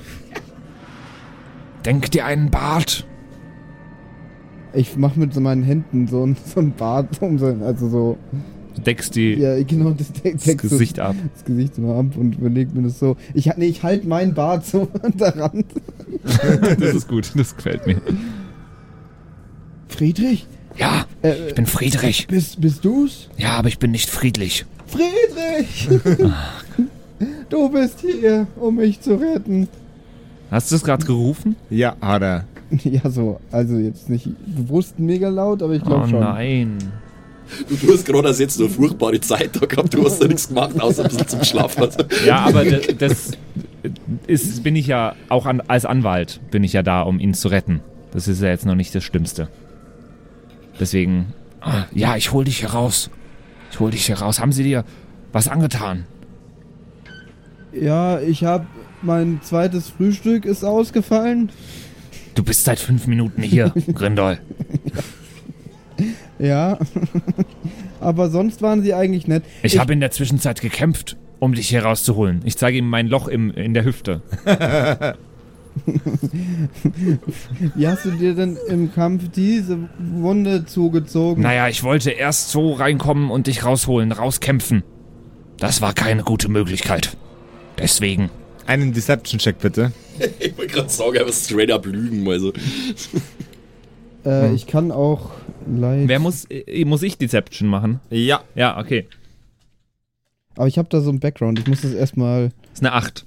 Denk 1.85 2.11
dir 2.13 2.27
einen 2.27 2.51
Bart. 2.51 3.07
Ich 4.73 4.97
mach 4.97 5.17
mit 5.17 5.35
so 5.35 5.41
meinen 5.41 5.65
Händen 5.65 6.07
so 6.07 6.25
ein, 6.25 6.37
so 6.47 6.61
ein 6.61 6.73
Bart 6.73 7.21
um 7.21 7.43
also 7.63 7.89
so, 7.89 8.19
deckst 8.87 9.15
die, 9.15 9.35
ja, 9.35 9.63
genau, 9.63 9.91
das, 9.91 10.13
das, 10.13 10.45
das 10.45 10.57
Gesicht 10.57 10.99
ab. 11.01 11.15
das 11.35 11.45
Gesicht 11.45 11.75
so 11.77 11.93
ab 11.95 12.17
und 12.17 12.37
überleg 12.39 12.75
mir 12.75 12.83
das 12.83 12.99
so. 12.99 13.17
Ich, 13.35 13.47
nee, 13.57 13.67
ich 13.67 13.83
halte 13.83 14.07
meinen 14.09 14.35
Bart 14.35 14.65
so 14.67 14.89
an 15.03 15.13
der 15.17 15.37
Rand. 15.37 15.67
Das 16.79 16.95
ist 16.95 17.09
gut, 17.09 17.31
das 17.37 17.57
gefällt 17.57 17.87
mir. 17.87 18.01
Friedrich? 19.89 20.47
Ja, 20.77 21.05
Äh, 21.23 21.49
ich 21.49 21.55
bin 21.55 21.67
Friedrich. 21.67 22.27
bist, 22.29 22.61
bist 22.61 22.85
du's? 22.85 23.29
Ja, 23.37 23.53
aber 23.57 23.69
ich 23.69 23.79
bin 23.79 23.91
nicht 23.91 24.09
friedlich. 24.09 24.65
Friedrich! 24.87 25.89
du 27.49 27.69
bist 27.71 28.01
hier, 28.01 28.47
um 28.57 28.77
mich 28.77 29.01
zu 29.01 29.15
retten. 29.17 29.69
Hast 30.51 30.71
du 30.73 30.77
es 30.77 30.83
gerade 30.85 31.05
gerufen? 31.05 31.57
Ja, 31.71 31.97
hat 32.01 32.23
er. 32.23 32.45
Ja, 32.85 33.11
so, 33.11 33.41
also 33.51 33.77
jetzt 33.79 34.09
nicht 34.09 34.29
bewusst 34.47 34.97
mega 35.01 35.29
laut, 35.29 35.61
aber 35.61 35.73
ich 35.75 35.83
glaube 35.83 36.05
Oh 36.05 36.09
schon. 36.09 36.21
nein. 36.21 36.79
Du, 37.69 37.93
hast 37.93 38.05
gerade 38.07 38.31
jetzt 38.31 38.61
eine 38.61 38.69
furchtbare 38.69 39.21
Zeit 39.21 39.51
da 39.61 39.67
gehabt. 39.67 39.95
Du 39.95 40.05
hast 40.05 40.19
da 40.21 40.27
nichts 40.27 40.49
gemacht, 40.49 40.81
außer 40.81 41.05
ein 41.05 41.09
bisschen 41.11 41.29
zum 41.29 41.45
Schlafen. 41.45 41.83
Also, 41.83 41.99
Ja, 42.27 42.45
aber 42.47 42.65
das, 42.65 42.87
das 42.99 43.31
ist, 44.27 44.63
bin 44.63 44.77
ich 44.77 44.87
ja 44.87 45.15
auch 45.29 45.47
an, 45.47 45.61
als 45.67 45.85
Anwalt 45.85 46.41
bin 46.51 46.65
ich 46.65 46.73
ja 46.73 46.83
da, 46.83 47.03
um 47.03 47.19
ihn 47.21 47.35
zu 47.35 47.49
retten. 47.49 47.81
Das 48.13 48.29
ist 48.29 48.43
ja 48.43 48.49
jetzt 48.49 48.67
noch 48.67 48.75
nicht 48.75 48.95
das 48.95 49.05
Schlimmste. 49.05 49.49
Deswegen, 50.79 51.33
Ah, 51.61 51.85
Ja, 51.93 52.17
ich 52.17 52.33
hol 52.33 52.45
dich 52.45 52.59
hier 52.61 52.71
raus. 52.71 53.11
Ich 53.71 53.79
hol 53.81 53.91
dich 53.91 54.07
hier 54.07 54.19
raus. 54.19 54.41
Haben 54.41 54.53
Sie 54.53 54.63
dir 54.65 54.85
was 55.33 55.47
angetan? 55.47 56.07
Ja, 57.73 58.21
ich 58.21 58.45
hab 58.45 58.67
mein 59.03 59.41
zweites 59.43 59.89
Frühstück 59.91 60.45
ist 60.45 60.65
ausgefallen. 60.65 61.51
Du 62.35 62.43
bist 62.43 62.65
seit 62.65 62.79
fünf 62.79 63.07
Minuten 63.07 63.43
hier, 63.43 63.73
Grindol. 63.95 64.39
Ja. 64.85 65.03
aber 68.01 68.31
sonst 68.31 68.63
waren 68.63 68.83
sie 68.83 68.95
eigentlich 68.95 69.27
nett. 69.27 69.45
Ich 69.63 69.79
habe 69.79 69.93
in 69.93 70.01
der 70.01 70.11
Zwischenzeit 70.11 70.61
gekämpft, 70.61 71.17
um 71.39 71.55
dich 71.55 71.69
hier 71.69 71.85
rauszuholen. 71.85 72.41
ich 72.45 72.57
zeige 72.57 72.79
ihm 72.79 72.89
mein 72.89 73.09
Loch 73.09 73.29
im, 73.29 73.51
in 73.53 73.75
der 73.75 73.85
Hüfte. 73.85 74.23
Wie 77.77 77.87
hast 77.87 78.05
du 78.05 78.11
dir 78.11 78.35
denn 78.35 78.59
im 78.69 78.93
Kampf 78.93 79.31
diese 79.35 79.89
Wunde 79.99 80.65
zugezogen? 80.67 81.43
Naja, 81.43 81.69
ich 81.69 81.83
wollte 81.83 82.11
erst 82.11 82.51
so 82.51 82.73
reinkommen 82.73 83.31
und 83.31 83.47
dich 83.47 83.65
rausholen, 83.65 84.13
rauskämpfen. 84.13 84.83
Das 85.59 85.81
war 85.81 85.93
keine 85.93 86.23
gute 86.23 86.49
Möglichkeit. 86.49 87.17
Deswegen. 87.79 88.31
Einen 88.67 88.93
Deception-Check 88.93 89.59
bitte. 89.59 89.93
ich 90.39 90.57
wollte 90.57 90.75
gerade 90.75 90.89
sagen, 90.89 91.19
aber 91.19 91.33
straight 91.33 91.71
up 91.71 91.87
lügen. 91.87 92.29
Also. 92.29 92.53
Äh, 94.25 94.53
ich 94.55 94.67
kann 94.67 94.93
auch 94.93 95.31
leid. 95.67 96.09
Wer 96.09 96.19
muss, 96.19 96.45
äh, 96.51 96.85
muss 96.85 97.03
ich 97.03 97.17
Deception 97.19 97.69
machen? 97.69 98.01
Ja. 98.11 98.43
Ja, 98.55 98.79
okay. 98.79 99.07
Aber 100.57 100.67
ich 100.67 100.79
habe 100.79 100.89
da 100.89 101.01
so 101.01 101.11
einen 101.11 101.21
Background. 101.21 101.59
Ich 101.59 101.67
muss 101.67 101.81
das 101.83 101.93
erstmal. 101.93 102.51
ist 102.73 102.81
eine 102.81 102.93
8. 102.93 103.25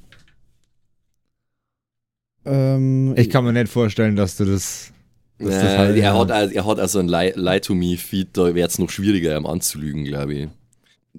Ähm, 2.45 3.13
Ich 3.17 3.29
kann 3.29 3.43
mir 3.45 3.53
nicht 3.53 3.69
vorstellen, 3.71 4.15
dass 4.15 4.37
du 4.37 4.45
das. 4.45 4.91
dass 5.39 5.49
das 5.49 5.63
Äh, 5.63 5.77
halt- 5.77 5.97
er, 5.97 6.17
hat, 6.17 6.31
al- 6.31 6.51
er 6.51 6.65
hat 6.65 6.79
also 6.79 6.99
ein 6.99 7.07
Lie, 7.07 7.33
Lie 7.35 7.61
to 7.61 7.73
Me 7.73 7.97
Feed, 7.97 8.29
da 8.37 8.53
wäre 8.53 8.67
es 8.67 8.77
noch 8.79 8.89
schwieriger, 8.89 9.35
ihm 9.37 9.45
anzulügen, 9.45 10.03
glaube 10.03 10.33
ich. 10.33 10.47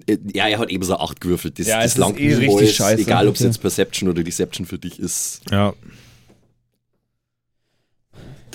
Äh, 0.07 0.17
Ja, 0.33 0.47
er 0.47 0.59
hat 0.59 0.69
eben 0.69 0.83
so 0.83 0.97
8 0.97 1.19
gewürfelt. 1.21 1.57
Das, 1.59 1.67
Ja, 1.67 1.81
das 1.81 1.97
langt 1.97 2.19
ist 2.19 2.23
eh 2.23 2.29
mir 2.47 2.53
richtig 2.53 2.75
scheiße. 2.75 3.01
Egal, 3.01 3.27
ob 3.27 3.35
es 3.35 3.41
jetzt 3.41 3.59
Perception 3.59 4.09
oder 4.09 4.23
Deception 4.23 4.65
für 4.67 4.77
dich 4.77 4.99
ist. 4.99 5.41
Ja. 5.51 5.73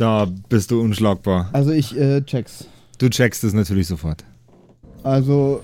Da 0.01 0.27
bist 0.49 0.71
du 0.71 0.81
unschlagbar. 0.81 1.51
also 1.53 1.73
ich 1.73 1.95
äh, 1.95 2.23
check's. 2.23 2.67
Du 2.97 3.11
checkst 3.11 3.45
es 3.45 3.53
natürlich 3.53 3.87
sofort. 3.87 4.25
Also 5.03 5.61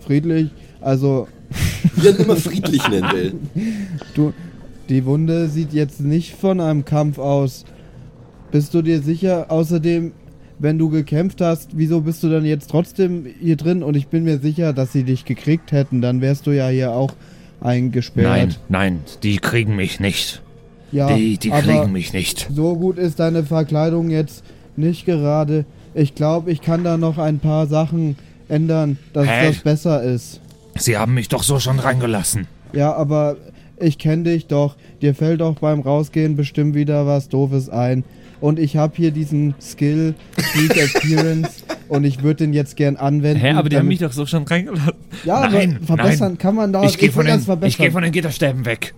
friedlich. 0.00 0.50
Also 0.80 1.28
Wir 1.96 2.12
ihn 2.12 2.24
immer 2.24 2.36
friedlich 2.36 2.88
nennen, 2.88 3.10
ey. 3.14 3.32
du, 4.14 4.32
die 4.88 5.04
Wunde 5.04 5.48
sieht 5.48 5.74
jetzt 5.74 6.00
nicht 6.00 6.34
von 6.34 6.58
einem 6.58 6.86
Kampf 6.86 7.18
aus. 7.18 7.66
Bist 8.50 8.72
du 8.72 8.80
dir 8.80 9.02
sicher? 9.02 9.50
Außerdem, 9.50 10.12
wenn 10.58 10.78
du 10.78 10.88
gekämpft 10.88 11.42
hast, 11.42 11.76
wieso 11.76 12.00
bist 12.00 12.22
du 12.22 12.30
dann 12.30 12.46
jetzt 12.46 12.70
trotzdem 12.70 13.26
hier 13.38 13.56
drin? 13.56 13.82
Und 13.82 13.94
ich 13.94 14.08
bin 14.08 14.24
mir 14.24 14.38
sicher, 14.38 14.72
dass 14.72 14.90
sie 14.92 15.04
dich 15.04 15.26
gekriegt 15.26 15.70
hätten. 15.70 16.00
Dann 16.00 16.22
wärst 16.22 16.46
du 16.46 16.50
ja 16.52 16.68
hier 16.68 16.92
auch 16.92 17.12
eingesperrt. 17.60 18.26
Nein, 18.26 18.56
nein, 18.70 19.00
die 19.22 19.36
kriegen 19.36 19.76
mich 19.76 20.00
nicht. 20.00 20.40
Ja, 20.92 21.14
Die, 21.14 21.38
die 21.38 21.50
aber 21.52 21.62
kriegen 21.62 21.92
mich 21.92 22.12
nicht. 22.12 22.48
so 22.54 22.76
gut 22.76 22.98
ist 22.98 23.18
deine 23.18 23.42
Verkleidung 23.44 24.10
jetzt 24.10 24.44
nicht 24.76 25.04
gerade. 25.06 25.64
Ich 25.94 26.14
glaube, 26.14 26.50
ich 26.52 26.60
kann 26.62 26.84
da 26.84 26.96
noch 26.96 27.18
ein 27.18 27.38
paar 27.40 27.66
Sachen 27.66 28.16
ändern, 28.48 28.98
dass 29.12 29.26
Hä? 29.26 29.48
das 29.48 29.58
besser 29.58 30.02
ist. 30.02 30.40
Sie 30.76 30.96
haben 30.96 31.14
mich 31.14 31.28
doch 31.28 31.42
so 31.42 31.58
schon 31.60 31.78
reingelassen. 31.78 32.46
Ja, 32.72 32.94
aber 32.94 33.36
ich 33.78 33.98
kenne 33.98 34.22
dich 34.24 34.46
doch. 34.46 34.76
Dir 35.02 35.14
fällt 35.14 35.40
doch 35.40 35.56
beim 35.58 35.80
Rausgehen 35.80 36.36
bestimmt 36.36 36.74
wieder 36.74 37.06
was 37.06 37.28
Doofes 37.28 37.68
ein. 37.68 38.04
Und 38.40 38.58
ich 38.58 38.76
habe 38.76 38.94
hier 38.96 39.10
diesen 39.10 39.54
Skill, 39.60 40.14
Sneak 40.40 40.76
Appearance. 40.96 41.62
und 41.88 42.04
ich 42.04 42.22
würde 42.22 42.44
den 42.44 42.52
jetzt 42.54 42.76
gern 42.76 42.96
anwenden. 42.96 43.40
Hä, 43.40 43.50
aber 43.52 43.68
die 43.68 43.76
haben 43.76 43.86
mich 43.88 43.98
doch 44.00 44.12
so 44.12 44.24
schon 44.26 44.44
reingelassen. 44.44 44.92
Ja, 45.24 45.48
Nein, 45.48 45.76
aber 45.76 45.86
verbessern 45.98 46.28
nein. 46.32 46.38
kann 46.38 46.54
man 46.54 46.72
da. 46.72 46.82
Ich 46.84 46.96
gehe 46.98 47.12
von, 47.12 47.26
den- 47.26 47.40
ich 47.64 47.76
geh 47.78 47.90
von 47.90 48.02
den 48.02 48.10
Gitterstäben 48.12 48.64
weg. 48.64 48.94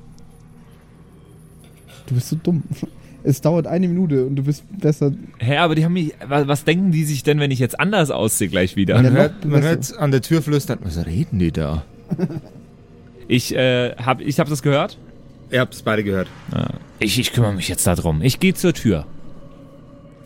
Du 2.07 2.15
bist 2.15 2.29
so 2.29 2.37
dumm. 2.43 2.63
Es 3.27 3.41
dauert 3.41 3.67
eine 3.67 3.89
Minute 3.89 4.27
und 4.27 4.37
du 4.37 4.43
bist 4.43 4.65
besser. 4.79 5.13
Hä, 5.39 5.57
aber 5.57 5.75
die 5.75 5.85
haben 5.85 5.95
mich. 5.95 6.13
Was, 6.29 6.47
was 6.47 6.65
denken 6.65 6.93
die 6.93 7.05
sich 7.05 7.23
denn, 7.23 7.41
wenn 7.41 7.51
ich 7.51 7.59
jetzt 7.59 7.81
anders 7.81 8.11
aussehe 8.11 8.49
gleich 8.49 8.77
wieder? 8.77 9.01
Man, 9.01 9.13
hört, 9.13 9.45
man 9.47 9.63
hört 9.63 9.97
an 9.99 10.11
der 10.11 10.21
Tür 10.21 10.43
flüstern. 10.43 10.79
Was 10.83 11.05
reden 11.07 11.39
die 11.39 11.51
da? 11.53 11.85
Ich 13.27 13.55
äh, 13.57 13.95
hab, 13.97 14.21
ich 14.21 14.39
hab 14.39 14.49
das 14.51 14.63
gehört. 14.63 14.99
Ihr 15.51 15.61
habt 15.61 15.73
es 15.73 15.83
beide 15.83 16.05
gehört. 16.05 16.29
Ich, 16.99 17.19
ich 17.19 17.33
kümmere 17.33 17.55
mich 17.55 17.69
jetzt 17.69 17.87
darum. 17.87 18.21
Ich 18.23 18.41
gehe 18.41 18.55
zur 18.55 18.73
Tür, 18.75 19.07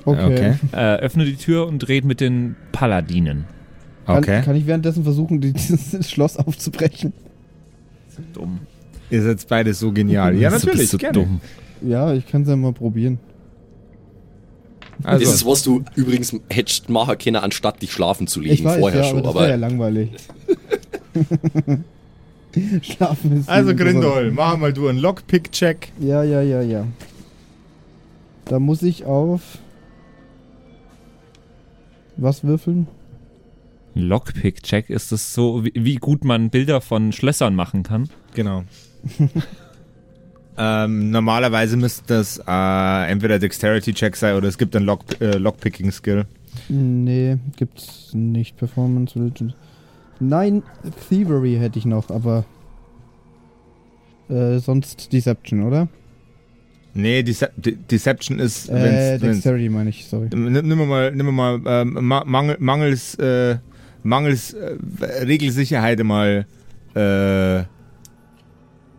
Okay. 0.05 0.55
äh, 0.72 0.97
öffne 0.97 1.24
die 1.24 1.37
Tür 1.37 1.66
und 1.66 1.87
rede 1.89 2.07
mit 2.07 2.20
den 2.20 2.57
Paladinen. 2.72 3.45
Kann, 4.07 4.18
Okay. 4.18 4.43
kann 4.43 4.57
ich 4.57 4.66
währenddessen 4.66 5.05
versuchen, 5.05 5.41
die- 5.41 5.53
dieses 5.55 6.11
Schloss 6.11 6.37
aufzubrechen? 6.37 7.12
Dumm. 8.33 8.61
Ihr 9.11 9.22
seid 9.22 9.47
beide 9.49 9.74
so 9.74 9.93
genial. 9.93 10.35
Ja, 10.37 10.49
Du 10.51 10.57
natürlich. 10.57 10.79
bist 10.79 10.91
so 10.93 10.99
gerne. 10.99 11.12
dumm. 11.12 11.41
Ja, 11.83 12.12
ich 12.12 12.26
kann 12.26 12.43
es 12.43 12.49
ja 12.49 12.57
mal 12.57 12.72
probieren. 12.72 13.18
Also, 15.05 15.24
Das 15.24 15.35
ist, 15.35 15.47
was 15.47 15.62
du 15.62 15.85
übrigens 15.95 16.35
hättest 16.51 16.89
machen 16.89 17.16
können, 17.18 17.37
anstatt 17.37 17.83
dich 17.83 17.93
schlafen 17.93 18.26
zu 18.26 18.41
legen. 18.41 18.55
Ich 18.55 18.64
weiß, 18.64 18.81
vorher 18.81 19.03
ja, 19.03 19.09
schon. 19.09 19.18
aber 19.18 19.26
das 19.26 19.31
Aber, 19.31 19.41
wäre 19.41 19.51
ja 19.51 19.57
langweilig. 19.57 20.11
Schlafen 22.83 23.41
ist 23.41 23.49
also. 23.49 23.74
Grindol, 23.76 24.33
mach 24.33 24.57
mal 24.57 24.72
du 24.72 24.89
einen 24.89 24.99
Lockpick-Check. 24.99 25.93
Ja, 26.01 26.24
ja, 26.24 26.43
ja, 26.43 26.62
ja. 26.62 26.85
Da 28.47 28.59
muss 28.59 28.83
ich 28.83 29.05
auf. 29.05 29.59
Was 32.16 32.43
würfeln? 32.43 32.89
Lockpick-Check, 33.95 34.91
ist 34.91 35.12
es 35.12 35.35
so, 35.35 35.64
wie, 35.64 35.72
wie 35.74 35.97
gut 35.97 36.24
man 36.24 36.51
Bilder 36.51 36.81
von 36.81 37.12
Schlössern 37.12 37.55
machen 37.55 37.85
kann? 37.85 38.09
Genau. 38.35 38.64
ähm, 40.59 41.11
normalerweise 41.11 41.76
müsste 41.76 42.02
das 42.06 42.38
äh, 42.46 43.11
entweder 43.11 43.38
Dexterity-Check 43.38 44.16
sein 44.16 44.36
oder 44.36 44.48
es 44.48 44.59
gibt 44.59 44.74
einen 44.74 44.86
Lock, 44.86 45.04
äh, 45.20 45.36
Lockpicking-Skill. 45.38 46.26
Nee, 46.68 47.38
gibt's 47.56 48.11
nicht. 48.12 48.56
Performance 48.56 49.14
Religion. 49.18 49.54
Nein, 50.20 50.62
Thievery 51.09 51.56
hätte 51.56 51.78
ich 51.78 51.86
noch, 51.86 52.11
aber. 52.11 52.44
Äh, 54.28 54.59
sonst 54.59 55.12
Deception, 55.12 55.62
oder? 55.62 55.88
Nee, 56.94 57.22
Dece 57.22 57.50
De 57.56 57.76
Deception 57.90 58.38
ist, 58.40 58.68
Äh, 58.68 58.72
wenn's, 58.74 59.22
wenn's, 59.22 59.34
Dexterity 59.36 59.68
meine 59.68 59.90
ich, 59.90 60.06
sorry. 60.06 60.28
Nimm 60.32 60.88
mal, 60.88 61.12
nimm 61.12 61.34
mal 61.34 61.59
ma 61.84 62.24
Mangel, 62.24 62.56
mangels, 62.59 63.14
äh, 63.14 63.59
mangels 64.02 64.54
äh, 64.54 64.76
Regelsicherheit 65.24 66.02
mal 66.02 66.46
äh, 66.96 67.59
äh, 67.61 67.64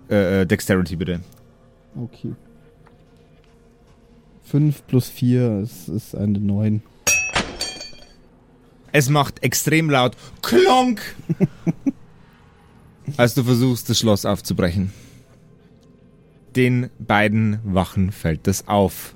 äh, 0.09 0.45
Dexterity 0.45 0.95
bitte. 0.95 1.19
Okay. 1.95 2.33
5 4.43 4.87
plus 4.87 5.09
4 5.09 5.59
ist, 5.61 5.89
ist 5.89 6.15
eine 6.15 6.39
9. 6.39 6.81
Es 8.91 9.09
macht 9.09 9.43
extrem 9.43 9.89
laut 9.89 10.17
Klonk, 10.41 11.01
als 13.17 13.35
du 13.35 13.43
versuchst, 13.43 13.89
das 13.89 13.99
Schloss 13.99 14.25
aufzubrechen. 14.25 14.91
Den 16.55 16.89
beiden 16.97 17.59
Wachen 17.63 18.11
fällt 18.11 18.47
das 18.47 18.67
auf. 18.67 19.15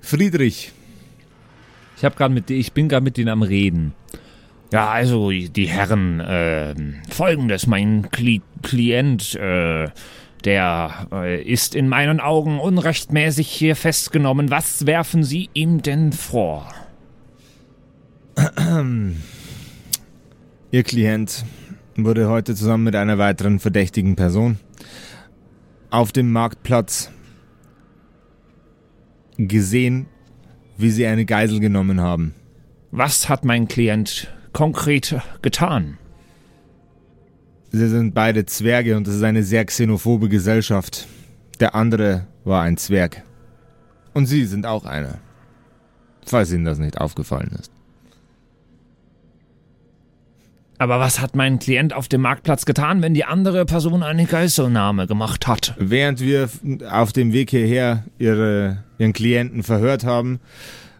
Friedrich, 0.00 0.72
Ich 1.96 2.04
habe 2.04 2.16
gerade 2.16 2.34
mit, 2.34 2.50
ich 2.50 2.72
bin 2.72 2.88
gerade 2.88 3.04
mit 3.04 3.16
denen 3.16 3.28
am 3.28 3.42
Reden. 3.42 3.94
Ja, 4.72 4.90
also 4.90 5.30
die 5.30 5.68
Herren, 5.68 6.18
äh, 6.18 6.74
folgendes, 7.08 7.68
mein 7.68 8.10
Kli 8.10 8.42
Klient, 8.62 9.36
äh, 9.36 9.88
der 10.44 11.06
äh, 11.12 11.42
ist 11.42 11.74
in 11.74 11.88
meinen 11.88 12.20
Augen 12.20 12.58
unrechtmäßig 12.58 13.48
hier 13.48 13.76
festgenommen. 13.76 14.50
Was 14.50 14.86
werfen 14.86 15.24
Sie 15.24 15.50
ihm 15.54 15.82
denn 15.82 16.12
vor? 16.12 16.72
Ihr 20.70 20.82
Klient 20.82 21.44
wurde 21.96 22.28
heute 22.28 22.54
zusammen 22.54 22.84
mit 22.84 22.96
einer 22.96 23.18
weiteren 23.18 23.58
verdächtigen 23.58 24.16
Person 24.16 24.58
auf 25.90 26.12
dem 26.12 26.32
Marktplatz 26.32 27.10
gesehen, 29.36 30.06
wie 30.78 30.90
sie 30.90 31.06
eine 31.06 31.26
Geisel 31.26 31.60
genommen 31.60 32.00
haben. 32.00 32.34
Was 32.90 33.28
hat 33.28 33.44
mein 33.44 33.68
Klient 33.68 34.32
konkret 34.52 35.20
getan? 35.42 35.98
Sie 37.74 37.88
sind 37.88 38.12
beide 38.12 38.44
Zwerge 38.44 38.98
und 38.98 39.08
es 39.08 39.14
ist 39.14 39.22
eine 39.22 39.42
sehr 39.42 39.64
xenophobe 39.64 40.28
Gesellschaft. 40.28 41.08
Der 41.58 41.74
andere 41.74 42.26
war 42.44 42.62
ein 42.62 42.76
Zwerg. 42.76 43.22
Und 44.12 44.26
Sie 44.26 44.44
sind 44.44 44.66
auch 44.66 44.84
einer. 44.84 45.18
Falls 46.26 46.52
Ihnen 46.52 46.66
das 46.66 46.78
nicht 46.78 47.00
aufgefallen 47.00 47.56
ist. 47.58 47.72
Aber 50.76 51.00
was 51.00 51.18
hat 51.18 51.34
mein 51.34 51.60
Klient 51.60 51.94
auf 51.94 52.08
dem 52.08 52.20
Marktplatz 52.20 52.66
getan, 52.66 53.00
wenn 53.00 53.14
die 53.14 53.24
andere 53.24 53.64
Person 53.64 54.02
eine 54.02 54.26
Geiselnahme 54.26 55.06
gemacht 55.06 55.46
hat? 55.46 55.74
Während 55.78 56.20
wir 56.20 56.50
auf 56.90 57.14
dem 57.14 57.32
Weg 57.32 57.50
hierher 57.50 58.04
ihre, 58.18 58.84
ihren 58.98 59.14
Klienten 59.14 59.62
verhört 59.62 60.04
haben, 60.04 60.40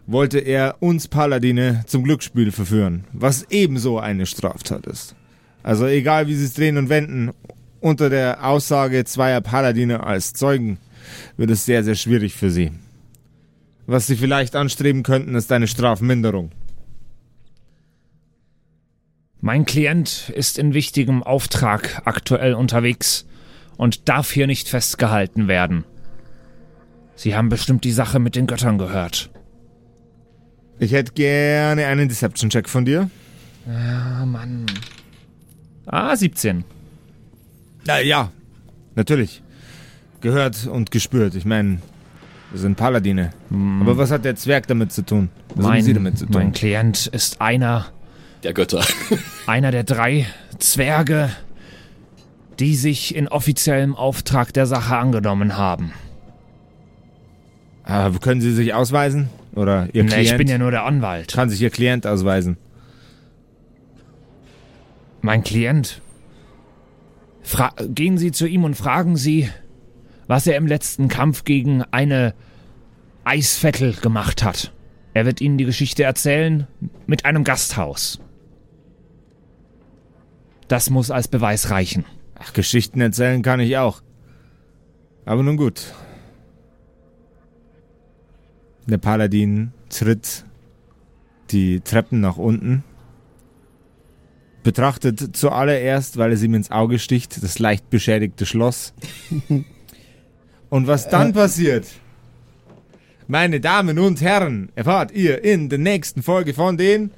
wollte 0.07 0.39
er 0.39 0.77
uns 0.79 1.07
Paladine 1.07 1.83
zum 1.85 2.03
Glücksspiel 2.03 2.51
verführen, 2.51 3.03
was 3.13 3.45
ebenso 3.51 3.99
eine 3.99 4.25
Straftat 4.25 4.87
ist. 4.87 5.15
Also 5.63 5.87
egal 5.87 6.27
wie 6.27 6.35
sie 6.35 6.45
es 6.45 6.53
drehen 6.53 6.77
und 6.77 6.89
wenden, 6.89 7.31
unter 7.79 8.09
der 8.09 8.45
Aussage 8.45 9.03
zweier 9.05 9.41
Paladine 9.41 10.03
als 10.03 10.33
Zeugen 10.33 10.77
wird 11.37 11.49
es 11.49 11.65
sehr, 11.65 11.83
sehr 11.83 11.95
schwierig 11.95 12.33
für 12.33 12.49
sie. 12.51 12.71
Was 13.85 14.07
sie 14.07 14.15
vielleicht 14.15 14.55
anstreben 14.55 15.03
könnten, 15.03 15.35
ist 15.35 15.51
eine 15.51 15.67
Strafminderung. 15.67 16.51
Mein 19.41 19.65
Klient 19.65 20.31
ist 20.33 20.57
in 20.57 20.73
wichtigem 20.73 21.21
Auftrag 21.21 22.01
aktuell 22.05 22.53
unterwegs 22.53 23.25
und 23.75 24.07
darf 24.07 24.31
hier 24.31 24.47
nicht 24.47 24.69
festgehalten 24.69 25.49
werden. 25.49 25.83
Sie 27.15 27.35
haben 27.35 27.49
bestimmt 27.49 27.83
die 27.83 27.91
Sache 27.91 28.19
mit 28.19 28.35
den 28.35 28.47
Göttern 28.47 28.77
gehört. 28.77 29.29
Ich 30.79 30.93
hätte 30.93 31.13
gerne 31.13 31.87
einen 31.87 32.07
Deception-Check 32.07 32.69
von 32.69 32.85
dir. 32.85 33.09
Ah, 33.67 34.25
Mann. 34.25 34.65
Ah, 35.85 36.15
17. 36.15 36.63
Ja, 37.85 37.99
ja, 37.99 38.31
natürlich. 38.95 39.41
Gehört 40.21 40.67
und 40.67 40.91
gespürt. 40.91 41.35
Ich 41.35 41.45
meine, 41.45 41.79
wir 42.51 42.59
sind 42.59 42.75
Paladine. 42.77 43.31
Aber 43.81 43.97
was 43.97 44.09
hat 44.11 44.23
der 44.25 44.35
Zwerg 44.35 44.67
damit 44.67 44.91
zu 44.93 45.01
tun? 45.05 45.29
Was 45.55 45.65
haben 45.65 45.81
Sie 45.81 45.93
damit 45.93 46.17
zu 46.17 46.25
tun? 46.25 46.35
mein 46.35 46.51
Klient 46.53 47.07
ist 47.07 47.41
einer, 47.41 47.87
der 48.43 48.53
Götter. 48.53 48.85
einer 49.47 49.71
der 49.71 49.83
drei 49.83 50.25
Zwerge, 50.59 51.29
die 52.59 52.75
sich 52.75 53.15
in 53.15 53.27
offiziellem 53.27 53.95
Auftrag 53.95 54.53
der 54.53 54.65
Sache 54.65 54.95
angenommen 54.95 55.57
haben. 55.57 55.91
Ah, 57.83 58.09
können 58.21 58.39
Sie 58.39 58.53
sich 58.53 58.73
ausweisen? 58.73 59.27
Oder 59.55 59.89
Ihr 59.93 60.03
Nee, 60.03 60.09
Klient? 60.09 60.31
ich 60.31 60.37
bin 60.37 60.47
ja 60.47 60.57
nur 60.57 60.71
der 60.71 60.85
Anwalt. 60.85 61.33
Kann 61.33 61.49
sich 61.49 61.61
Ihr 61.61 61.69
Klient 61.69 62.07
ausweisen? 62.07 62.55
Mein 65.23 65.41
Klient. 65.41 66.01
Fra 67.43 67.73
gehen 67.79 68.17
Sie 68.17 68.33
zu 68.33 68.45
ihm 68.45 68.65
und 68.65 68.75
fragen 68.75 69.15
Sie, 69.15 69.49
was 70.27 70.45
er 70.47 70.57
im 70.57 70.67
letzten 70.67 71.07
Kampf 71.07 71.45
gegen 71.45 71.81
eine 71.91 72.33
Eisvettel 73.23 73.93
gemacht 73.93 74.43
hat. 74.43 74.73
Er 75.13 75.25
wird 75.25 75.39
Ihnen 75.39 75.57
die 75.57 75.63
Geschichte 75.63 76.03
erzählen 76.03 76.67
mit 77.07 77.23
einem 77.23 77.45
Gasthaus. 77.45 78.19
Das 80.67 80.89
muss 80.89 81.09
als 81.09 81.29
Beweis 81.29 81.69
reichen. 81.69 82.03
Ach, 82.35 82.51
Geschichten 82.51 82.99
erzählen 82.99 83.41
kann 83.41 83.61
ich 83.61 83.77
auch. 83.77 84.01
Aber 85.23 85.41
nun 85.41 85.55
gut. 85.55 85.93
Der 88.87 88.97
Paladin 88.97 89.71
tritt 89.87 90.43
die 91.51 91.79
Treppen 91.79 92.19
nach 92.19 92.35
unten, 92.35 92.83
betrachtet 94.63 95.35
zuallererst, 95.35 96.17
weil 96.17 96.31
es 96.31 96.41
ihm 96.43 96.53
ins 96.53 96.71
Auge 96.71 96.99
sticht, 96.99 97.43
das 97.43 97.59
leicht 97.59 97.89
beschädigte 97.89 98.45
Schloss. 98.45 98.93
Und 100.69 100.87
was 100.87 101.09
dann 101.09 101.33
passiert, 101.33 101.87
meine 103.27 103.59
Damen 103.59 103.99
und 103.99 104.21
Herren, 104.21 104.71
erfahrt 104.75 105.11
ihr 105.11 105.43
in 105.43 105.67
der 105.69 105.79
nächsten 105.79 106.23
Folge 106.23 106.53
von 106.53 106.77
den 106.77 107.11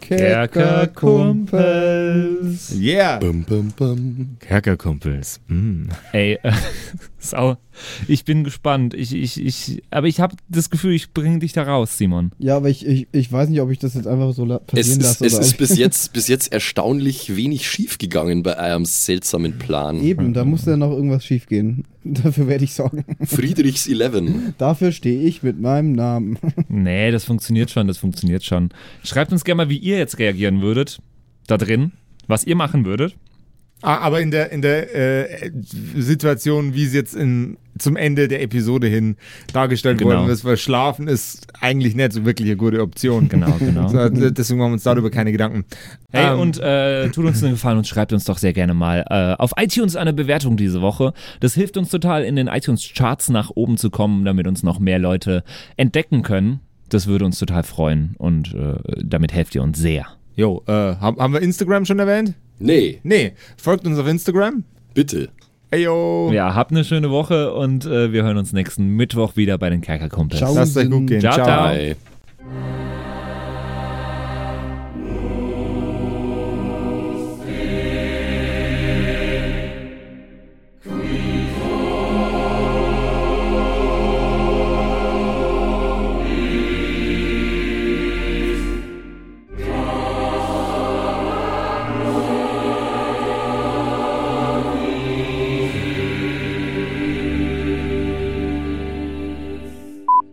Kerkerkumpels. 0.00 2.74
Yeah 2.74 3.18
bum, 3.18 3.44
bum, 3.44 3.72
bum. 3.76 4.36
Kerkerkumpels. 4.40 5.40
Mm. 5.48 5.88
Ey, 6.12 6.38
äh, 6.42 6.52
sau, 7.18 7.56
Ich 8.08 8.24
bin 8.24 8.44
gespannt. 8.44 8.94
Ich, 8.94 9.14
ich, 9.14 9.44
ich, 9.44 9.82
aber 9.90 10.06
ich 10.06 10.20
habe 10.20 10.36
das 10.48 10.70
Gefühl, 10.70 10.94
ich 10.94 11.12
bringe 11.12 11.38
dich 11.38 11.52
da 11.52 11.62
raus, 11.62 11.98
Simon. 11.98 12.32
Ja, 12.38 12.56
aber 12.56 12.68
ich, 12.68 12.86
ich, 12.86 13.08
ich 13.12 13.30
weiß 13.32 13.48
nicht, 13.48 13.60
ob 13.60 13.70
ich 13.70 13.78
das 13.78 13.94
jetzt 13.94 14.06
einfach 14.06 14.32
so 14.32 14.44
Es 14.44 14.60
passieren 14.66 15.00
ist, 15.00 15.02
lasse. 15.02 15.26
es 15.26 15.34
oder 15.34 15.42
ist 15.42 15.56
bis 15.58 15.76
jetzt, 15.76 16.12
bis 16.12 16.28
jetzt 16.28 16.52
erstaunlich 16.52 17.36
wenig 17.36 17.68
schiefgegangen 17.68 18.42
bei 18.42 18.56
eurem 18.56 18.84
seltsamen 18.84 19.58
Plan. 19.58 20.02
Eben, 20.02 20.32
da 20.34 20.44
muss 20.44 20.66
ja 20.66 20.76
noch 20.76 20.90
irgendwas 20.90 21.24
schiefgehen. 21.24 21.84
Dafür 22.04 22.48
werde 22.48 22.64
ich 22.64 22.74
sorgen. 22.74 23.04
Friedrichs 23.24 23.86
11. 23.86 24.54
Dafür 24.58 24.92
stehe 24.92 25.22
ich 25.22 25.42
mit 25.42 25.60
meinem 25.60 25.92
Namen. 25.92 26.38
Nee, 26.68 27.10
das 27.10 27.24
funktioniert 27.24 27.70
schon, 27.70 27.86
das 27.86 27.98
funktioniert 27.98 28.44
schon. 28.44 28.70
Schreibt 29.04 29.32
uns 29.32 29.44
gerne 29.44 29.64
mal, 29.64 29.68
wie 29.68 29.78
ihr 29.78 29.98
jetzt 29.98 30.18
reagieren 30.18 30.62
würdet. 30.62 30.98
Da 31.46 31.56
drin. 31.56 31.92
Was 32.26 32.44
ihr 32.44 32.56
machen 32.56 32.84
würdet. 32.84 33.16
Ah, 33.82 33.98
aber 33.98 34.20
in 34.20 34.30
der, 34.30 34.52
in 34.52 34.60
der 34.62 34.94
äh, 34.94 35.50
Situation, 35.96 36.74
wie 36.74 36.84
es 36.84 36.92
jetzt 36.92 37.14
in, 37.14 37.56
zum 37.78 37.96
Ende 37.96 38.28
der 38.28 38.42
Episode 38.42 38.88
hin 38.88 39.16
dargestellt 39.52 39.98
Genau. 39.98 40.16
worden 40.18 40.28
ist, 40.30 40.44
weil 40.44 40.56
Schlafen 40.58 41.08
ist 41.08 41.46
eigentlich 41.60 41.94
nicht 41.94 42.12
so 42.12 42.24
wirklich 42.26 42.48
eine 42.48 42.56
gute 42.56 42.82
Option. 42.82 43.28
Genau, 43.28 43.52
genau. 43.58 43.88
So, 43.90 44.08
deswegen 44.08 44.58
machen 44.58 44.70
wir 44.70 44.74
uns 44.74 44.82
darüber 44.82 45.10
keine 45.10 45.32
Gedanken. 45.32 45.64
Hey, 46.12 46.32
Ähm, 46.34 46.40
und 46.40 46.58
äh, 46.58 47.08
tut 47.10 47.24
uns 47.24 47.42
einen 47.42 47.52
Gefallen 47.54 47.78
und 47.78 47.86
schreibt 47.86 48.12
uns 48.12 48.24
doch 48.24 48.36
sehr 48.38 48.52
gerne 48.52 48.74
mal 48.74 49.04
äh, 49.08 49.40
auf 49.42 49.52
iTunes 49.56 49.96
eine 49.96 50.12
Bewertung 50.12 50.56
diese 50.58 50.80
Woche. 50.82 51.12
Das 51.40 51.54
hilft 51.54 51.76
uns 51.78 51.88
total, 51.90 52.22
in 52.24 52.36
den 52.36 52.48
iTunes-Charts 52.48 53.30
nach 53.30 53.50
oben 53.54 53.76
zu 53.78 53.88
kommen, 53.90 54.24
damit 54.26 54.46
uns 54.46 54.62
noch 54.62 54.78
mehr 54.78 54.98
Leute 54.98 55.42
entdecken 55.78 56.22
können. 56.22 56.60
Das 56.90 57.06
würde 57.06 57.24
uns 57.24 57.38
total 57.38 57.62
freuen 57.62 58.14
und 58.18 58.52
äh, 58.54 58.74
damit 59.02 59.32
helft 59.32 59.54
ihr 59.54 59.62
uns 59.62 59.78
sehr. 59.78 60.06
Jo, 60.36 60.62
äh, 60.66 60.72
haben 60.96 61.32
wir 61.32 61.40
Instagram 61.40 61.84
schon 61.86 61.98
erwähnt? 61.98 62.34
Nee, 62.60 63.00
Nee, 63.02 63.32
folgt 63.56 63.86
uns 63.86 63.98
auf 63.98 64.06
Instagram. 64.06 64.62
bitte. 64.94 65.28
Ey, 65.72 65.84
yo. 65.84 66.30
Ja, 66.32 66.54
habt 66.56 66.72
eine 66.72 66.82
schöne 66.84 67.10
Woche 67.10 67.54
und 67.54 67.84
äh, 67.86 68.12
wir 68.12 68.24
hören 68.24 68.36
uns 68.36 68.52
nächsten 68.52 68.88
Mittwoch 68.96 69.36
wieder 69.36 69.56
bei 69.56 69.70
den 69.70 69.80
Kerkerkumpels. 69.82 70.40
Ciao. 70.40 70.52
Lasst 70.54 70.76
euch 70.76 70.90
gut 70.90 71.06
gehen. 71.06 71.20
Ciao, 71.20 71.34
Ciao. 71.34 71.46
ciao. 71.46 72.89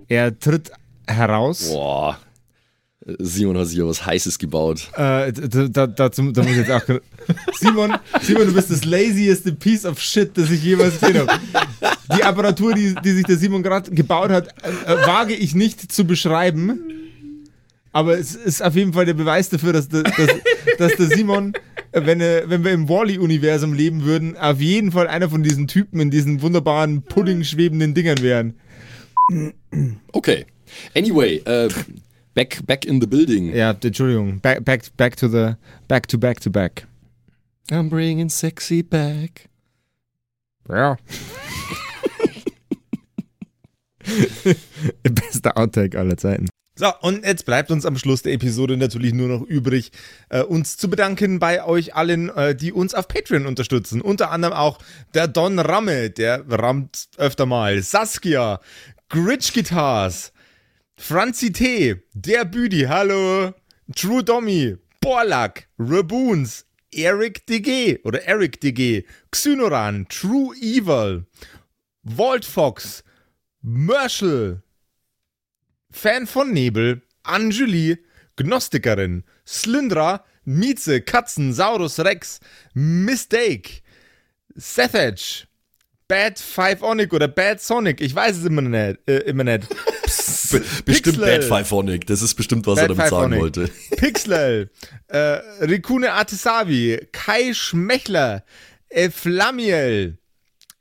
Er 0.07 0.37
tritt 0.39 0.71
heraus. 1.07 1.69
Boah. 1.71 2.19
Simon 3.19 3.57
hat 3.57 3.67
sich 3.67 3.77
ja 3.77 3.85
was 3.85 4.05
Heißes 4.05 4.37
gebaut. 4.37 4.89
Äh, 4.97 5.31
d- 5.31 5.47
d- 5.47 5.69
da, 5.69 5.87
dazu, 5.87 6.29
da 6.33 6.41
muss 6.43 6.51
ich 6.51 6.57
jetzt 6.57 6.71
auch. 6.71 6.81
Simon, 7.57 7.95
Simon, 8.21 8.47
du 8.47 8.53
bist 8.53 8.69
das 8.69 8.83
lazieste 8.83 9.53
Piece 9.53 9.85
of 9.85 9.97
Shit, 10.01 10.37
das 10.37 10.49
ich 10.51 10.61
jemals 10.61 10.99
gesehen 10.99 11.19
habe. 11.19 11.39
Die 12.17 12.23
Apparatur, 12.23 12.73
die, 12.73 12.93
die 12.95 13.11
sich 13.11 13.23
der 13.25 13.37
Simon 13.37 13.63
gerade 13.63 13.91
gebaut 13.91 14.29
hat, 14.29 14.49
äh, 14.61 14.93
äh, 14.93 15.07
wage 15.07 15.33
ich 15.35 15.55
nicht 15.55 15.89
zu 15.89 16.03
beschreiben. 16.05 16.81
Aber 17.93 18.17
es 18.19 18.35
ist 18.35 18.61
auf 18.61 18.75
jeden 18.75 18.91
Fall 18.91 19.05
der 19.05 19.13
Beweis 19.13 19.47
dafür, 19.49 19.71
dass, 19.71 19.87
der- 19.87 20.03
dass, 20.03 20.29
dass 20.77 20.95
der 20.97 21.07
Simon, 21.07 21.53
wenn, 21.93 22.19
wenn 22.19 22.63
wir 22.65 22.71
im 22.73 22.89
Wally-Universum 22.89 23.73
leben 23.73 24.03
würden, 24.03 24.35
auf 24.35 24.59
jeden 24.59 24.91
Fall 24.91 25.07
einer 25.07 25.29
von 25.29 25.43
diesen 25.43 25.67
Typen 25.67 26.01
in 26.01 26.11
diesen 26.11 26.41
wunderbaren 26.41 27.03
Pudding 27.03 27.45
schwebenden 27.45 27.93
Dingern 27.93 28.21
wären. 28.21 28.55
Okay. 30.13 30.45
Anyway, 30.95 31.41
äh, 31.45 31.69
back, 32.33 32.65
back 32.65 32.85
in 32.85 33.01
the 33.01 33.07
building. 33.07 33.53
Ja, 33.53 33.71
Entschuldigung. 33.71 34.39
Back, 34.39 34.63
back, 34.63 34.83
back 34.95 35.17
to 35.17 35.27
the, 35.27 35.55
back 35.87 36.07
to 36.07 36.17
back 36.17 36.39
to 36.41 36.49
back. 36.49 36.87
I'm 37.69 37.89
bringing 37.89 38.29
sexy 38.29 38.81
back. 38.81 39.49
Ja. 40.69 40.97
Bester 45.03 45.57
Outtake 45.57 45.97
aller 45.97 46.15
Zeiten. 46.15 46.47
So, 46.79 46.93
und 47.01 47.25
jetzt 47.25 47.45
bleibt 47.45 47.71
uns 47.71 47.87
am 47.87 47.97
Schluss 47.97 48.21
der 48.21 48.33
Episode 48.33 48.77
natürlich 48.77 49.11
nur 49.11 49.27
noch 49.27 49.41
übrig, 49.41 49.91
äh, 50.29 50.43
uns 50.43 50.77
zu 50.77 50.89
bedanken 50.89 51.39
bei 51.39 51.65
euch 51.65 51.95
allen, 51.95 52.29
äh, 52.29 52.55
die 52.55 52.71
uns 52.71 52.93
auf 52.93 53.07
Patreon 53.07 53.47
unterstützen. 53.47 53.99
Unter 53.99 54.29
anderem 54.29 54.53
auch 54.53 54.77
der 55.15 55.27
Don 55.27 55.57
Ramme, 55.57 56.11
der 56.11 56.45
rammt 56.47 57.09
öfter 57.17 57.47
mal, 57.47 57.81
Saskia, 57.81 58.59
Gritch 59.09 59.53
Guitars, 59.53 60.33
Franzi 60.97 61.53
T, 61.53 61.95
der 62.13 62.43
Büdi, 62.43 62.87
hallo, 62.89 63.53
True 63.95 64.21
Dommy, 64.21 64.75
Borlak, 64.99 65.69
Raboons, 65.79 66.65
Eric 66.91 67.45
DG 67.45 67.99
oder 68.03 68.23
Eric 68.27 68.59
DG, 68.59 69.05
Xynoran, 69.31 70.07
True 70.09 70.53
Evil, 70.57 71.25
Walt 72.03 72.43
Fox, 72.43 73.05
Merschel, 73.61 74.61
Fan 75.89 76.27
von 76.27 76.51
Nebel, 76.51 77.01
Angelie, 77.23 77.99
Gnostikerin, 78.35 79.23
Slyndra, 79.45 80.25
Mieze, 80.43 80.99
Katzen, 80.99 81.53
Saurus 81.53 81.99
Rex, 81.99 82.41
Mistake, 82.73 83.83
Sethage, 84.55 85.46
Bad 86.07 86.39
Five 86.39 86.81
Onic 86.81 87.13
oder 87.13 87.27
Bad 87.27 87.61
Sonic, 87.61 88.01
ich 88.01 88.15
weiß 88.15 88.37
es 88.37 88.45
immer 88.45 88.61
nicht. 88.61 88.99
Äh, 89.07 89.19
immer 89.19 89.43
nicht. 89.43 89.67
Be 90.51 90.63
bestimmt. 90.85 91.19
Bad 91.19 91.43
Fiveonic. 91.43 92.07
Das 92.07 92.21
ist 92.21 92.35
bestimmt, 92.35 92.65
was 92.67 92.79
er 92.79 92.87
Bad 92.87 92.97
damit 92.97 93.09
sagen 93.09 93.33
Fiveonic. 93.33 93.41
wollte. 93.41 93.71
Pixel, 93.97 94.69
äh, 95.07 95.17
Rikune 95.61 96.13
Artesavi, 96.13 97.07
Kai 97.11 97.53
Schmechler, 97.53 98.43
äh, 98.89 99.09
Flamiel, 99.09 100.17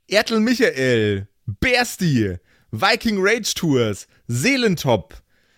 Ertel 0.07 0.39
Michael, 0.39 1.27
Bersti, 1.45 2.37
Viking 2.71 3.17
Rage 3.19 3.53
Tours, 3.55 4.07
Seelentop, 4.27 5.15